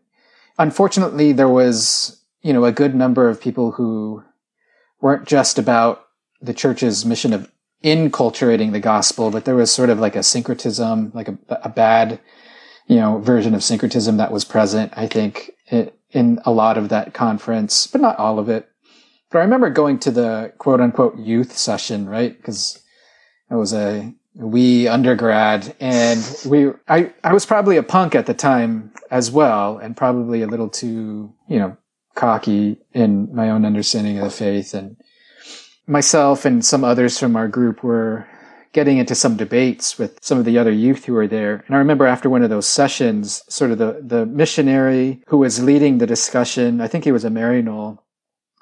[0.58, 4.22] unfortunately, there was, you know, a good number of people who
[5.00, 6.06] weren't just about
[6.40, 7.50] the church's mission of
[7.82, 12.20] inculturating the gospel, but there was sort of like a syncretism, like a, a bad
[12.86, 15.52] you know, version of syncretism that was present, I think,
[16.12, 18.68] in a lot of that conference, but not all of it.
[19.30, 22.36] But I remember going to the quote unquote youth session, right?
[22.36, 22.78] Because
[23.50, 28.34] I was a wee undergrad and we, I, I was probably a punk at the
[28.34, 31.76] time as well and probably a little too, you know,
[32.14, 34.96] cocky in my own understanding of the faith and
[35.86, 38.26] myself and some others from our group were
[38.73, 41.62] getting into some debates with some of the other youth who were there.
[41.66, 45.62] And I remember after one of those sessions, sort of the, the missionary who was
[45.62, 47.99] leading the discussion, I think he was a Maryknoll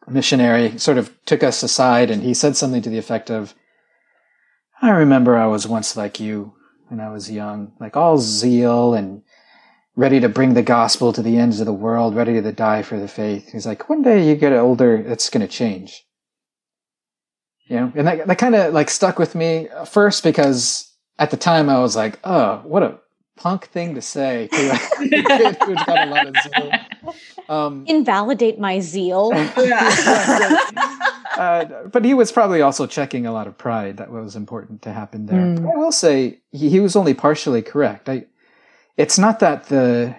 [0.08, 3.54] missionary, sort of took us aside and he said something to the effect of,
[4.82, 6.54] I remember I was once like you
[6.88, 9.22] when I was young, like all zeal and
[9.94, 12.98] ready to bring the gospel to the ends of the world, ready to die for
[12.98, 13.52] the faith.
[13.52, 16.04] He's like, one day you get older, it's going to change
[17.70, 21.36] you know, and that, that kind of like stuck with me first because at the
[21.36, 22.98] time I was like, oh, what a
[23.36, 26.72] punk thing to say to a kid who's got a lot of zeal.
[27.48, 29.30] Um, Invalidate my zeal.
[31.36, 34.92] uh, but he was probably also checking a lot of pride that was important to
[34.92, 35.38] happen there.
[35.38, 35.72] Mm.
[35.72, 38.08] I will say he, he was only partially correct.
[38.08, 38.26] I,
[38.96, 40.16] it's not that the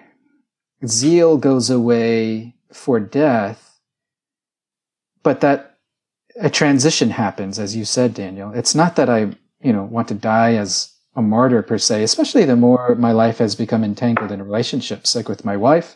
[0.87, 3.77] zeal goes away for death,
[5.21, 5.70] but that
[6.39, 8.51] a transition happens, as you said, Daniel.
[8.53, 9.31] It's not that I
[9.63, 13.37] you know, want to die as a martyr per se, especially the more my life
[13.37, 15.95] has become entangled in relationships, like with my wife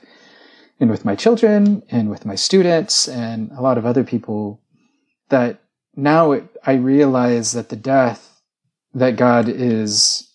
[0.79, 4.61] and with my children and with my students and a lot of other people
[5.29, 5.61] that
[5.95, 8.41] now it, I realize that the death
[8.93, 10.29] that God is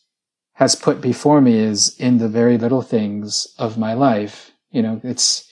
[0.55, 4.51] has put before me is in the very little things of my life.
[4.71, 5.49] You know, it's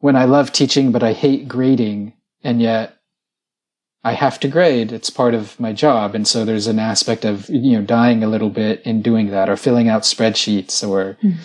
[0.00, 2.12] when I love teaching, but I hate grading,
[2.42, 2.97] and yet
[4.04, 4.92] I have to grade.
[4.92, 6.14] It's part of my job.
[6.14, 9.48] And so there's an aspect of, you know, dying a little bit in doing that
[9.48, 11.36] or filling out spreadsheets or, mm.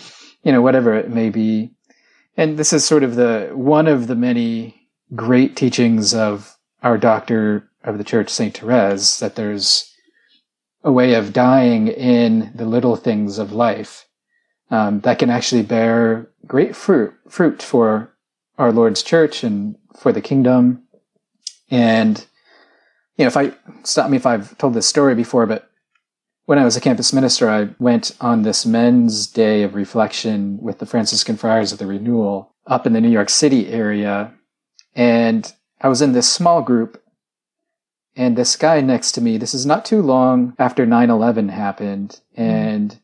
[0.42, 1.72] you know, whatever it may be.
[2.36, 7.68] And this is sort of the one of the many great teachings of our doctor
[7.82, 8.56] of the church, St.
[8.56, 9.90] Therese, that there's
[10.82, 14.06] a way of dying in the little things of life
[14.70, 18.14] um, that can actually bear great fruit, fruit for
[18.58, 20.82] our Lord's church and for the kingdom.
[21.70, 22.26] And,
[23.16, 23.52] you know, if I
[23.82, 25.70] stop me if I've told this story before, but
[26.46, 30.78] when I was a campus minister, I went on this men's day of reflection with
[30.78, 34.34] the Franciscan Friars of the Renewal up in the New York City area.
[34.94, 35.50] And
[35.80, 37.02] I was in this small group
[38.16, 42.20] and this guy next to me, this is not too long after 9 11 happened.
[42.36, 42.42] Hmm.
[42.42, 43.00] And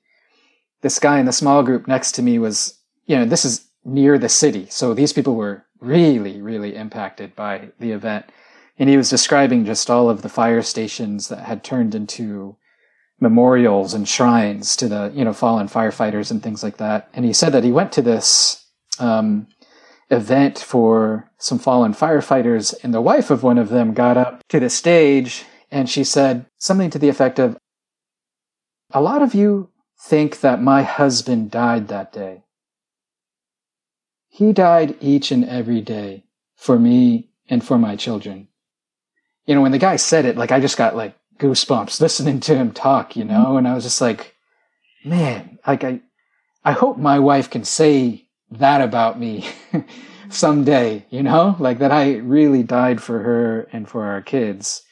[0.83, 4.19] this guy in the small group next to me was, you know, this is near
[4.19, 4.67] the city.
[4.71, 8.27] So these people were really, really impacted by the event.
[8.81, 12.57] And he was describing just all of the fire stations that had turned into
[13.21, 17.09] memorials and shrines to the, you know, fallen firefighters and things like that.
[17.13, 18.67] And he said that he went to this,
[18.99, 19.47] um,
[20.11, 24.59] event for some fallen firefighters, and the wife of one of them got up to
[24.59, 27.57] the stage and she said something to the effect of,
[28.93, 29.71] A lot of you
[30.01, 32.43] think that my husband died that day.
[34.29, 36.25] He died each and every day
[36.57, 38.49] for me and for my children.
[39.51, 42.55] You know, when the guy said it, like I just got like goosebumps listening to
[42.55, 44.37] him talk, you know, and I was just like,
[45.05, 46.03] man, like I,
[46.65, 49.49] I hope my wife can say that about me
[50.29, 54.83] someday, you know, like that I really died for her and for our kids.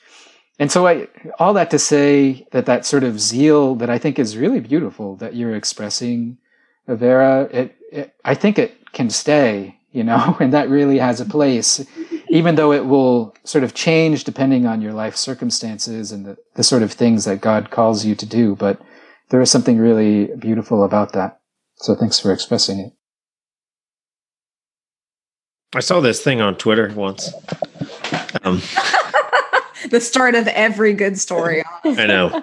[0.58, 1.06] And so I,
[1.38, 5.14] all that to say that that sort of zeal that I think is really beautiful
[5.18, 6.36] that you're expressing,
[6.88, 11.24] Vera, it, it I think it can stay, you know, and that really has a
[11.24, 11.86] place,
[12.30, 16.62] even though it will sort of change depending on your life circumstances and the, the
[16.62, 18.54] sort of things that God calls you to do.
[18.54, 18.80] But
[19.30, 21.40] there is something really beautiful about that.
[21.76, 22.92] So thanks for expressing it.
[25.74, 27.32] I saw this thing on Twitter once.
[28.42, 28.62] Um,
[29.90, 31.62] the start of every good story.
[31.84, 32.42] I know.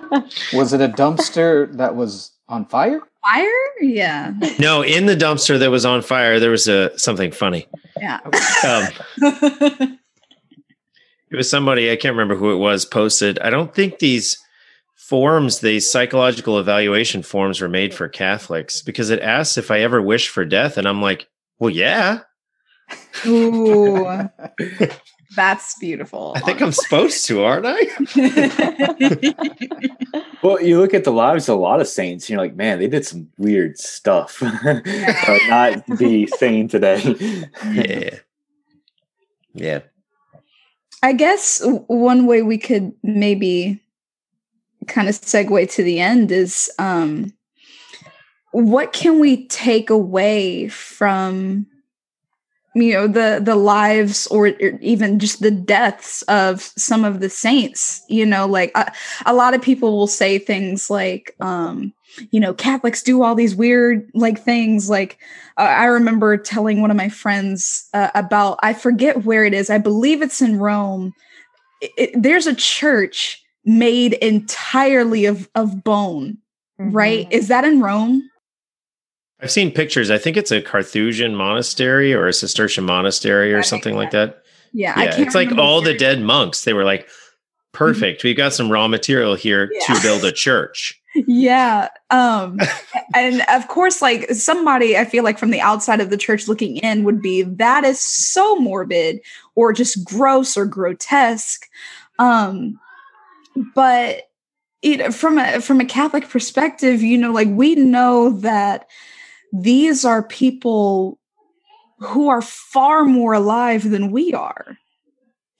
[0.54, 3.02] Was it a dumpster that was on fire?
[3.28, 3.50] Fire?
[3.82, 4.34] Yeah.
[4.60, 7.68] No, in the dumpster that was on fire, there was a something funny.
[7.98, 8.20] Yeah.
[8.24, 8.88] Um,
[11.32, 13.40] it was somebody I can't remember who it was posted.
[13.40, 14.38] I don't think these
[14.96, 20.02] forms, these psychological evaluation forms, were made for Catholics because it asks if I ever
[20.02, 21.28] wish for death, and I'm like,
[21.60, 22.22] well, yeah.
[23.26, 24.06] Ooh,
[25.36, 26.34] that's beautiful.
[26.36, 27.80] I think I'm supposed to, aren't I?
[30.44, 32.80] well, you look at the lives of a lot of saints, and you're like, man,
[32.80, 34.42] they did some weird stuff.
[35.48, 37.48] not be sane today.
[37.72, 38.20] yeah.
[39.54, 39.80] Yeah.
[41.02, 43.82] I guess one way we could maybe
[44.88, 47.34] kind of segue to the end is um,
[48.52, 51.68] what can we take away from
[52.76, 58.04] you know the the lives or, even just the deaths of some of the saints
[58.10, 58.92] you know like a,
[59.26, 61.94] a lot of people will say things like um
[62.32, 64.90] you know catholics do all these weird like things.
[64.90, 65.18] Like
[65.58, 69.70] uh, i remember telling one of my friends uh, about i forget where it is
[69.70, 71.14] i believe it's in rome.
[71.82, 76.38] It, it, there's a church made entirely of of bone
[76.80, 76.92] mm-hmm.
[76.92, 78.30] right is that in rome
[79.46, 80.10] I've seen pictures.
[80.10, 84.42] I think it's a Carthusian monastery or a Cistercian monastery or something like that.
[84.74, 85.20] Yeah, yeah.
[85.20, 86.64] It's like all the dead monks.
[86.64, 87.08] They were like,
[87.74, 88.22] perfect.
[88.22, 88.28] Mm-hmm.
[88.28, 89.94] We've got some raw material here yeah.
[89.94, 91.00] to build a church.
[91.14, 91.90] yeah.
[92.10, 92.60] Um,
[93.16, 96.78] and of course, like somebody I feel like from the outside of the church looking
[96.78, 99.22] in would be that is so morbid
[99.54, 101.70] or just gross or grotesque.
[102.18, 102.80] Um,
[103.76, 104.24] but
[104.82, 108.88] it, from a from a Catholic perspective, you know, like we know that
[109.54, 111.20] these are people
[112.00, 114.78] who are far more alive than we are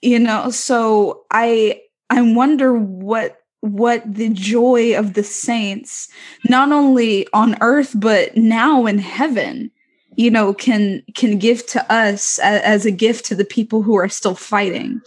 [0.02, 0.50] you know?
[0.50, 1.80] So i
[2.10, 6.08] i wonder what what the joy of the saints
[6.48, 9.70] not only on earth but now in heaven
[10.14, 13.96] you know can can give to us as, as a gift to the people who
[13.96, 15.00] are still fighting.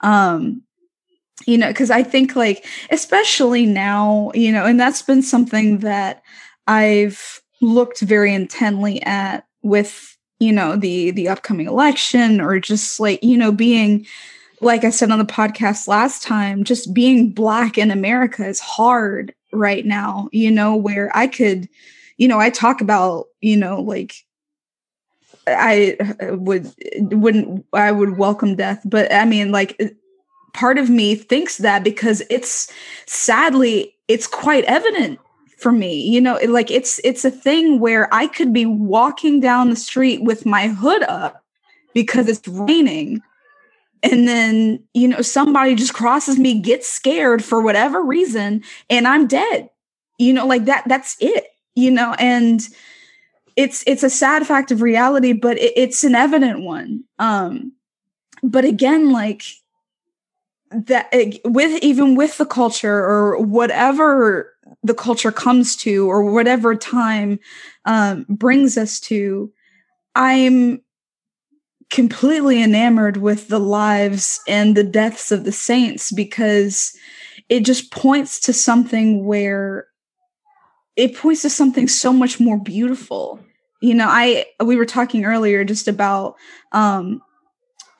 [0.00, 0.62] Um
[1.46, 6.20] you know because i think like especially now you know and that's been something that
[6.66, 13.22] i've looked very intently at with you know the the upcoming election or just like
[13.22, 14.06] you know being
[14.60, 19.34] like i said on the podcast last time just being black in america is hard
[19.52, 21.68] right now you know where i could
[22.16, 24.14] you know i talk about you know like
[25.46, 29.86] i uh, would wouldn't i would welcome death but i mean like uh,
[30.52, 32.72] part of me thinks that because it's
[33.06, 35.18] sadly it's quite evident
[35.58, 39.70] for me you know like it's it's a thing where i could be walking down
[39.70, 41.44] the street with my hood up
[41.98, 43.20] because it's raining.
[44.02, 49.26] And then you know somebody just crosses me gets scared for whatever reason and i'm
[49.26, 49.70] dead.
[50.18, 52.60] You know like that that's it you know and
[53.56, 57.02] it's it's a sad fact of reality but it, it's an evident one.
[57.18, 57.72] Um
[58.44, 59.42] but again like
[60.70, 61.08] that
[61.44, 67.38] with even with the culture or whatever the culture comes to or whatever time
[67.84, 69.52] um, brings us to
[70.14, 70.80] i'm
[71.90, 76.94] completely enamored with the lives and the deaths of the saints because
[77.48, 79.86] it just points to something where
[80.96, 83.40] it points to something so much more beautiful
[83.80, 86.34] you know i we were talking earlier just about
[86.72, 87.22] um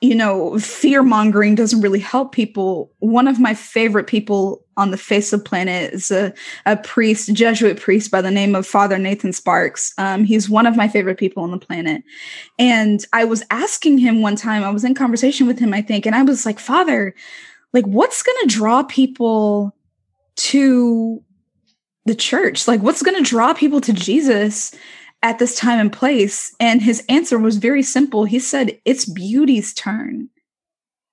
[0.01, 2.91] you know, fear mongering doesn't really help people.
[2.99, 6.33] One of my favorite people on the face of planet is a,
[6.65, 9.93] a priest, Jesuit priest by the name of Father Nathan Sparks.
[9.97, 12.01] Um, he's one of my favorite people on the planet.
[12.57, 16.05] And I was asking him one time, I was in conversation with him, I think,
[16.05, 17.13] and I was like, Father,
[17.73, 19.75] like, what's going to draw people
[20.37, 21.21] to
[22.05, 22.67] the church?
[22.67, 24.73] Like, what's going to draw people to Jesus?
[25.21, 26.55] at this time and place.
[26.61, 28.23] And his answer was very simple.
[28.23, 30.29] He said, It's beauty's turn.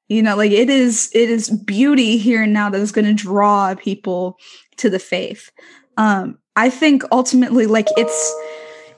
[0.09, 3.15] You know, like it is, it is beauty here and now that is going to
[3.15, 4.39] draw people
[4.77, 5.51] to the faith.
[5.97, 8.35] Um, I think ultimately, like it's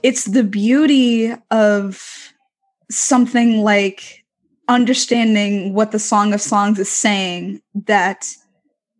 [0.02, 2.32] it's the beauty of
[2.90, 4.24] something like
[4.68, 8.26] understanding what the Song of Songs is saying that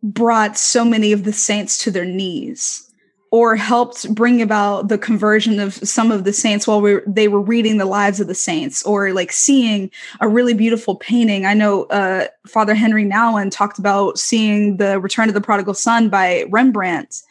[0.03, 2.88] brought so many of the saints to their knees
[3.31, 7.41] or helped bring about the conversion of some of the saints while we, they were
[7.41, 11.45] reading the lives of the saints or like seeing a really beautiful painting.
[11.45, 16.09] I know uh, Father Henri Nouwen talked about seeing the Return of the Prodigal Son
[16.09, 17.21] by Rembrandt.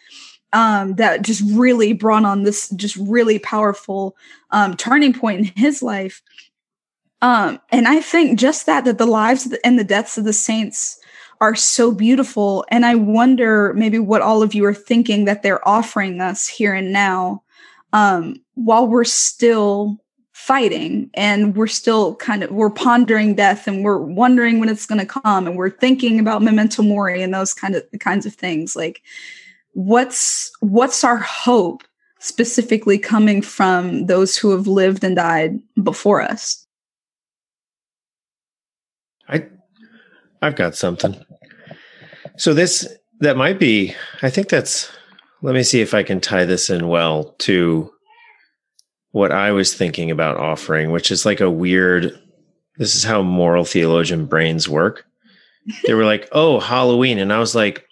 [0.55, 4.17] Um, that just really brought on this just really powerful
[4.51, 6.23] um, turning point in his life.
[7.21, 10.98] Um, and I think just that that the lives and the deaths of the saints
[11.41, 12.65] are so beautiful.
[12.71, 16.75] And I wonder maybe what all of you are thinking that they're offering us here
[16.75, 17.43] and now
[17.93, 19.99] um, while we're still
[20.33, 25.01] fighting and we're still kind of we're pondering death and we're wondering when it's going
[25.01, 28.77] to come and we're thinking about memento mori and those kind of kinds of things.
[28.77, 29.03] Like
[29.73, 31.83] what's what's our hope
[32.21, 36.67] specifically coming from those who have lived and died before us?
[39.29, 39.47] I
[40.41, 41.21] i've got something
[42.39, 42.89] so this
[43.21, 44.91] that might be I think that's
[45.43, 47.93] let me see if I can tie this in well to
[49.11, 52.19] what I was thinking about offering, which is like a weird
[52.77, 55.05] this is how moral theologian brains work.
[55.85, 57.85] They were like, "Oh, Halloween." And I was like,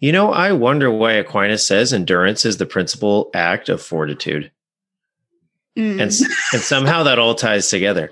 [0.00, 4.50] "You know, I wonder why Aquinas says endurance is the principal act of fortitude."
[5.78, 5.92] Mm.
[5.92, 6.00] And
[6.52, 8.10] and somehow that all ties together.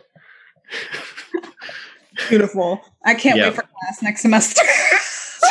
[2.29, 2.81] Beautiful.
[3.05, 3.47] I can't yep.
[3.47, 4.63] wait for class next semester.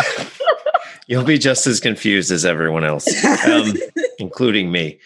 [1.07, 3.07] You'll be just as confused as everyone else,
[3.45, 3.73] um,
[4.19, 4.99] including me.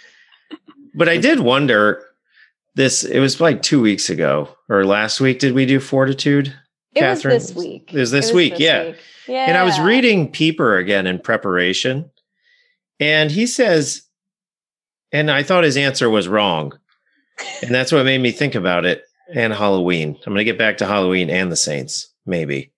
[0.93, 2.03] But I did wonder
[2.75, 5.39] this, it was like two weeks ago or last week.
[5.39, 6.47] Did we do Fortitude?
[6.93, 7.35] It Catherine?
[7.35, 7.93] was this week.
[7.93, 8.53] It was this it was week.
[8.53, 8.85] This yeah.
[8.85, 8.95] Week.
[9.27, 9.45] Yeah.
[9.47, 12.11] And I was reading Pieper again in preparation.
[12.99, 14.03] And he says,
[15.11, 16.77] and I thought his answer was wrong.
[17.61, 20.09] And that's what made me think about it and Halloween.
[20.09, 22.71] I'm going to get back to Halloween and the Saints, maybe.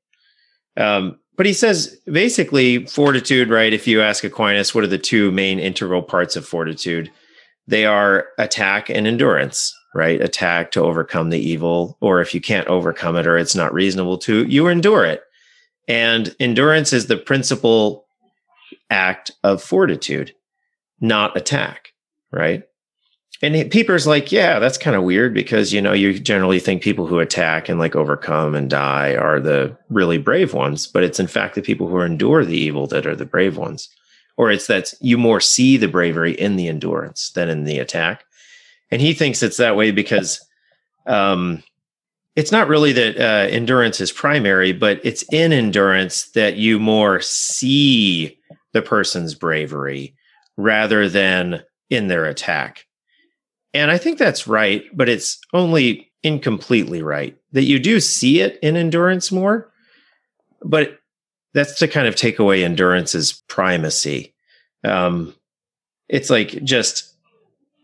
[0.77, 3.73] Um, but he says basically fortitude, right?
[3.73, 7.11] If you ask Aquinas, what are the two main integral parts of fortitude?
[7.67, 10.21] They are attack and endurance, right?
[10.21, 14.17] Attack to overcome the evil, or if you can't overcome it or it's not reasonable
[14.19, 15.21] to, you endure it.
[15.87, 18.05] And endurance is the principal
[18.89, 20.33] act of fortitude,
[20.99, 21.93] not attack,
[22.31, 22.63] right?
[23.41, 27.05] And Pieper's like, yeah, that's kind of weird because, you know, you generally think people
[27.05, 31.27] who attack and like overcome and die are the really brave ones, but it's in
[31.27, 33.89] fact the people who endure the evil that are the brave ones.
[34.37, 38.23] Or it's that you more see the bravery in the endurance than in the attack.
[38.91, 40.45] And he thinks it's that way because
[41.05, 41.63] um,
[42.35, 47.21] it's not really that uh, endurance is primary, but it's in endurance that you more
[47.21, 48.37] see
[48.73, 50.13] the person's bravery
[50.57, 52.84] rather than in their attack.
[53.75, 58.57] And I think that's right, but it's only incompletely right that you do see it
[58.63, 59.69] in endurance more,
[60.63, 60.99] but
[61.53, 64.33] that's to kind of take away endurance's primacy.
[64.85, 65.35] Um,
[66.07, 67.13] it's like just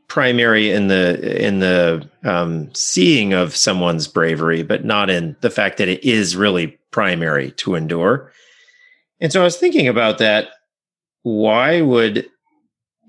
[0.08, 5.78] primary in the in the um, seeing of someone's bravery, but not in the fact
[5.78, 8.32] that it is really primary to endure.
[9.20, 10.52] And so I was thinking about that.
[11.24, 12.30] Why would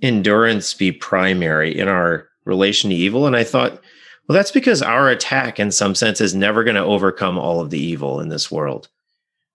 [0.03, 3.27] endurance be primary in our relation to evil?
[3.27, 3.73] And I thought,
[4.29, 7.71] well, that's because our attack, in some sense, is never going to overcome all of
[7.71, 8.89] the evil in this world,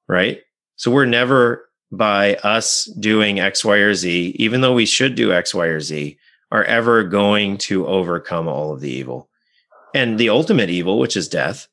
[0.08, 0.42] right?
[0.76, 5.32] So we're never by us doing X, Y, or Z, even though we should do
[5.32, 6.18] X, Y, or Z,
[6.52, 9.30] are ever going to overcome all of the evil.
[9.94, 11.68] And the ultimate evil, which is death,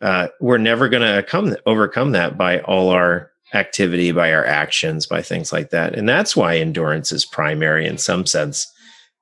[0.00, 5.06] uh, we're never going to come overcome that by all our activity, by our actions,
[5.06, 5.96] by things like that.
[5.96, 8.70] And that's why endurance is primary in some sense.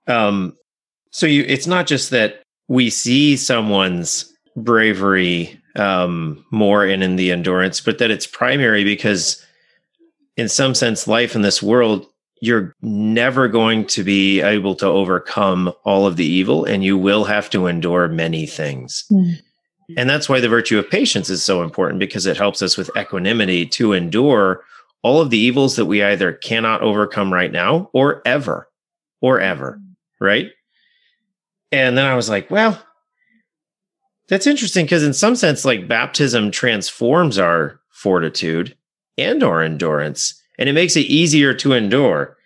[0.06, 0.56] Um,
[1.16, 7.32] so you, it's not just that we see someone's bravery um, more in, in the
[7.32, 9.42] endurance, but that it's primary because,
[10.36, 12.06] in some sense, life in this world
[12.42, 17.24] you're never going to be able to overcome all of the evil and you will
[17.24, 19.06] have to endure many things.
[19.10, 19.36] Mm.
[19.96, 22.90] And that's why the virtue of patience is so important because it helps us with
[22.94, 24.62] equanimity to endure
[25.02, 28.68] all of the evils that we either cannot overcome right now or ever,
[29.22, 29.80] or ever.
[30.20, 30.50] Right.
[31.76, 32.82] And then I was like, well,
[34.28, 38.76] that's interesting because, in some sense, like baptism transforms our fortitude
[39.18, 42.36] and our endurance and it makes it easier to endure,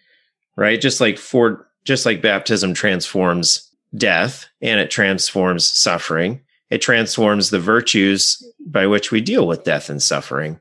[0.57, 0.81] right?
[0.81, 7.61] Just like for just like baptism transforms death and it transforms suffering, it transforms the
[7.61, 10.61] virtues by which we deal with death and suffering.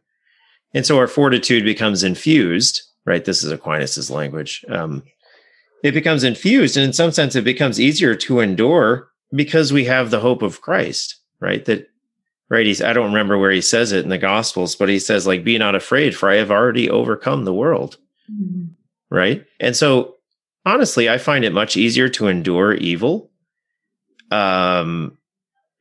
[0.74, 3.26] And so our fortitude becomes infused, right?
[3.26, 4.63] This is Aquinas's language.
[4.70, 5.03] Um,
[5.84, 10.10] it becomes infused, and in some sense, it becomes easier to endure because we have
[10.10, 11.64] the hope of Christ, right?
[11.66, 11.90] That
[12.50, 15.26] right he's i don't remember where he says it in the gospels but he says
[15.26, 17.98] like be not afraid for i have already overcome the world
[18.32, 18.66] mm-hmm.
[19.10, 20.16] right and so
[20.66, 23.32] honestly i find it much easier to endure evil
[24.32, 25.18] um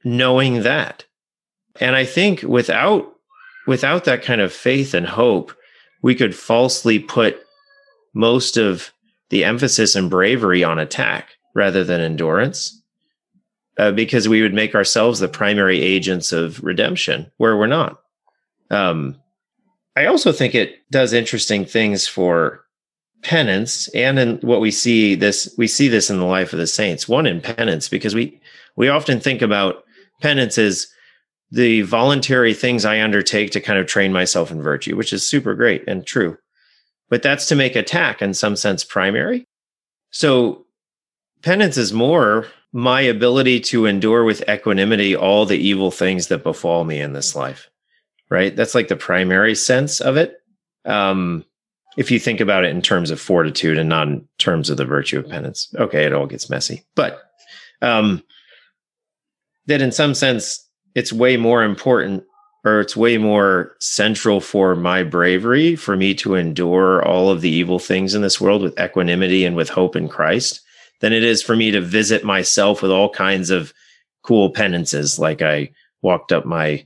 [0.04, 1.04] knowing that
[1.80, 3.12] and i think without
[3.66, 5.54] without that kind of faith and hope
[6.02, 7.40] we could falsely put
[8.14, 8.92] most of
[9.30, 12.82] the emphasis and bravery on attack rather than endurance
[13.78, 18.00] uh, because we would make ourselves the primary agents of redemption where we're not.
[18.70, 19.16] Um,
[19.96, 22.64] I also think it does interesting things for
[23.22, 26.68] penance and in what we see this we see this in the life of the
[26.68, 28.40] saints one in penance because we
[28.76, 29.82] we often think about
[30.22, 30.86] penance as
[31.50, 35.56] the voluntary things i undertake to kind of train myself in virtue which is super
[35.56, 36.38] great and true
[37.08, 39.46] but that's to make attack in some sense primary.
[40.10, 40.66] So
[41.42, 46.84] penance is more my ability to endure with equanimity all the evil things that befall
[46.84, 47.68] me in this life
[48.30, 48.54] right?
[48.54, 50.36] That's like the primary sense of it.
[50.84, 51.44] Um
[51.96, 54.84] if you think about it in terms of fortitude and not in terms of the
[54.84, 56.84] virtue of penance okay it all gets messy.
[56.94, 57.20] But
[57.82, 58.22] um
[59.66, 62.24] that in some sense it's way more important
[62.64, 67.50] or it's way more central for my bravery for me to endure all of the
[67.50, 70.60] evil things in this world with equanimity and with hope in Christ
[71.00, 73.72] than it is for me to visit myself with all kinds of
[74.22, 75.18] cool penances.
[75.18, 75.70] Like I
[76.02, 76.84] walked up my,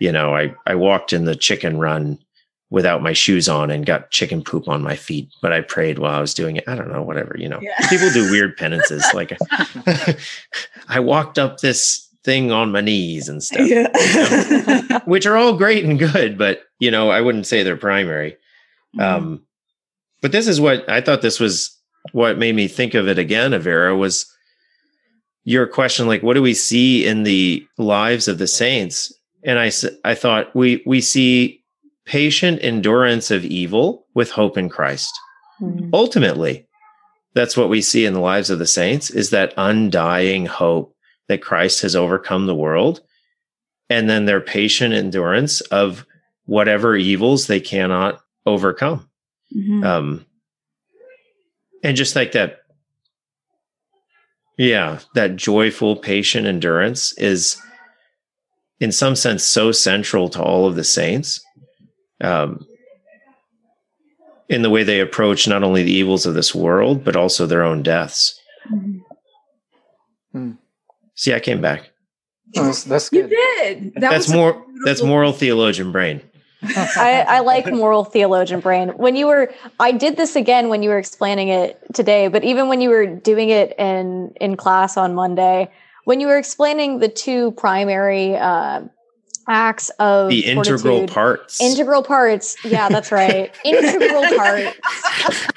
[0.00, 2.18] you know, I, I walked in the chicken run
[2.70, 6.14] without my shoes on and got chicken poop on my feet, but I prayed while
[6.14, 6.64] I was doing it.
[6.66, 7.88] I don't know, whatever, you know, yeah.
[7.88, 9.04] people do weird penances.
[9.14, 9.36] like
[10.88, 13.88] I walked up this thing on my knees and stuff, yeah.
[13.98, 17.76] you know, which are all great and good, but you know, I wouldn't say they're
[17.76, 18.36] primary.
[18.96, 19.00] Mm-hmm.
[19.00, 19.42] Um,
[20.22, 21.78] but this is what I thought this was
[22.12, 24.26] what made me think of it again, Avera, was
[25.44, 29.12] your question like, what do we see in the lives of the saints?
[29.42, 29.70] And I,
[30.04, 31.62] I thought we, we see
[32.06, 35.12] patient endurance of evil with hope in Christ.
[35.60, 35.90] Mm-hmm.
[35.92, 36.66] Ultimately,
[37.34, 40.93] that's what we see in the lives of the saints is that undying hope
[41.28, 43.00] that Christ has overcome the world.
[43.90, 46.06] And then their patient endurance of
[46.46, 49.08] whatever evils they cannot overcome.
[49.54, 49.84] Mm-hmm.
[49.84, 50.26] Um,
[51.84, 52.62] and just like that
[54.56, 57.60] yeah that joyful patient endurance is
[58.80, 61.40] in some sense so central to all of the saints
[62.20, 62.66] um,
[64.48, 67.62] in the way they approach not only the evils of this world but also their
[67.62, 68.40] own deaths
[68.72, 70.52] mm-hmm.
[71.14, 71.90] See i came back
[72.56, 73.30] Oh, that's, that's You good.
[73.30, 73.94] did.
[73.96, 74.52] That that's more.
[74.52, 76.20] beautiful- That's moral theologian brain.
[76.62, 78.90] I, I like moral theologian brain.
[78.90, 82.68] When you were, I did this again when you were explaining it today, but even
[82.68, 85.68] when you were doing it in in class on Monday,
[86.04, 88.82] when you were explaining the two primary uh,
[89.48, 91.60] acts of The integral parts.
[91.60, 92.56] integral parts.
[92.64, 93.52] Yeah, that's right.
[93.64, 95.48] integral parts.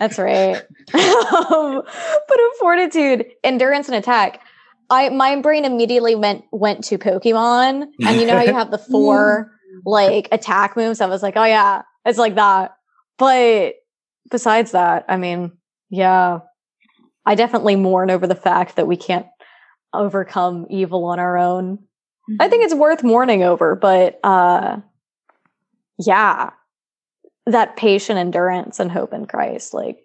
[0.00, 0.56] That's right.
[0.94, 1.82] um,
[2.28, 4.40] but of fortitude, endurance, and attack.
[4.90, 8.78] I my brain immediately went went to Pokemon, and you know how you have the
[8.90, 9.52] four
[9.84, 11.00] like attack moves.
[11.00, 12.76] I was like, oh yeah, it's like that.
[13.18, 13.74] But
[14.30, 15.52] besides that, I mean,
[15.90, 16.40] yeah,
[17.24, 19.26] I definitely mourn over the fact that we can't
[19.92, 21.78] overcome evil on our own.
[22.40, 24.78] I think it's worth mourning over, but uh
[25.98, 26.50] yeah,
[27.46, 30.03] that patient endurance and hope in Christ, like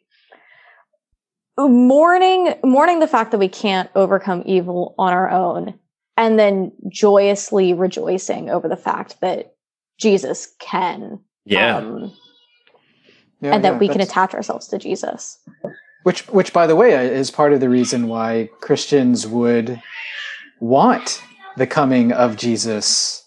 [1.67, 5.73] mourning mourning the fact that we can't overcome evil on our own
[6.15, 9.55] and then joyously rejoicing over the fact that
[9.97, 11.77] Jesus can yeah.
[11.77, 12.13] um,
[13.41, 15.39] Yeah, and that yeah, we can attach ourselves to Jesus.
[16.03, 19.81] Which, which, by the way, is part of the reason why Christians would
[20.59, 21.21] want
[21.57, 23.25] the coming of Jesus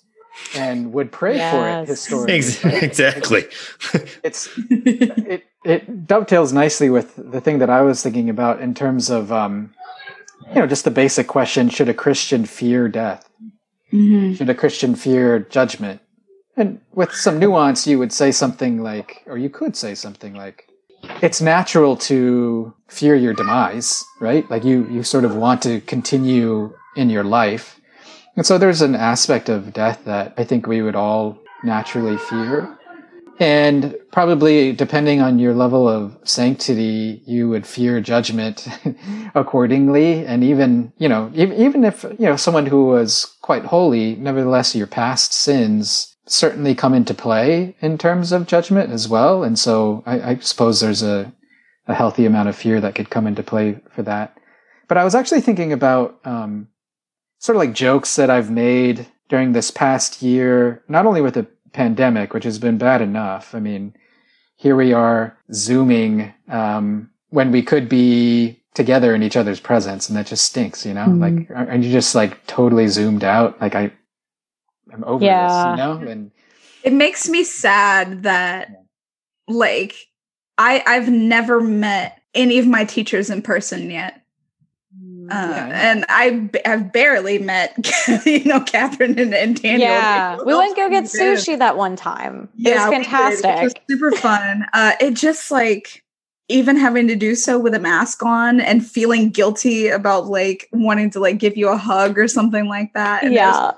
[0.57, 2.35] and would pray for it historically.
[2.35, 2.83] Ex- right?
[2.91, 3.45] exactly.
[4.23, 9.11] It's it it dovetails nicely with the thing that I was thinking about in terms
[9.11, 9.73] of um,
[10.49, 13.29] you know just the basic question: Should a Christian fear death?
[13.93, 14.37] Mhm.
[14.37, 16.01] Should a Christian fear judgment?
[16.57, 20.69] And with some nuance, you would say something like, or you could say something like,
[21.23, 24.49] it's natural to fear your demise, right?
[24.51, 27.81] Like you, you sort of want to continue in your life.
[28.37, 32.79] And so there's an aspect of death that I think we would all naturally fear.
[33.39, 38.69] And probably depending on your level of sanctity, you would fear judgment
[39.35, 40.25] accordingly.
[40.25, 44.87] And even, you know, even, if, you know, someone who was quite holy, nevertheless, your
[44.87, 49.43] past sins certainly come into play in terms of judgment as well.
[49.43, 51.33] And so I, I suppose there's a,
[51.89, 54.39] a healthy amount of fear that could come into play for that.
[54.89, 56.69] But I was actually thinking about, um,
[57.43, 61.47] sort of like jokes that I've made during this past year, not only with the
[61.73, 63.53] pandemic, which has been bad enough.
[63.53, 63.95] I mean,
[64.57, 70.17] here we are zooming, um, when we could be together in each other's presence and
[70.17, 71.21] that just stinks, you know, Mhm.
[71.21, 73.61] like, aren't you just like totally zoomed out?
[73.61, 73.91] Like I,
[74.93, 75.49] I'm over Yeah.
[75.49, 76.31] this, you know, and
[76.85, 78.69] It makes me sad that
[79.49, 79.95] like
[80.59, 84.22] I I've never met any of my teachers in person yet.
[85.31, 87.77] Uh, Yeah, I and I b- I've barely met
[88.27, 89.89] you know Catherine and, and Daniel.
[89.89, 91.21] yeah, we went to go get Yeah.
[91.21, 92.49] sushi that one time.
[92.57, 93.63] Yeah, it was we did, which fantastic.
[93.63, 94.67] was super fun.
[94.73, 96.03] Uh, it just like
[96.49, 101.09] even having to do so with a mask on and feeling guilty about like wanting
[101.11, 103.23] to like give you a hug or something like that.
[103.23, 103.71] And yeah.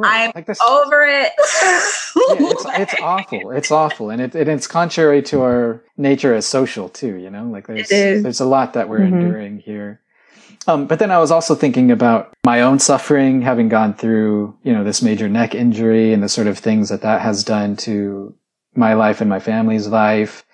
[0.00, 1.32] I'm like this, over it.
[1.38, 3.50] yeah, it's, it's awful.
[3.50, 7.16] It's awful, and it, and it's contrary to our nature as social too.
[7.16, 9.12] You know, like there's there's a lot that we're Mhm.
[9.22, 10.00] enduring here.
[10.68, 14.72] Um, but then I was also thinking about my own suffering, having gone through you
[14.72, 18.34] know this major neck injury and the sort of things that that has done to
[18.74, 20.44] my life and my family's life.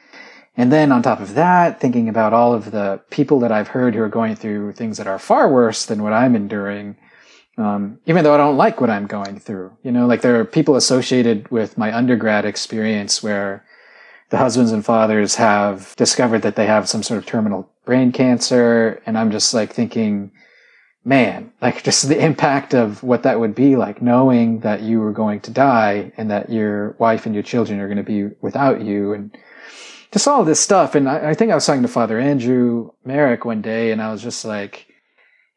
[0.56, 3.94] And then on top of that, thinking about all of the people that I've heard
[3.94, 6.96] who are going through things that are far worse than what I'm enduring
[7.56, 9.76] um, even though I don't like what I'm going through.
[9.82, 13.64] You know, like there are people associated with my undergrad experience where
[14.30, 19.02] the husbands and fathers have discovered that they have some sort of terminal brain cancer.
[19.06, 20.32] And I'm just like thinking,
[21.04, 25.12] man, like just the impact of what that would be like knowing that you were
[25.12, 28.82] going to die and that your wife and your children are going to be without
[28.82, 29.36] you and
[30.12, 30.94] just all this stuff.
[30.94, 34.12] And I, I think I was talking to Father Andrew Merrick one day and I
[34.12, 34.86] was just like,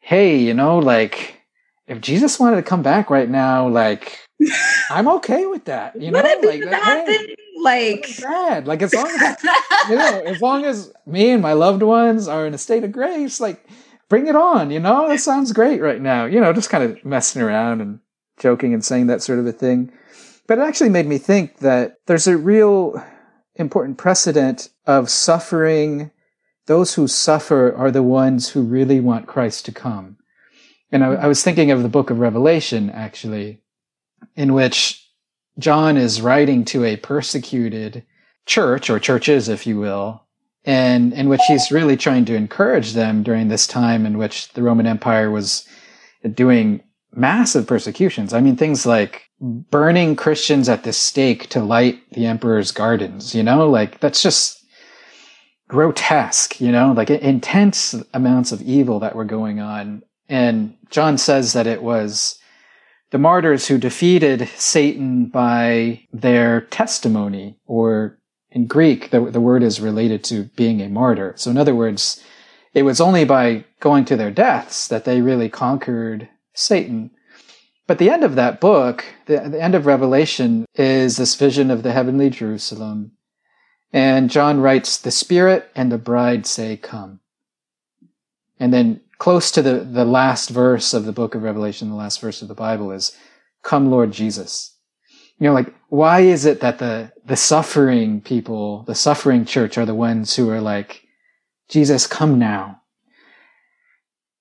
[0.00, 1.40] hey, you know, like
[1.86, 4.27] if Jesus wanted to come back right now, like
[4.90, 6.00] I'm okay with that.
[6.00, 7.36] You know, like bad uh, hey, then?
[7.62, 8.66] Like bad.
[8.66, 9.36] Like as long as
[9.88, 12.92] you know, as long as me and my loved ones are in a state of
[12.92, 13.66] grace, like
[14.08, 14.70] bring it on.
[14.70, 16.24] You know, that sounds great right now.
[16.24, 18.00] You know, just kind of messing around and
[18.38, 19.92] joking and saying that sort of a thing.
[20.46, 23.02] But it actually made me think that there's a real
[23.56, 26.10] important precedent of suffering.
[26.66, 30.16] Those who suffer are the ones who really want Christ to come.
[30.90, 33.60] And I, I was thinking of the book of Revelation, actually,
[34.38, 35.04] in which
[35.58, 38.04] John is writing to a persecuted
[38.46, 40.22] church or churches, if you will,
[40.64, 44.62] and in which he's really trying to encourage them during this time in which the
[44.62, 45.66] Roman Empire was
[46.34, 46.80] doing
[47.12, 48.32] massive persecutions.
[48.32, 53.42] I mean, things like burning Christians at the stake to light the emperor's gardens, you
[53.42, 54.64] know, like that's just
[55.66, 60.04] grotesque, you know, like intense amounts of evil that were going on.
[60.28, 62.38] And John says that it was
[63.10, 68.18] the martyrs who defeated Satan by their testimony, or
[68.50, 71.32] in Greek, the, the word is related to being a martyr.
[71.36, 72.22] So, in other words,
[72.74, 77.10] it was only by going to their deaths that they really conquered Satan.
[77.86, 81.82] But the end of that book, the, the end of Revelation, is this vision of
[81.82, 83.12] the heavenly Jerusalem.
[83.92, 87.20] And John writes, The Spirit and the bride say, Come.
[88.60, 92.20] And then close to the, the last verse of the book of Revelation, the last
[92.20, 93.16] verse of the Bible is,
[93.62, 94.76] Come, Lord Jesus.
[95.38, 99.86] You know, like, why is it that the, the suffering people, the suffering church are
[99.86, 101.02] the ones who are like,
[101.68, 102.80] Jesus, come now?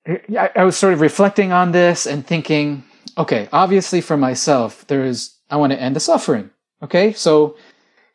[0.08, 2.84] I, I was sort of reflecting on this and thinking,
[3.18, 6.50] okay, obviously for myself, there is, I want to end the suffering.
[6.82, 7.14] Okay.
[7.14, 7.58] So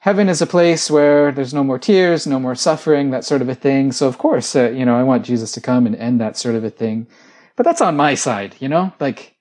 [0.02, 3.48] heaven is a place where there's no more tears, no more suffering, that sort of
[3.48, 3.92] a thing.
[3.92, 6.56] So of course, uh, you know, I want Jesus to come and end that sort
[6.56, 7.06] of a thing.
[7.54, 9.36] But that's on my side, you know, like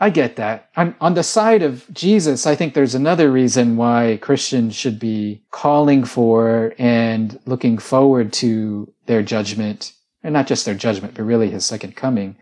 [0.00, 0.68] I get that.
[0.76, 5.44] On, on the side of Jesus, I think there's another reason why Christians should be
[5.52, 9.92] calling for and looking forward to their judgment,
[10.24, 12.36] and not just their judgment, but really his second coming.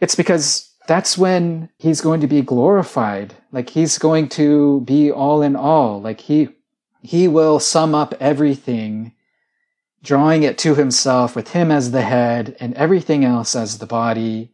[0.00, 3.34] It's because that's when he's going to be glorified.
[3.52, 6.02] Like he's going to be all in all.
[6.02, 6.50] Like he,
[7.02, 9.12] he will sum up everything,
[10.02, 14.50] drawing it to himself with him as the head and everything else as the body.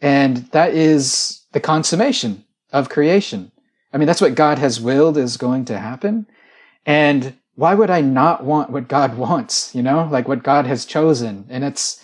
[0.00, 3.52] And that is the consummation of creation.
[3.92, 6.26] I mean, that's what God has willed is going to happen.
[6.84, 9.74] And why would I not want what God wants?
[9.74, 11.46] You know, like what God has chosen.
[11.48, 12.02] And it's,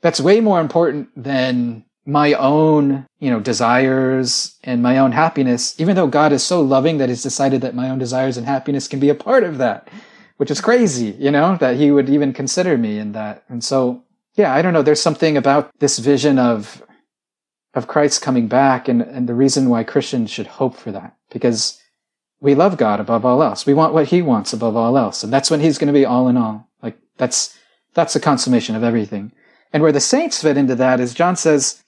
[0.00, 5.96] that's way more important than my own, you know, desires and my own happiness, even
[5.96, 9.00] though God is so loving that he's decided that my own desires and happiness can
[9.00, 9.88] be a part of that,
[10.36, 13.44] which is crazy, you know, that he would even consider me in that.
[13.48, 14.02] And so,
[14.34, 14.82] yeah, I don't know.
[14.82, 16.82] There's something about this vision of,
[17.72, 21.80] of Christ coming back and, and the reason why Christians should hope for that, because
[22.40, 23.64] we love God above all else.
[23.64, 25.24] We want what he wants above all else.
[25.24, 26.68] And that's when he's going to be all in all.
[26.82, 27.56] Like that's,
[27.94, 29.32] that's the consummation of everything.
[29.72, 31.82] And where the saints fit into that is John says,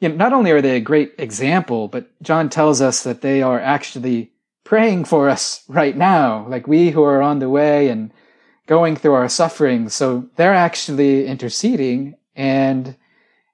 [0.00, 3.42] you know, not only are they a great example, but John tells us that they
[3.42, 4.32] are actually
[4.64, 8.12] praying for us right now, like we who are on the way and
[8.66, 9.88] going through our suffering.
[9.88, 12.94] So they're actually interceding and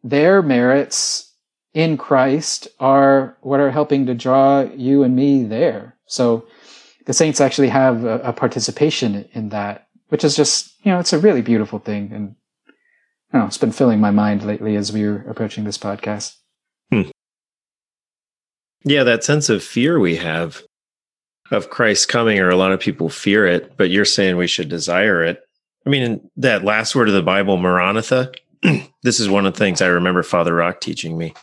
[0.02, 1.32] their merits
[1.72, 5.96] in Christ are what are helping to draw you and me there.
[6.06, 6.46] So
[7.06, 11.12] the saints actually have a, a participation in that, which is just, you know, it's
[11.12, 12.12] a really beautiful thing.
[12.12, 12.36] And
[13.40, 16.36] know, it's been filling my mind lately as we were approaching this podcast.
[16.92, 17.10] Hmm.
[18.84, 20.62] Yeah, that sense of fear we have
[21.50, 24.68] of Christ coming, or a lot of people fear it, but you're saying we should
[24.68, 25.42] desire it.
[25.86, 28.32] I mean, that last word of the Bible, Maranatha,
[29.02, 31.34] this is one of the things I remember Father Rock teaching me.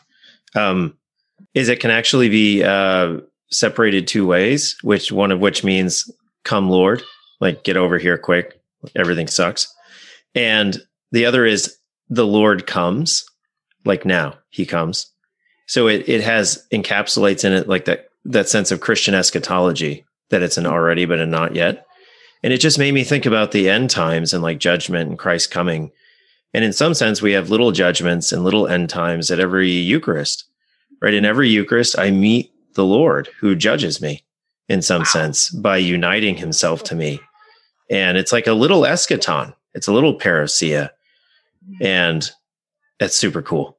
[0.55, 0.97] Um,
[1.53, 3.18] is it can actually be uh,
[3.51, 6.09] separated two ways, which one of which means
[6.43, 7.03] "Come, Lord,"
[7.39, 8.59] like get over here quick,
[8.95, 9.73] everything sucks,
[10.34, 10.81] and
[11.11, 11.77] the other is
[12.12, 13.26] the Lord comes,
[13.86, 15.08] like now He comes.
[15.66, 20.44] So it it has encapsulates in it like that that sense of Christian eschatology that
[20.44, 21.86] it's an already but a not yet.
[22.44, 25.52] And it just made me think about the end times and like judgment and Christ
[25.52, 25.92] coming.
[26.54, 30.46] And in some sense, we have little judgments and little end times at every Eucharist,
[31.02, 31.14] right?
[31.14, 34.24] In every Eucharist, I meet the Lord who judges me
[34.68, 35.06] in some wow.
[35.06, 37.20] sense by uniting himself to me.
[37.90, 39.54] And it's like a little eschaton.
[39.74, 40.90] It's a little parousia.
[41.82, 42.30] And
[43.00, 43.78] that's super cool.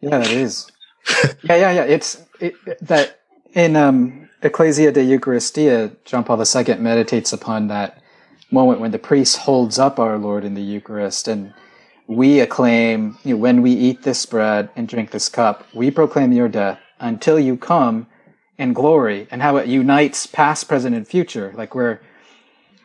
[0.00, 0.70] Yeah, it is.
[1.42, 1.84] yeah, yeah, yeah.
[1.84, 3.20] It's it, that
[3.54, 8.02] in um, Ecclesia de Eucharistia, John Paul II meditates upon that
[8.50, 11.54] moment when the priest holds up our Lord in the Eucharist and
[12.06, 16.32] we acclaim, you know, when we eat this bread and drink this cup, we proclaim
[16.32, 18.06] your death until you come
[18.58, 21.52] in glory and how it unites past, present, and future.
[21.56, 22.02] Like where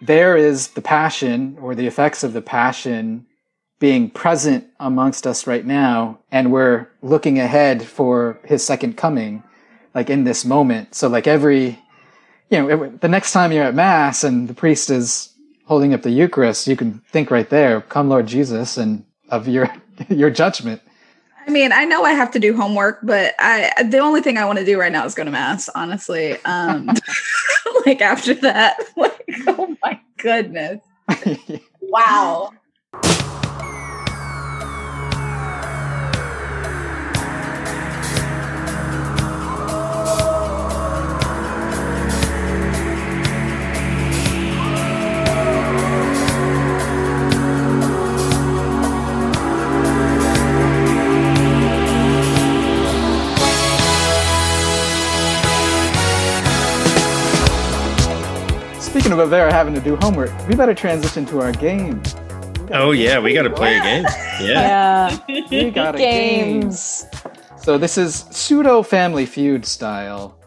[0.01, 3.26] there is the passion or the effects of the passion
[3.79, 9.43] being present amongst us right now, and we're looking ahead for his second coming,
[9.93, 10.95] like in this moment.
[10.95, 11.79] So like every,
[12.49, 15.33] you know, the next time you're at mass and the priest is
[15.65, 19.69] holding up the Eucharist, you can think right there, come Lord Jesus, and of your
[20.09, 20.81] your judgment.
[21.45, 24.45] I mean, I know I have to do homework, but I the only thing I
[24.45, 26.37] want to do right now is go to mass, honestly.
[26.45, 26.89] Um
[27.85, 30.81] like after that, like oh my goodness.
[31.81, 32.51] wow.
[59.07, 62.03] Speaking of Avera having to do homework, we better transition to our game.
[62.73, 64.03] Oh yeah, we got to play a game.
[64.41, 65.17] Yeah.
[65.29, 65.43] Yeah.
[65.49, 66.59] We got a game.
[66.59, 67.05] Games.
[67.55, 70.37] So this is pseudo Family Feud style.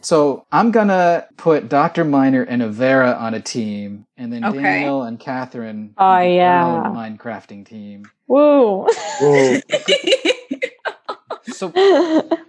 [0.00, 2.04] So I'm gonna put Dr.
[2.04, 4.62] Meinert and Avera on a team, and then Okay.
[4.62, 5.94] Daniel and Catherine.
[5.98, 6.66] Oh, on their yeah.
[6.66, 8.04] own Minecrafting team.
[8.28, 8.86] Woo.
[9.20, 9.58] Whoa.
[11.50, 11.70] So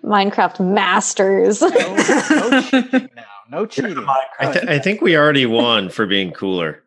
[0.03, 1.61] Minecraft masters.
[1.61, 3.38] no, no now.
[3.51, 4.05] No cheating.
[4.39, 6.83] I, th- I think we already won for being cooler.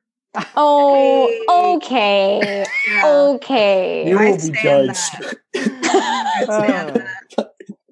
[0.56, 2.64] oh, okay.
[2.88, 3.06] Yeah.
[3.06, 4.08] Okay.
[4.08, 5.36] You I will be judged.
[5.54, 7.04] I stand
[7.38, 7.44] oh.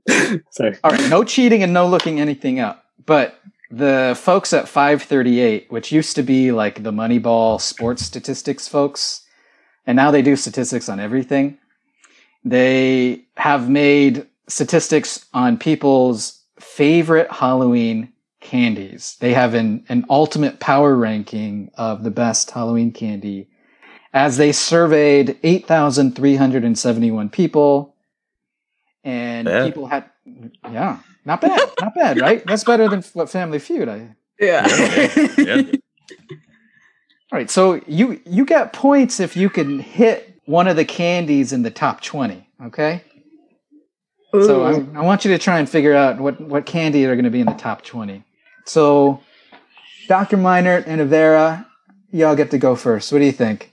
[0.07, 0.43] that.
[0.51, 0.79] Sorry.
[0.85, 2.85] All right, no cheating and no looking anything up.
[3.05, 3.39] But
[3.71, 9.27] the folks at 538, which used to be like the Moneyball sports statistics folks,
[9.87, 11.59] and now they do statistics on everything.
[12.45, 19.17] They have made statistics on people's favorite Halloween candies.
[19.21, 23.49] They have an, an ultimate power ranking of the best Halloween candy
[24.13, 27.95] as they surveyed 8,371 people
[29.05, 29.67] and Bad.
[29.67, 30.11] people had,
[30.65, 32.45] yeah, not bad, not bad, right?
[32.47, 33.89] That's better than what Family Feud.
[33.89, 34.67] I, Yeah.
[35.39, 35.63] Yeah.
[37.33, 41.53] all right, so you you get points if you can hit one of the candies
[41.53, 42.49] in the top twenty.
[42.63, 43.03] Okay,
[44.33, 47.25] so I, I want you to try and figure out what what candy are going
[47.25, 48.25] to be in the top twenty.
[48.71, 49.21] So,
[50.07, 51.67] Doctor Meinert and Avera,
[52.13, 53.11] y'all get to go first.
[53.11, 53.73] What do you think?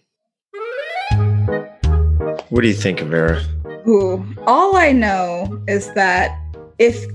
[2.50, 3.46] What do you think, Avera?
[3.88, 6.36] Ooh, all I know is that
[6.80, 7.06] if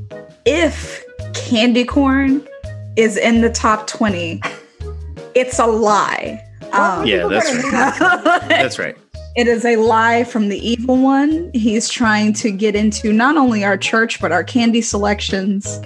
[0.45, 1.03] if
[1.35, 2.47] candy corn
[2.95, 4.41] is in the top 20,
[5.35, 6.41] it's a lie.
[6.71, 8.43] Um, Yeah, that's right.
[8.49, 8.97] That's right.
[9.35, 11.51] It is a lie from the evil one.
[11.53, 15.81] He's trying to get into not only our church but our candy selections.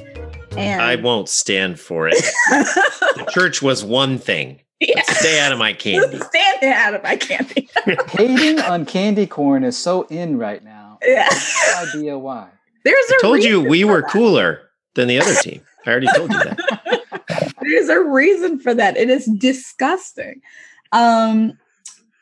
[0.58, 2.14] And I won't stand for it.
[2.50, 4.60] The church was one thing.
[4.80, 5.02] yeah.
[5.02, 6.18] Stay out of my candy.
[6.18, 7.68] Stay out of my candy.
[8.10, 10.98] Hating on candy corn is so in right now.
[11.04, 11.28] yeah.
[11.74, 12.48] No idea why.
[12.84, 14.10] There's I a told you we were that.
[14.10, 14.62] cooler
[14.94, 15.60] than the other team.
[15.86, 17.52] I already told you that.
[17.60, 18.96] There's a reason for that.
[18.96, 20.40] It is disgusting.
[20.92, 21.58] Um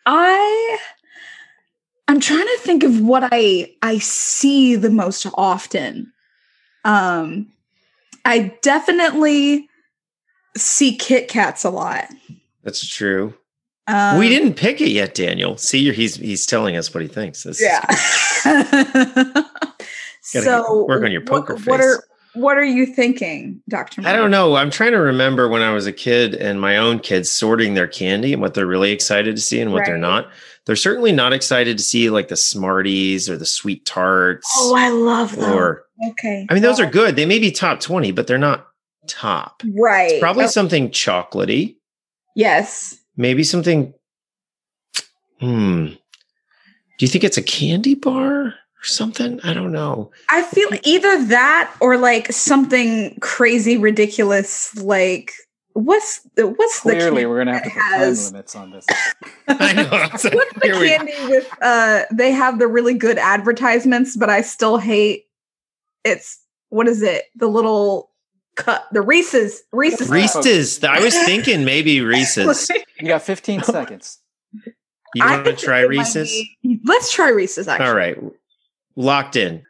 [0.06, 0.78] I
[2.08, 6.12] I'm trying to think of what I I see the most often.
[6.84, 7.48] Um
[8.24, 9.68] I definitely
[10.56, 12.06] see Kit Kats a lot.
[12.62, 13.34] That's true.
[13.86, 15.58] Um, we didn't pick it yet, Daniel.
[15.58, 17.42] See, he's he's telling us what he thinks.
[17.42, 17.84] This is Yeah.
[20.22, 21.86] so work on your poker What face.
[21.86, 24.02] are what are you thinking, Dr.
[24.04, 24.56] I don't know.
[24.56, 27.86] I'm trying to remember when I was a kid and my own kids sorting their
[27.86, 30.30] candy and what they're really excited to see and what they're not.
[30.66, 34.88] They're certainly not excited to see like the Smarties or the sweet tarts Oh, I
[34.88, 35.52] love them.
[35.52, 36.46] or okay.
[36.48, 37.16] I mean those are good.
[37.16, 38.66] They may be top 20, but they're not
[39.06, 39.62] top.
[39.74, 40.12] right.
[40.12, 41.76] It's probably Oh, something chocolatey,
[42.34, 42.96] yes.
[43.16, 43.92] maybe something
[45.40, 45.86] hmm.
[45.86, 49.40] Do you think it's a candy bar or something?
[49.42, 50.12] I don't know.
[50.30, 55.32] I feel either that or like something crazy ridiculous like
[55.74, 58.70] what's the what's the Clearly, candy we're gonna have to that put time limits on
[58.70, 58.86] this.
[59.48, 59.82] I know.
[59.82, 64.30] Like, what's the here we- candy with uh they have the really good advertisements but
[64.30, 65.26] I still hate
[66.04, 66.40] it's
[66.70, 68.10] what is it the little
[68.56, 70.82] cut the Reese's Reese's Reese's.
[70.84, 72.70] I was thinking maybe Reese's.
[73.00, 74.18] You got 15 seconds.
[75.14, 76.30] You want to try Reese's?
[76.62, 78.18] be- let's try Reese's actually All right.
[78.96, 79.64] Locked in.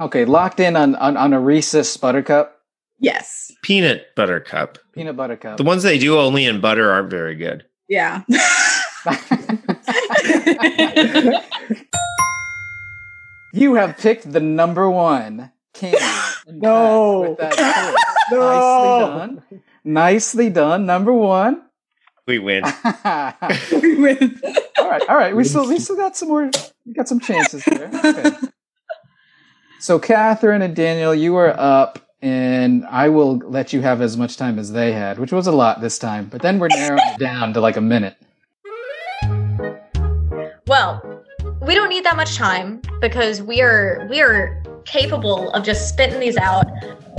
[0.00, 2.53] Okay, locked in on, on, on a Reese's Buttercup,
[3.04, 4.78] yes Peanut butter cup.
[4.94, 5.56] peanut butter cup.
[5.58, 7.64] The ones they do only in butter aren't very good.
[7.88, 8.22] yeah
[13.52, 15.98] you have picked the number one candy.
[16.46, 17.20] in No.
[17.30, 17.94] with that choice.
[18.30, 19.42] Nicely done.
[19.84, 20.86] Nicely done.
[20.86, 21.62] Number one.
[22.26, 22.64] We win.
[23.82, 24.40] we win.
[24.78, 25.36] all right, all right.
[25.36, 26.50] We still we still got some more.
[26.86, 27.90] We got some chances there.
[28.02, 28.30] Okay.
[29.80, 34.38] So Catherine and Daniel, you are up, and I will let you have as much
[34.38, 36.26] time as they had, which was a lot this time.
[36.30, 38.16] But then we're narrowing it down to like a minute.
[40.66, 41.22] Well,
[41.60, 46.18] we don't need that much time because we are we are capable of just spitting
[46.18, 46.64] these out.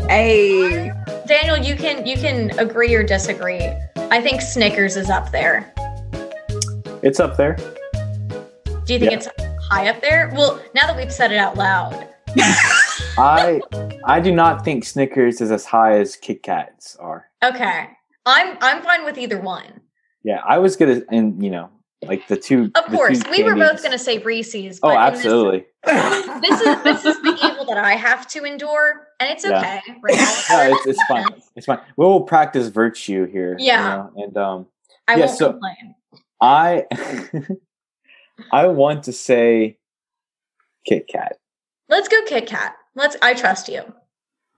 [0.10, 0.92] hey
[1.28, 3.62] Daniel, you can you can agree or disagree.
[3.96, 5.72] I think Snickers is up there.
[7.04, 7.58] It's up there.
[8.86, 9.18] Do you think Yeah.
[9.18, 9.28] it's
[9.70, 10.32] high up there?
[10.36, 12.08] Well, now that we've said it out loud.
[13.18, 13.62] I
[14.06, 17.30] I do not think Snickers is as high as Kit Kats are.
[17.44, 17.90] Okay.
[18.26, 19.82] I'm I'm fine with either one.
[20.24, 21.70] Yeah, I was gonna, and you know,
[22.04, 22.72] like the two.
[22.76, 24.80] Of the course, two we were both going to say Reese's.
[24.82, 25.66] Oh, but in this- absolutely.
[25.86, 29.60] This, is this is the evil that I have to endure, and it's Yeah.
[29.60, 29.82] okay.
[30.02, 30.16] Right?
[30.50, 31.28] No, it's, it's fine.
[31.56, 31.80] It's fine.
[31.96, 33.56] We'll practice virtue here.
[33.60, 33.96] you Yeah.
[34.16, 34.66] know, And um,
[35.08, 35.96] I Yeah, won't so- complain.
[36.42, 36.86] I
[38.52, 39.78] I want to say
[40.88, 41.38] Kit Kat.
[41.88, 42.76] Let's go Kit Kat.
[42.96, 43.18] Let's.
[43.22, 43.82] I trust you.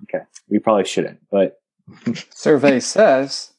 [0.04, 1.60] Okay, we probably shouldn't, but
[2.34, 3.52] Survey says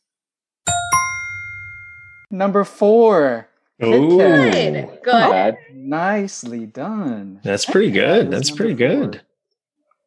[2.30, 3.48] number four.
[3.82, 4.18] Ooh.
[4.18, 4.52] Kat.
[4.52, 5.00] Good.
[5.04, 5.56] Good.
[5.72, 7.40] Nicely done.
[7.44, 8.30] That's pretty good.
[8.30, 9.22] That's pretty good.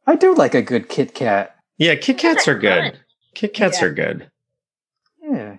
[0.05, 1.55] I do like a good Kit Kat.
[1.77, 2.99] Yeah, Kit Kats are good.
[3.33, 3.87] Kit Kats Yeah.
[3.87, 4.29] are good.
[5.23, 5.57] Yeah.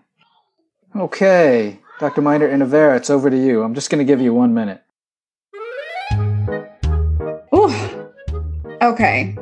[0.94, 2.20] Okay, Dr.
[2.20, 3.62] Meinert and Avera, it's over to you.
[3.62, 4.82] I'm just going to give you one minute.
[8.82, 9.36] Okay.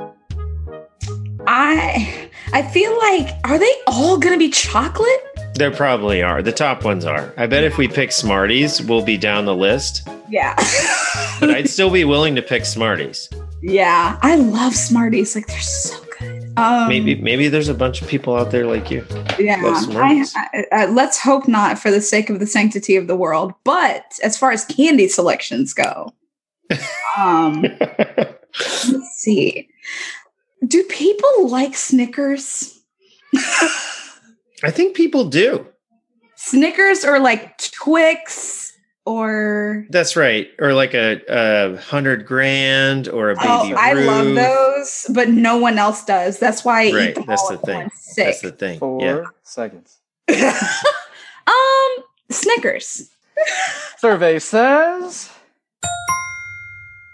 [1.47, 5.09] I I feel like are they all gonna be chocolate?
[5.55, 6.43] There probably are.
[6.43, 7.33] The top ones are.
[7.37, 10.07] I bet if we pick Smarties, we'll be down the list.
[10.29, 10.55] Yeah.
[11.41, 13.29] But I'd still be willing to pick Smarties.
[13.63, 14.19] yeah.
[14.23, 15.35] I love Smarties.
[15.35, 16.53] Like they're so good.
[16.59, 19.07] Um Maybe maybe there's a bunch of people out there like you.
[19.39, 19.57] yeah.
[19.65, 23.55] I, I, I, let's hope not for the sake of the sanctity of the world.
[23.65, 26.13] But as far as candy selections go,
[27.17, 27.65] um
[28.59, 29.69] let's see.
[30.67, 32.79] Do people like Snickers?
[33.35, 35.67] I think people do.
[36.37, 38.73] Snickers or like Twix
[39.07, 40.49] or That's right.
[40.59, 43.47] Or like a, a hundred grand or a baby.
[43.49, 46.39] Oh, I love those, but no one else does.
[46.39, 47.91] That's why I eat them that's all the thing.
[48.17, 48.79] That's the thing.
[48.79, 49.25] Four Yeah.
[49.43, 49.99] seconds.
[50.31, 53.11] um, Snickers.
[53.99, 55.31] Survey says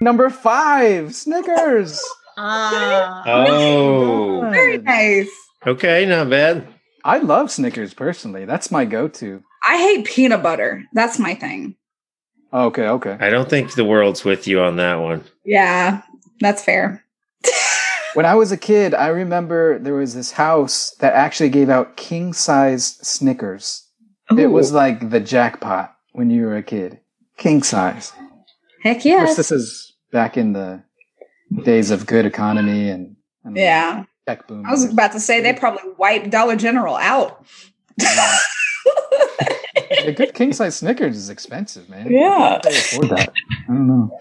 [0.07, 2.01] number five, Snickers.
[2.39, 3.23] Ah.
[3.27, 4.43] Oh.
[4.51, 5.31] Very nice.
[5.67, 6.69] Okay, not bad.
[7.03, 8.45] I love Snickers personally.
[8.45, 9.43] That's my go-to.
[9.67, 10.85] I hate peanut butter.
[10.93, 11.77] That's my thing.
[12.53, 13.17] Okay, okay.
[13.19, 15.25] I don't think the world's with you on that one.
[15.47, 16.03] Yeah,
[16.41, 17.03] that's fair.
[18.13, 21.99] When I was a kid, I remember there was this house that actually gave out
[21.99, 23.87] king size Snickers.
[24.31, 27.01] It was like the jackpot when you were a kid.
[27.37, 28.15] King size.
[28.83, 29.37] heck Of course, yes.
[29.37, 30.83] this is back in the
[31.63, 34.65] days of good economy and, and Yeah, tech boom.
[34.65, 37.45] I was about to say they probably wiped Dollar General out.
[40.07, 42.11] a good king size Snickers is expensive, man.
[42.11, 42.39] Yeah.
[42.39, 43.31] How do they afford that?
[43.69, 44.19] I don't know.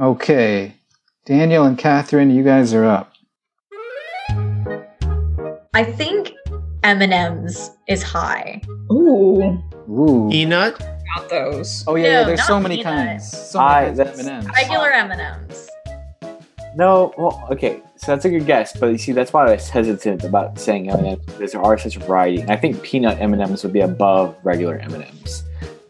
[0.00, 0.74] Okay,
[1.24, 3.12] Daniel and Catherine, you guys are up.
[5.72, 6.32] I think
[6.82, 8.60] M and M's is high.
[8.90, 10.28] Ooh, Ooh.
[10.32, 10.82] Peanut?
[11.16, 11.84] Not those.
[11.86, 12.24] Oh yeah, yeah.
[12.24, 12.92] There's so many peanut.
[13.06, 13.30] kinds.
[13.50, 14.46] So many I- kinds of that's- M&Ms.
[14.56, 15.68] Regular M and M's.
[16.76, 19.70] No, well, okay, so that's a good guess, but you see, that's why I was
[19.70, 22.42] hesitant about saying M and M's because there are such a variety.
[22.42, 25.42] And I think peanut M and M's would be above regular M and M's.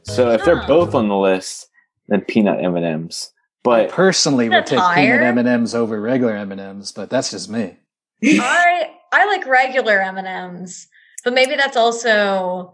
[0.04, 1.66] So if they're both on the list,
[2.06, 3.32] then peanut M and M's.
[3.32, 3.34] I
[3.64, 5.18] But personally would take higher.
[5.18, 7.78] peanut M&Ms over regular M&Ms, but that's just me.
[8.24, 10.86] I I like regular M and M's,
[11.24, 12.72] but maybe that's also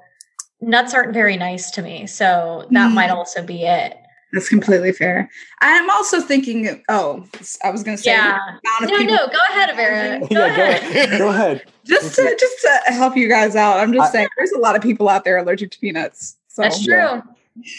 [0.62, 2.94] nuts aren't very nice to me, so that Mm.
[2.94, 3.96] might also be it.
[4.32, 5.28] That's completely fair.
[5.60, 6.82] I'm also thinking.
[6.88, 7.26] Oh,
[7.62, 8.12] I was going to say.
[8.12, 8.38] Yeah.
[8.38, 10.20] amount of No, people- no, go ahead, Avera.
[10.20, 10.82] Go yeah, go ahead.
[10.82, 11.18] ahead.
[11.18, 11.64] Go ahead.
[11.84, 14.28] Just to just to help you guys out, I'm just I- saying.
[14.38, 16.36] There's a lot of people out there allergic to peanuts.
[16.48, 16.94] So That's true.
[16.94, 17.20] Yeah.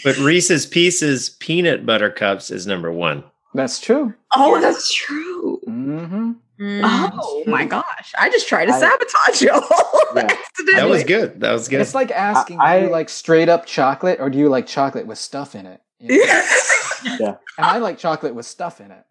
[0.04, 3.24] But Reese's Pieces peanut butter cups is number one.
[3.54, 4.14] That's true.
[4.36, 5.60] Oh, that's true.
[5.66, 6.32] Mm-hmm.
[6.60, 7.10] Mm.
[7.20, 8.12] Oh my gosh!
[8.18, 9.50] I just tried to I- sabotage you.
[10.16, 10.28] Yeah.
[10.76, 11.40] That was good.
[11.40, 11.80] That was good.
[11.80, 15.06] It's like asking, I- do you like straight up chocolate or do you like chocolate
[15.08, 15.80] with stuff in it?
[15.98, 17.38] You know?
[17.58, 19.04] And I like chocolate with stuff in it.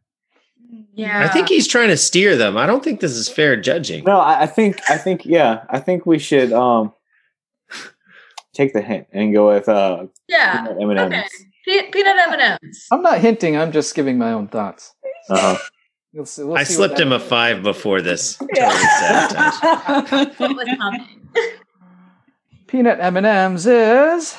[0.93, 1.19] Yeah.
[1.23, 2.55] I think he's trying to steer them.
[2.57, 4.05] I don't think this is fair judging.
[4.05, 6.93] No, I, I think I think yeah, I think we should um
[8.53, 10.67] take the hint and go with uh yeah.
[10.79, 11.15] M and Okay.
[11.17, 11.31] M's.
[11.67, 12.87] Pe- peanut M and M's.
[12.91, 13.57] I'm not hinting.
[13.57, 14.93] I'm just giving my own thoughts.
[15.29, 15.57] Uh-huh.
[16.13, 18.37] We'll see, we'll I see slipped that- him a five before this.
[18.55, 18.69] Yeah.
[18.69, 20.35] Totally sabotaged.
[20.39, 21.07] What was coming?
[22.67, 24.35] Peanut M&Ms is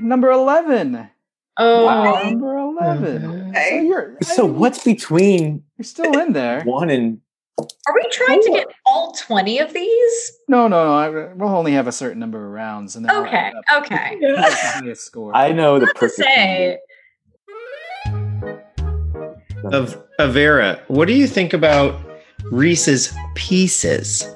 [0.00, 1.10] number 11.
[1.58, 2.22] Oh, Wow.
[2.24, 3.22] Number 11.
[3.22, 3.50] Mm-hmm.
[3.50, 3.68] Okay.
[3.78, 6.62] So you're, So what's between you're still in there.
[6.64, 7.20] one and
[7.58, 10.32] are we trying to get all twenty of these?
[10.48, 10.92] No, no, no.
[10.94, 12.96] I, we'll only have a certain number of rounds.
[12.96, 13.36] And then we'll Okay.
[13.36, 13.54] add.
[13.76, 14.18] Okay.
[14.20, 15.36] The highest score?
[15.36, 16.78] I know the Not to perfect say.
[19.70, 19.76] Number.
[19.76, 22.00] Of Avera, what do you think about
[22.50, 24.28] Reese's Pieces?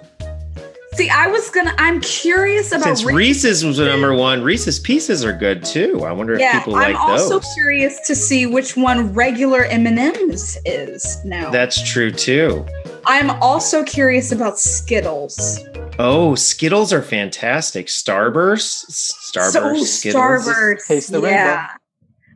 [0.94, 1.72] See, I was gonna.
[1.78, 2.82] I'm curious about.
[2.82, 6.04] Since Reese's Reese's was number one, Reese's Pieces are good too.
[6.04, 7.30] I wonder if people I'm like those.
[7.30, 11.50] I'm also curious to see which one regular M and M's is now.
[11.50, 12.66] That's true too.
[13.06, 15.60] I'm also curious about Skittles.
[16.00, 17.86] Oh, Skittles are fantastic.
[17.86, 20.48] Starburst, Starburst, so Skittles.
[20.48, 20.86] Starburst.
[20.86, 21.62] Taste the rainbow.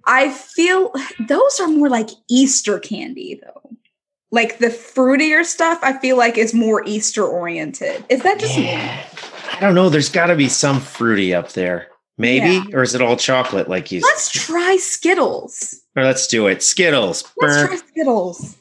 [0.06, 0.14] Yeah.
[0.14, 0.92] I feel
[1.28, 3.76] those are more like Easter candy though.
[4.30, 8.04] Like the fruitier stuff, I feel like is more Easter oriented.
[8.08, 8.64] Is that just me?
[8.64, 9.04] Yeah.
[9.52, 9.90] I don't know.
[9.90, 11.88] There's got to be some fruity up there.
[12.18, 13.68] Maybe, or is it all chocolate?
[13.68, 14.00] Like you.
[14.00, 15.80] Let's try Skittles.
[15.96, 16.62] Or let's do it.
[16.62, 17.24] Skittles.
[17.40, 17.66] Let's Brr.
[17.66, 18.56] try Skittles.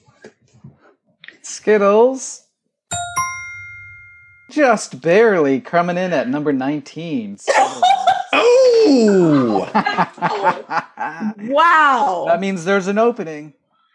[1.41, 2.43] Skittles.
[4.49, 7.37] Just barely coming in at number 19.
[7.37, 7.83] Skittles.
[8.33, 9.69] Oh,
[11.39, 12.25] Wow.
[12.27, 13.53] that means there's an opening.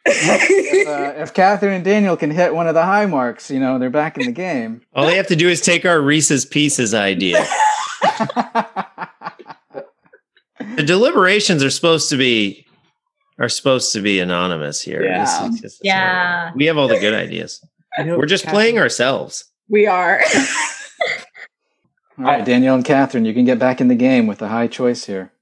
[0.08, 3.78] If, uh, if Catherine and Daniel can hit one of the high marks, you know,
[3.78, 4.82] they're back in the game.
[4.94, 7.44] all they have to do is take our Reese's Pieces idea.
[10.76, 12.66] The deliberations are supposed to be
[13.38, 15.00] are supposed to be anonymous here.
[15.00, 15.48] This Yeah.
[15.48, 16.50] is just- Yeah.
[16.54, 17.64] we have all the good ideas.
[17.98, 19.44] We're just playing ourselves.
[19.68, 20.20] we are.
[22.18, 24.68] All right, Daniel and Catherine, you can get back in the game with a high
[24.68, 25.32] choice here.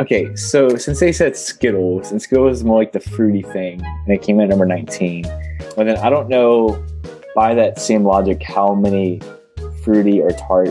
[0.00, 4.08] Okay, so since they said Skittles, and Skittles is more like the fruity thing, and
[4.08, 5.24] it came in at number 19,
[5.76, 6.82] well then I don't know
[7.34, 9.20] by that same logic how many
[9.82, 10.70] fruity or tart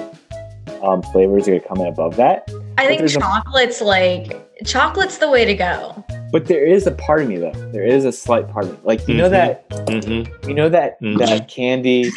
[0.82, 2.50] um, flavors are going to come in above that.
[2.78, 6.04] I think there's a- chocolate's like chocolate's the way to go.
[6.32, 7.52] But there is a part of me though.
[7.74, 8.80] There is a slight part of me.
[8.84, 9.32] Like you know Mhm.
[9.32, 11.18] that hmm you know that Mhm.
[11.20, 12.10] that candy.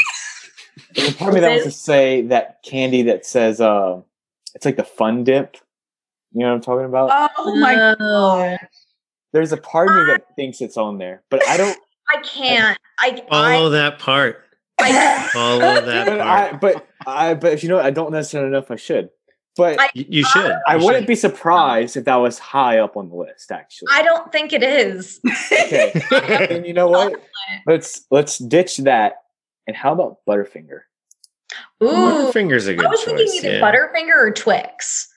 [0.94, 4.00] There's part of me that wants to say that candy that says uh,
[4.54, 5.56] it's like the fun dip.
[6.32, 7.30] You know what I'm talking about?
[7.38, 7.94] oh my Oh.
[7.98, 8.58] god.
[9.32, 11.78] There's a part of me that thinks it's on there, but I don't.
[12.14, 12.78] I can't.
[13.00, 14.44] I Follow I, that part.
[14.80, 16.20] I Follow that But part.
[16.20, 19.08] I, but I, but if you know, what, I don't necessarily know if I should.
[19.56, 20.46] But I- I, You, you should.
[20.70, 21.06] You wouldn't should.
[21.06, 23.50] be surprised if that was high up on the list.
[23.52, 25.20] Actually, I don't think it is.
[25.52, 25.92] okay.
[26.50, 27.14] and you know what?
[27.66, 29.21] Let's let's ditch that.
[29.66, 30.80] And how about Butterfinger?
[31.82, 31.86] Ooh.
[31.86, 32.86] Butterfinger's a good choice.
[32.86, 33.16] I was choice.
[33.32, 33.60] thinking either yeah.
[33.60, 35.08] Butterfinger or Twix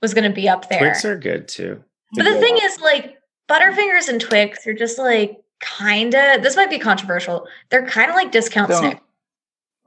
[0.00, 0.78] was going to be up there.
[0.80, 1.82] Twix are good too.
[2.14, 3.18] but the thing is, like,
[3.50, 7.46] Butterfingers and Twix are just like kind of, this might be controversial.
[7.70, 9.00] They're kind of like discount Don't- Snickers.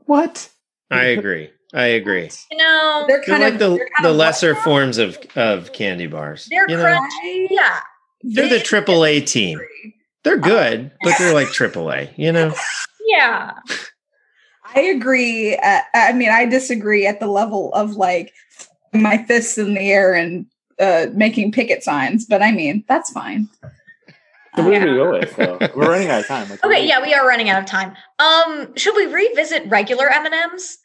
[0.06, 0.50] What?
[0.92, 1.50] I agree.
[1.74, 2.30] I agree.
[2.52, 4.64] You know, They're They're kind like of the, kind the of lesser what?
[4.64, 6.48] forms of, of candy bars.
[6.50, 6.84] they're you know?
[6.86, 7.48] crunchy.
[7.50, 7.80] Yeah.
[8.24, 9.60] They're the They- triple A team.
[10.24, 12.54] They're good, but they're like AAA, you know?
[13.06, 13.54] Yeah.
[14.76, 15.56] I agree.
[15.56, 18.34] Uh, I mean, I disagree at the level of like
[18.94, 20.46] my fists in the air and
[20.80, 23.48] uh, making picket signs, but I mean, that's fine.
[24.56, 24.86] So what Yeah.
[24.86, 25.36] do we go with?
[25.36, 25.58] Though?
[25.76, 26.50] We're running out of time.
[26.50, 27.94] Like, Okay, yeah, we are running out of time.
[28.20, 30.78] Um, should we revisit regular M&Ms?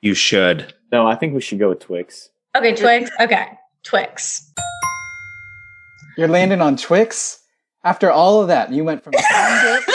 [0.00, 0.72] You should.
[0.92, 2.30] No, I think we should go with Twix.
[2.56, 3.10] Okay, Twix.
[3.20, 3.48] Okay,
[3.82, 4.50] Twix.
[6.16, 7.38] You're landing on Twix?
[7.84, 9.94] After all of that, you went from Fun Dip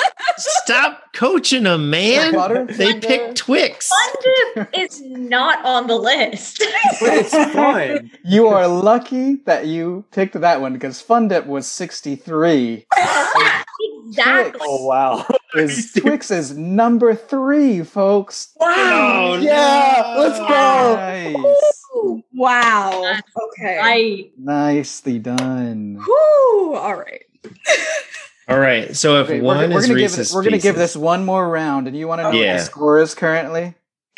[0.66, 2.32] Stop coaching them, man.
[2.32, 2.66] to Butter.
[2.66, 3.90] They picked Twix.
[4.56, 6.64] Fun is not on the list.
[7.02, 8.12] But it's fun.
[8.24, 12.86] You are lucky that you picked that one because Fun Dip was 63.
[14.08, 14.62] exactly.
[14.64, 15.26] oh wow.
[15.56, 18.54] Is Twix is number three, folks.
[18.60, 20.96] Oh, Yeah, let's go.
[20.96, 22.26] Nice.
[22.34, 23.20] Wow.
[23.60, 23.78] Okay.
[23.78, 24.32] Right.
[24.38, 26.00] Nicely done.
[26.04, 26.74] Whew.
[26.76, 27.24] All right.
[28.48, 28.96] All right.
[28.96, 31.26] So if Okay, one we're, we're is gonna give it, we're gonna give this one
[31.26, 33.74] more round, and you want to know what the score is currently?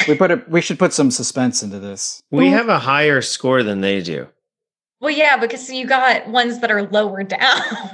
[0.08, 0.50] We put it.
[0.50, 2.22] We should put some suspense into this.
[2.30, 4.28] We have a higher score than they do.
[5.00, 7.62] Well, yeah, because you got ones that are lower down.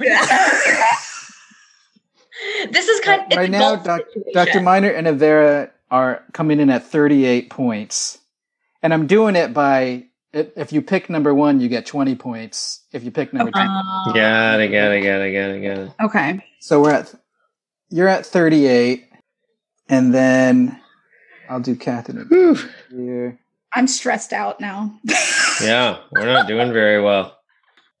[2.70, 4.02] this is kind of right now, Doc.
[4.32, 4.60] Dr.
[4.60, 8.18] Meinert and Avera are coming in at 38 points,
[8.82, 12.80] and I'm doing it by if if you pick number one, you get 20 points.
[12.92, 15.78] If you pick number two, Uh, Got it, got it, got it, got it, got
[15.78, 15.90] it.
[16.04, 16.44] Okay.
[16.60, 17.14] so we're at
[17.90, 19.04] you're at 38,
[19.88, 20.80] and then
[21.48, 22.28] I'll do Catherine
[22.90, 23.38] here.
[23.72, 24.98] I'm stressed out now.
[25.62, 27.38] Yeah, we're not doing very well.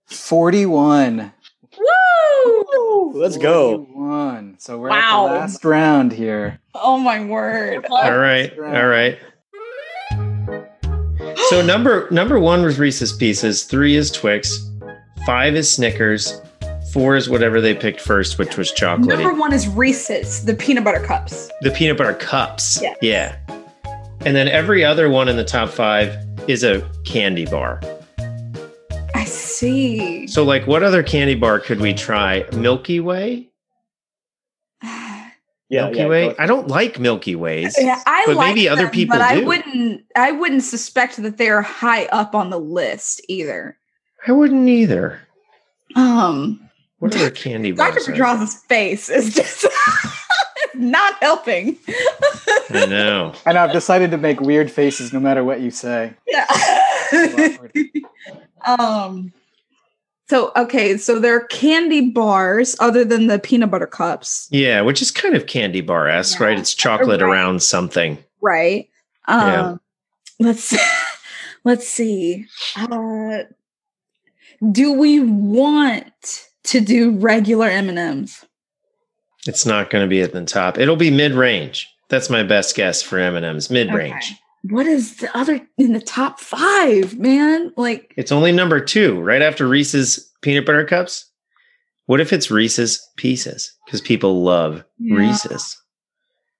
[0.06, 1.32] 41.
[1.78, 3.12] Woo!
[3.14, 3.76] Let's go.
[3.84, 4.56] 41.
[4.58, 5.26] So we're Wow.
[5.26, 6.58] at the last round here.
[6.74, 7.86] oh my word.
[7.88, 9.18] All right, all right.
[11.50, 14.70] So number number one was Reese's Pieces, three is Twix,
[15.26, 16.40] five is Snickers,
[16.92, 19.08] four is whatever they picked first, which was chocolate.
[19.08, 21.50] Number one is Reese's, the peanut butter cups.
[21.60, 22.80] The peanut butter cups.
[22.80, 22.96] Yes.
[23.02, 23.36] Yeah.
[24.20, 26.16] And then every other one in the top five
[26.48, 27.80] is a candy bar.
[29.14, 30.26] I see.
[30.26, 32.46] So, like, what other candy bar could we try?
[32.56, 33.50] Milky Way?
[35.74, 36.34] Yeah, Milky yeah, Way?
[36.38, 37.74] I don't like Milky Ways.
[37.78, 39.46] Yeah, I But like maybe other people but I do.
[39.46, 40.04] wouldn't.
[40.14, 43.76] I wouldn't suspect that they're high up on the list either.
[44.26, 45.20] I wouldn't either.
[45.96, 46.60] Um,
[47.00, 47.94] What other candy bars?
[47.94, 48.12] Dr.
[48.12, 48.14] are?
[48.14, 49.66] Pedraza's face is just
[50.74, 51.76] not helping.
[52.70, 53.34] I know.
[53.46, 56.14] And I've decided to make weird faces no matter what you say.
[56.26, 56.46] Yeah.
[58.66, 59.32] um.
[60.28, 65.02] So okay, so there are candy bars other than the peanut butter cups, Yeah, which
[65.02, 66.58] is kind of candy bar esque, right?
[66.58, 67.30] It's chocolate Right.
[67.30, 68.18] around something.
[68.40, 68.88] right?
[69.28, 69.74] Um, Yeah.
[70.40, 70.74] Let's
[71.64, 72.46] let's see.
[72.76, 73.40] Uh,
[74.72, 78.44] do we want to do regular M and M's?
[79.46, 80.78] It's not going to be at the top.
[80.78, 81.88] It'll be mid range.
[82.08, 83.70] That's my best guess for M and M's.
[83.70, 84.34] Mid range.
[84.70, 87.72] What is the other in the top five, man?
[87.76, 91.30] Like, It's only number two, right after Reese's peanut butter cups.
[92.06, 93.74] What if it's Reese's Pieces?
[93.84, 95.16] Because people love Yeah.
[95.16, 95.80] Reese's,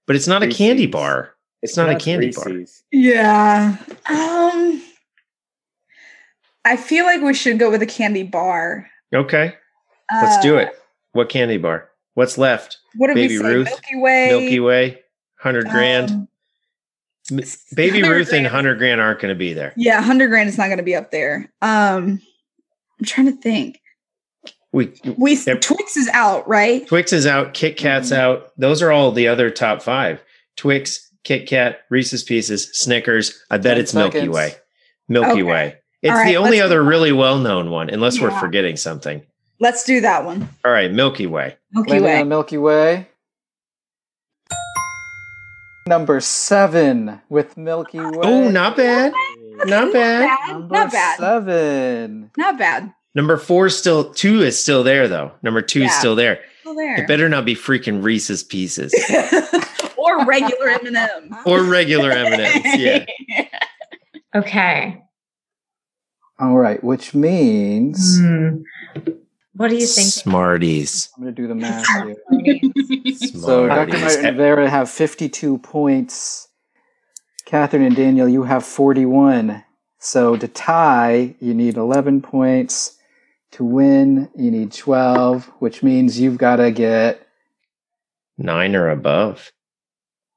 [0.07, 1.33] but it's not a candy bar.
[1.61, 2.47] It's not a candy bar.
[2.91, 3.77] Yeah.
[4.07, 4.81] Um,
[6.63, 8.87] I feel like we should go with a candy bar.
[9.13, 9.53] Okay,
[10.11, 10.69] let's do it.
[11.13, 11.89] What candy bar?
[12.15, 12.77] What's left?
[12.97, 13.49] What did Baby we say?
[13.49, 14.27] Ruth, Milky Way.
[14.29, 14.99] Milky Way,
[15.39, 16.09] hundred grand.
[16.11, 16.27] um, M-
[17.75, 18.47] Baby 100 Ruth and grand.
[18.47, 19.73] hundred grand aren't going to be there.
[19.75, 21.51] Yeah, hundred grand is not going to be up there.
[21.61, 22.21] Um,
[22.99, 23.79] I'm trying to think.
[24.71, 25.61] We We Yep.
[25.61, 26.85] Twix is out, right?
[26.87, 28.17] Twix is out, Kit Kat's Mhm.
[28.17, 28.51] out.
[28.57, 30.21] Those are all the other top five.
[30.57, 33.41] Twix, Kit Kat, Reese's Pieces, Snickers.
[33.49, 34.27] I bet Ten it's Milky.
[34.27, 34.53] Way.
[35.07, 35.43] Milky Okay.
[35.43, 35.75] Way.
[36.01, 39.23] It's All right, the only other really well known one, unless we're forgetting something.
[39.59, 40.47] Let's do that one.
[40.65, 41.55] All right, Milky Way.
[41.71, 42.23] Milky Landing Way.
[42.25, 43.07] Milky Way.
[45.87, 48.09] Number seven with Milky Way.
[48.23, 49.13] Oh, not bad.
[49.65, 50.49] Not bad.
[50.49, 51.19] Number Not bad.
[51.19, 52.31] seven.
[52.35, 52.91] Not bad.
[53.13, 55.31] Number four still two is still there though.
[55.43, 56.39] Number two is still there.
[56.61, 56.95] Still there.
[57.01, 58.95] It better not be freaking Reese's Pieces
[59.95, 61.35] or regular M and M.
[61.45, 62.61] or regular M&Ms.
[62.79, 63.05] Yeah.
[64.35, 65.01] Okay.
[66.39, 68.57] All right, which means Hmm.
[69.55, 70.07] What do you think?
[70.07, 71.09] Smarties.
[71.15, 72.15] I'm going to do the math here.
[73.15, 73.93] So Dr.
[73.93, 76.49] Meinert and Avera have 52 points.
[77.45, 79.63] Catherine and Daniel, you have 41.
[79.99, 82.97] So to tie, you need 11 points.
[83.51, 87.25] To win, you need 12, which means you've got to get
[88.37, 89.53] nine or above.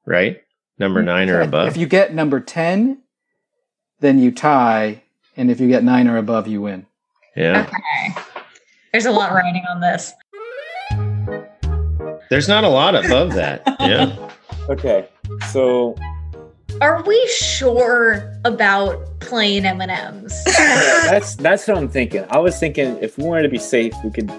[0.05, 0.41] Right?
[0.77, 1.67] Number nine or above.
[1.67, 2.99] If you get number 10,
[3.99, 5.03] then you tie.
[5.35, 6.85] And if you get 9 or above, you win.
[7.35, 7.67] yeah.
[7.67, 8.21] Okay.
[8.91, 10.13] There's a lot riding on this.
[12.29, 13.63] There's not a lot above that.
[13.79, 14.15] Yeah.
[14.69, 15.07] Okay,
[15.51, 15.95] so
[16.81, 20.43] Are we sure about plain M and M's?
[20.45, 22.23] that's that's what I'm thinking.
[22.29, 24.31] I was thinking if we wanted to be safe, we could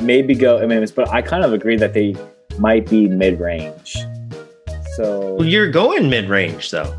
[0.00, 2.14] maybe go M&Ms, but I kind of agree that they
[2.58, 3.96] might be mid range.
[4.94, 6.94] So Well, you're going mid range though.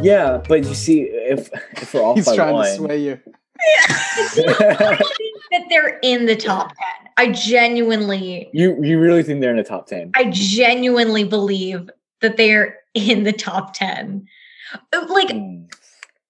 [0.00, 3.20] yeah, but you see, if if we're off He's by trying one, to sway you.
[3.90, 7.10] I think that they're in the top ten.
[7.16, 10.10] I genuinely, you you really think they're in the top ten?
[10.14, 11.90] I genuinely believe
[12.20, 14.26] that they're in the top ten.
[14.92, 15.62] Uh, Like Hmm.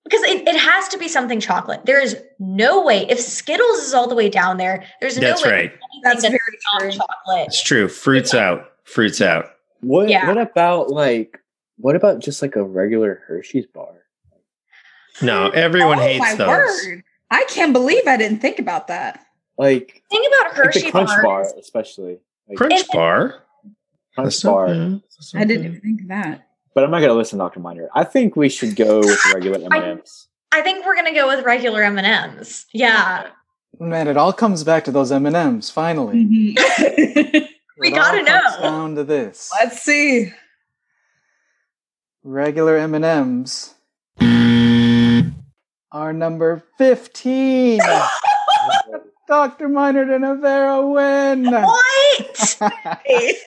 [0.05, 1.85] because it, it has to be something chocolate.
[1.87, 4.85] There is no way if Skittles is all the way down there.
[5.01, 5.73] There's no That's way right.
[6.03, 6.91] That's that's very true.
[6.93, 7.47] chocolate.
[7.49, 7.89] It's true.
[7.89, 8.73] Fruits out.
[8.85, 9.47] Fruits out.
[9.81, 10.27] What Yeah.
[10.29, 11.39] what about like
[11.77, 13.93] what about just like a regular Hershey's bar?
[15.23, 16.49] No, everyone oh hates my those.
[16.49, 17.03] word!
[17.31, 19.24] I can't believe I didn't think about that.
[19.59, 21.23] Like, Think about Hershey the Crunch bars.
[21.23, 22.19] bar, especially.
[22.48, 23.43] Like, Crunch it- bar.
[24.15, 24.66] Crunch That's bar.
[24.66, 25.02] bad.
[25.35, 26.47] I didn't even think of that.
[26.74, 27.61] But I'm not gonna listen to Dr.
[27.61, 27.89] Meinert.
[27.94, 30.27] I think we should go with regular M&Ms.
[30.52, 32.66] I think we're gonna go with regular M and M's.
[32.73, 33.28] Yeah,
[33.78, 36.15] Man, it all comes back to those M&Ms, finally.
[36.57, 37.48] Mhm.
[37.78, 38.62] We It gotta all comes know.
[38.62, 39.51] down to this.
[39.59, 40.32] Let's see.
[42.23, 43.74] Regular M&Ms
[45.93, 47.81] are number 15.
[49.29, 49.69] Dr.
[49.69, 51.51] Meinert and Avera win.
[51.53, 53.35] what?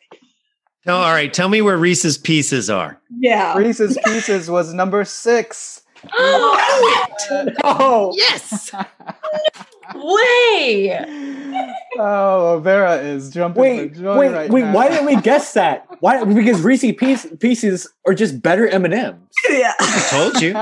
[0.86, 1.34] No, all right.
[1.34, 2.99] Tell me where Reese's Pieces are.
[3.18, 3.57] yeah.
[3.57, 5.82] Reese's Pieces was number six.
[7.63, 8.71] Oh, Yes.
[9.95, 10.97] Way!
[11.99, 14.61] Oh, Vera is jumping wait, for joy wait, right wait!
[14.63, 14.73] now.
[14.73, 15.85] Why didn't we guess that?
[15.99, 16.23] Why?
[16.23, 19.19] Because Reese's Piece, Pieces are just better M and M's.
[19.49, 19.73] yeah.
[19.80, 20.53] I told you.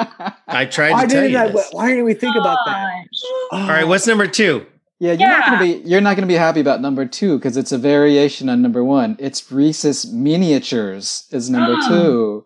[0.48, 1.48] I tried Why to tell you I?
[1.48, 1.70] this.
[1.72, 2.74] Why didn't we think about that?
[2.84, 3.06] Gosh.
[3.24, 3.48] Oh.
[3.54, 3.88] All right.
[3.88, 4.66] What's number two?
[5.00, 7.72] Yeah, you're not gonna be you're not gonna be happy about number two because it's
[7.72, 9.16] a variation on number one.
[9.20, 12.46] It's Reese's miniatures is number two.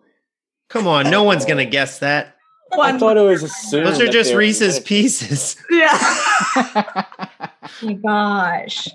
[0.68, 1.10] Come on.
[1.10, 2.35] No one's going to guess that.
[2.72, 2.98] I One.
[2.98, 3.86] thought it was assumed.
[3.86, 4.80] Those are just Reese's.
[4.80, 5.56] Pieces.
[5.70, 5.96] Yeah.
[7.82, 8.88] Oh my gosh!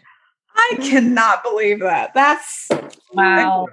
[0.56, 2.14] I cannot believe that.
[2.14, 2.68] That's
[3.14, 3.68] Wow.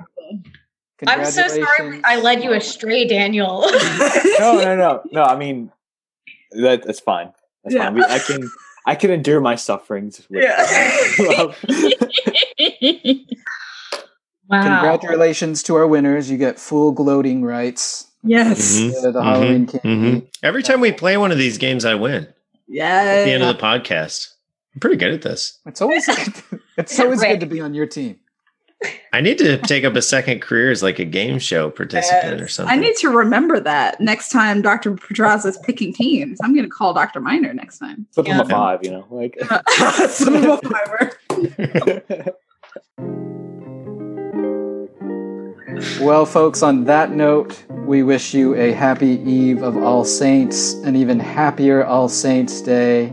[1.07, 3.65] I'm so sorry I led you astray, Daniel.
[4.39, 5.23] No, no, no, no.
[5.23, 5.71] I mean,
[6.53, 7.33] that, that's fine.
[7.65, 7.85] That's Yeah.
[7.85, 7.95] fine.
[7.95, 8.51] We, I can,
[8.87, 10.67] I can endure my sufferings with Yeah.
[11.21, 11.57] love.
[14.51, 14.63] Wow.
[14.63, 16.31] Congratulations to our winners.
[16.31, 18.08] You get full gloating rights.
[18.29, 18.79] Yes.
[18.79, 19.03] Mhm.
[19.03, 19.83] to the Halloween Mhm.
[19.83, 20.21] candy.
[20.21, 20.27] Mhm.
[20.43, 22.29] Every time we play one of these games, I win
[22.69, 22.87] Yeah.
[22.87, 24.29] at the end of the podcast.
[24.75, 25.59] I'm pretty good at this.
[25.67, 26.07] It's always
[26.77, 27.31] it's always Right.
[27.31, 28.17] good to be on your team.
[29.13, 32.47] I need to take up a second career as like a game show participant or
[32.47, 32.73] something.
[32.73, 34.93] I need to remember that next time Dr.
[34.95, 36.39] Pedraza is picking teams.
[36.45, 37.21] I'm going to call Dr.
[37.21, 38.07] Meinert next time.
[38.13, 38.43] Flip them Yeah.
[38.43, 39.37] a five, you know, like.
[40.11, 42.37] Some of them fiber.
[46.01, 50.97] Well, folks, on that note, we wish you a happy Eve of All Saints, an
[50.97, 53.13] even happier All Saints Day,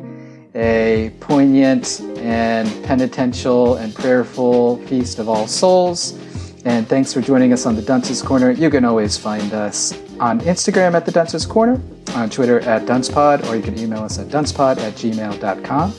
[0.55, 6.17] a poignant and penitential and prayerful Feast of All Souls.
[6.65, 8.51] And thanks for joining us on the Dunce's Corner.
[8.51, 11.79] You can always find us on Instagram at the Dunce's Corner,
[12.15, 15.93] on Twitter at DuncePod, or you can email us at duncepod at gmail.com.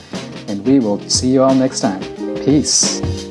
[0.49, 2.01] And we will see you all next time.
[2.45, 3.26] Peace.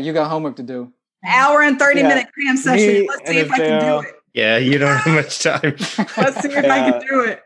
[0.00, 0.06] Right.
[0.06, 0.92] You got homework to do.
[1.26, 2.08] Hour and 30 Yeah.
[2.08, 2.86] minute cram session.
[2.86, 4.14] Me Let's see if I can do it.
[4.34, 5.60] yeah, you don't have much time.
[6.16, 7.42] Let's see if I can do it.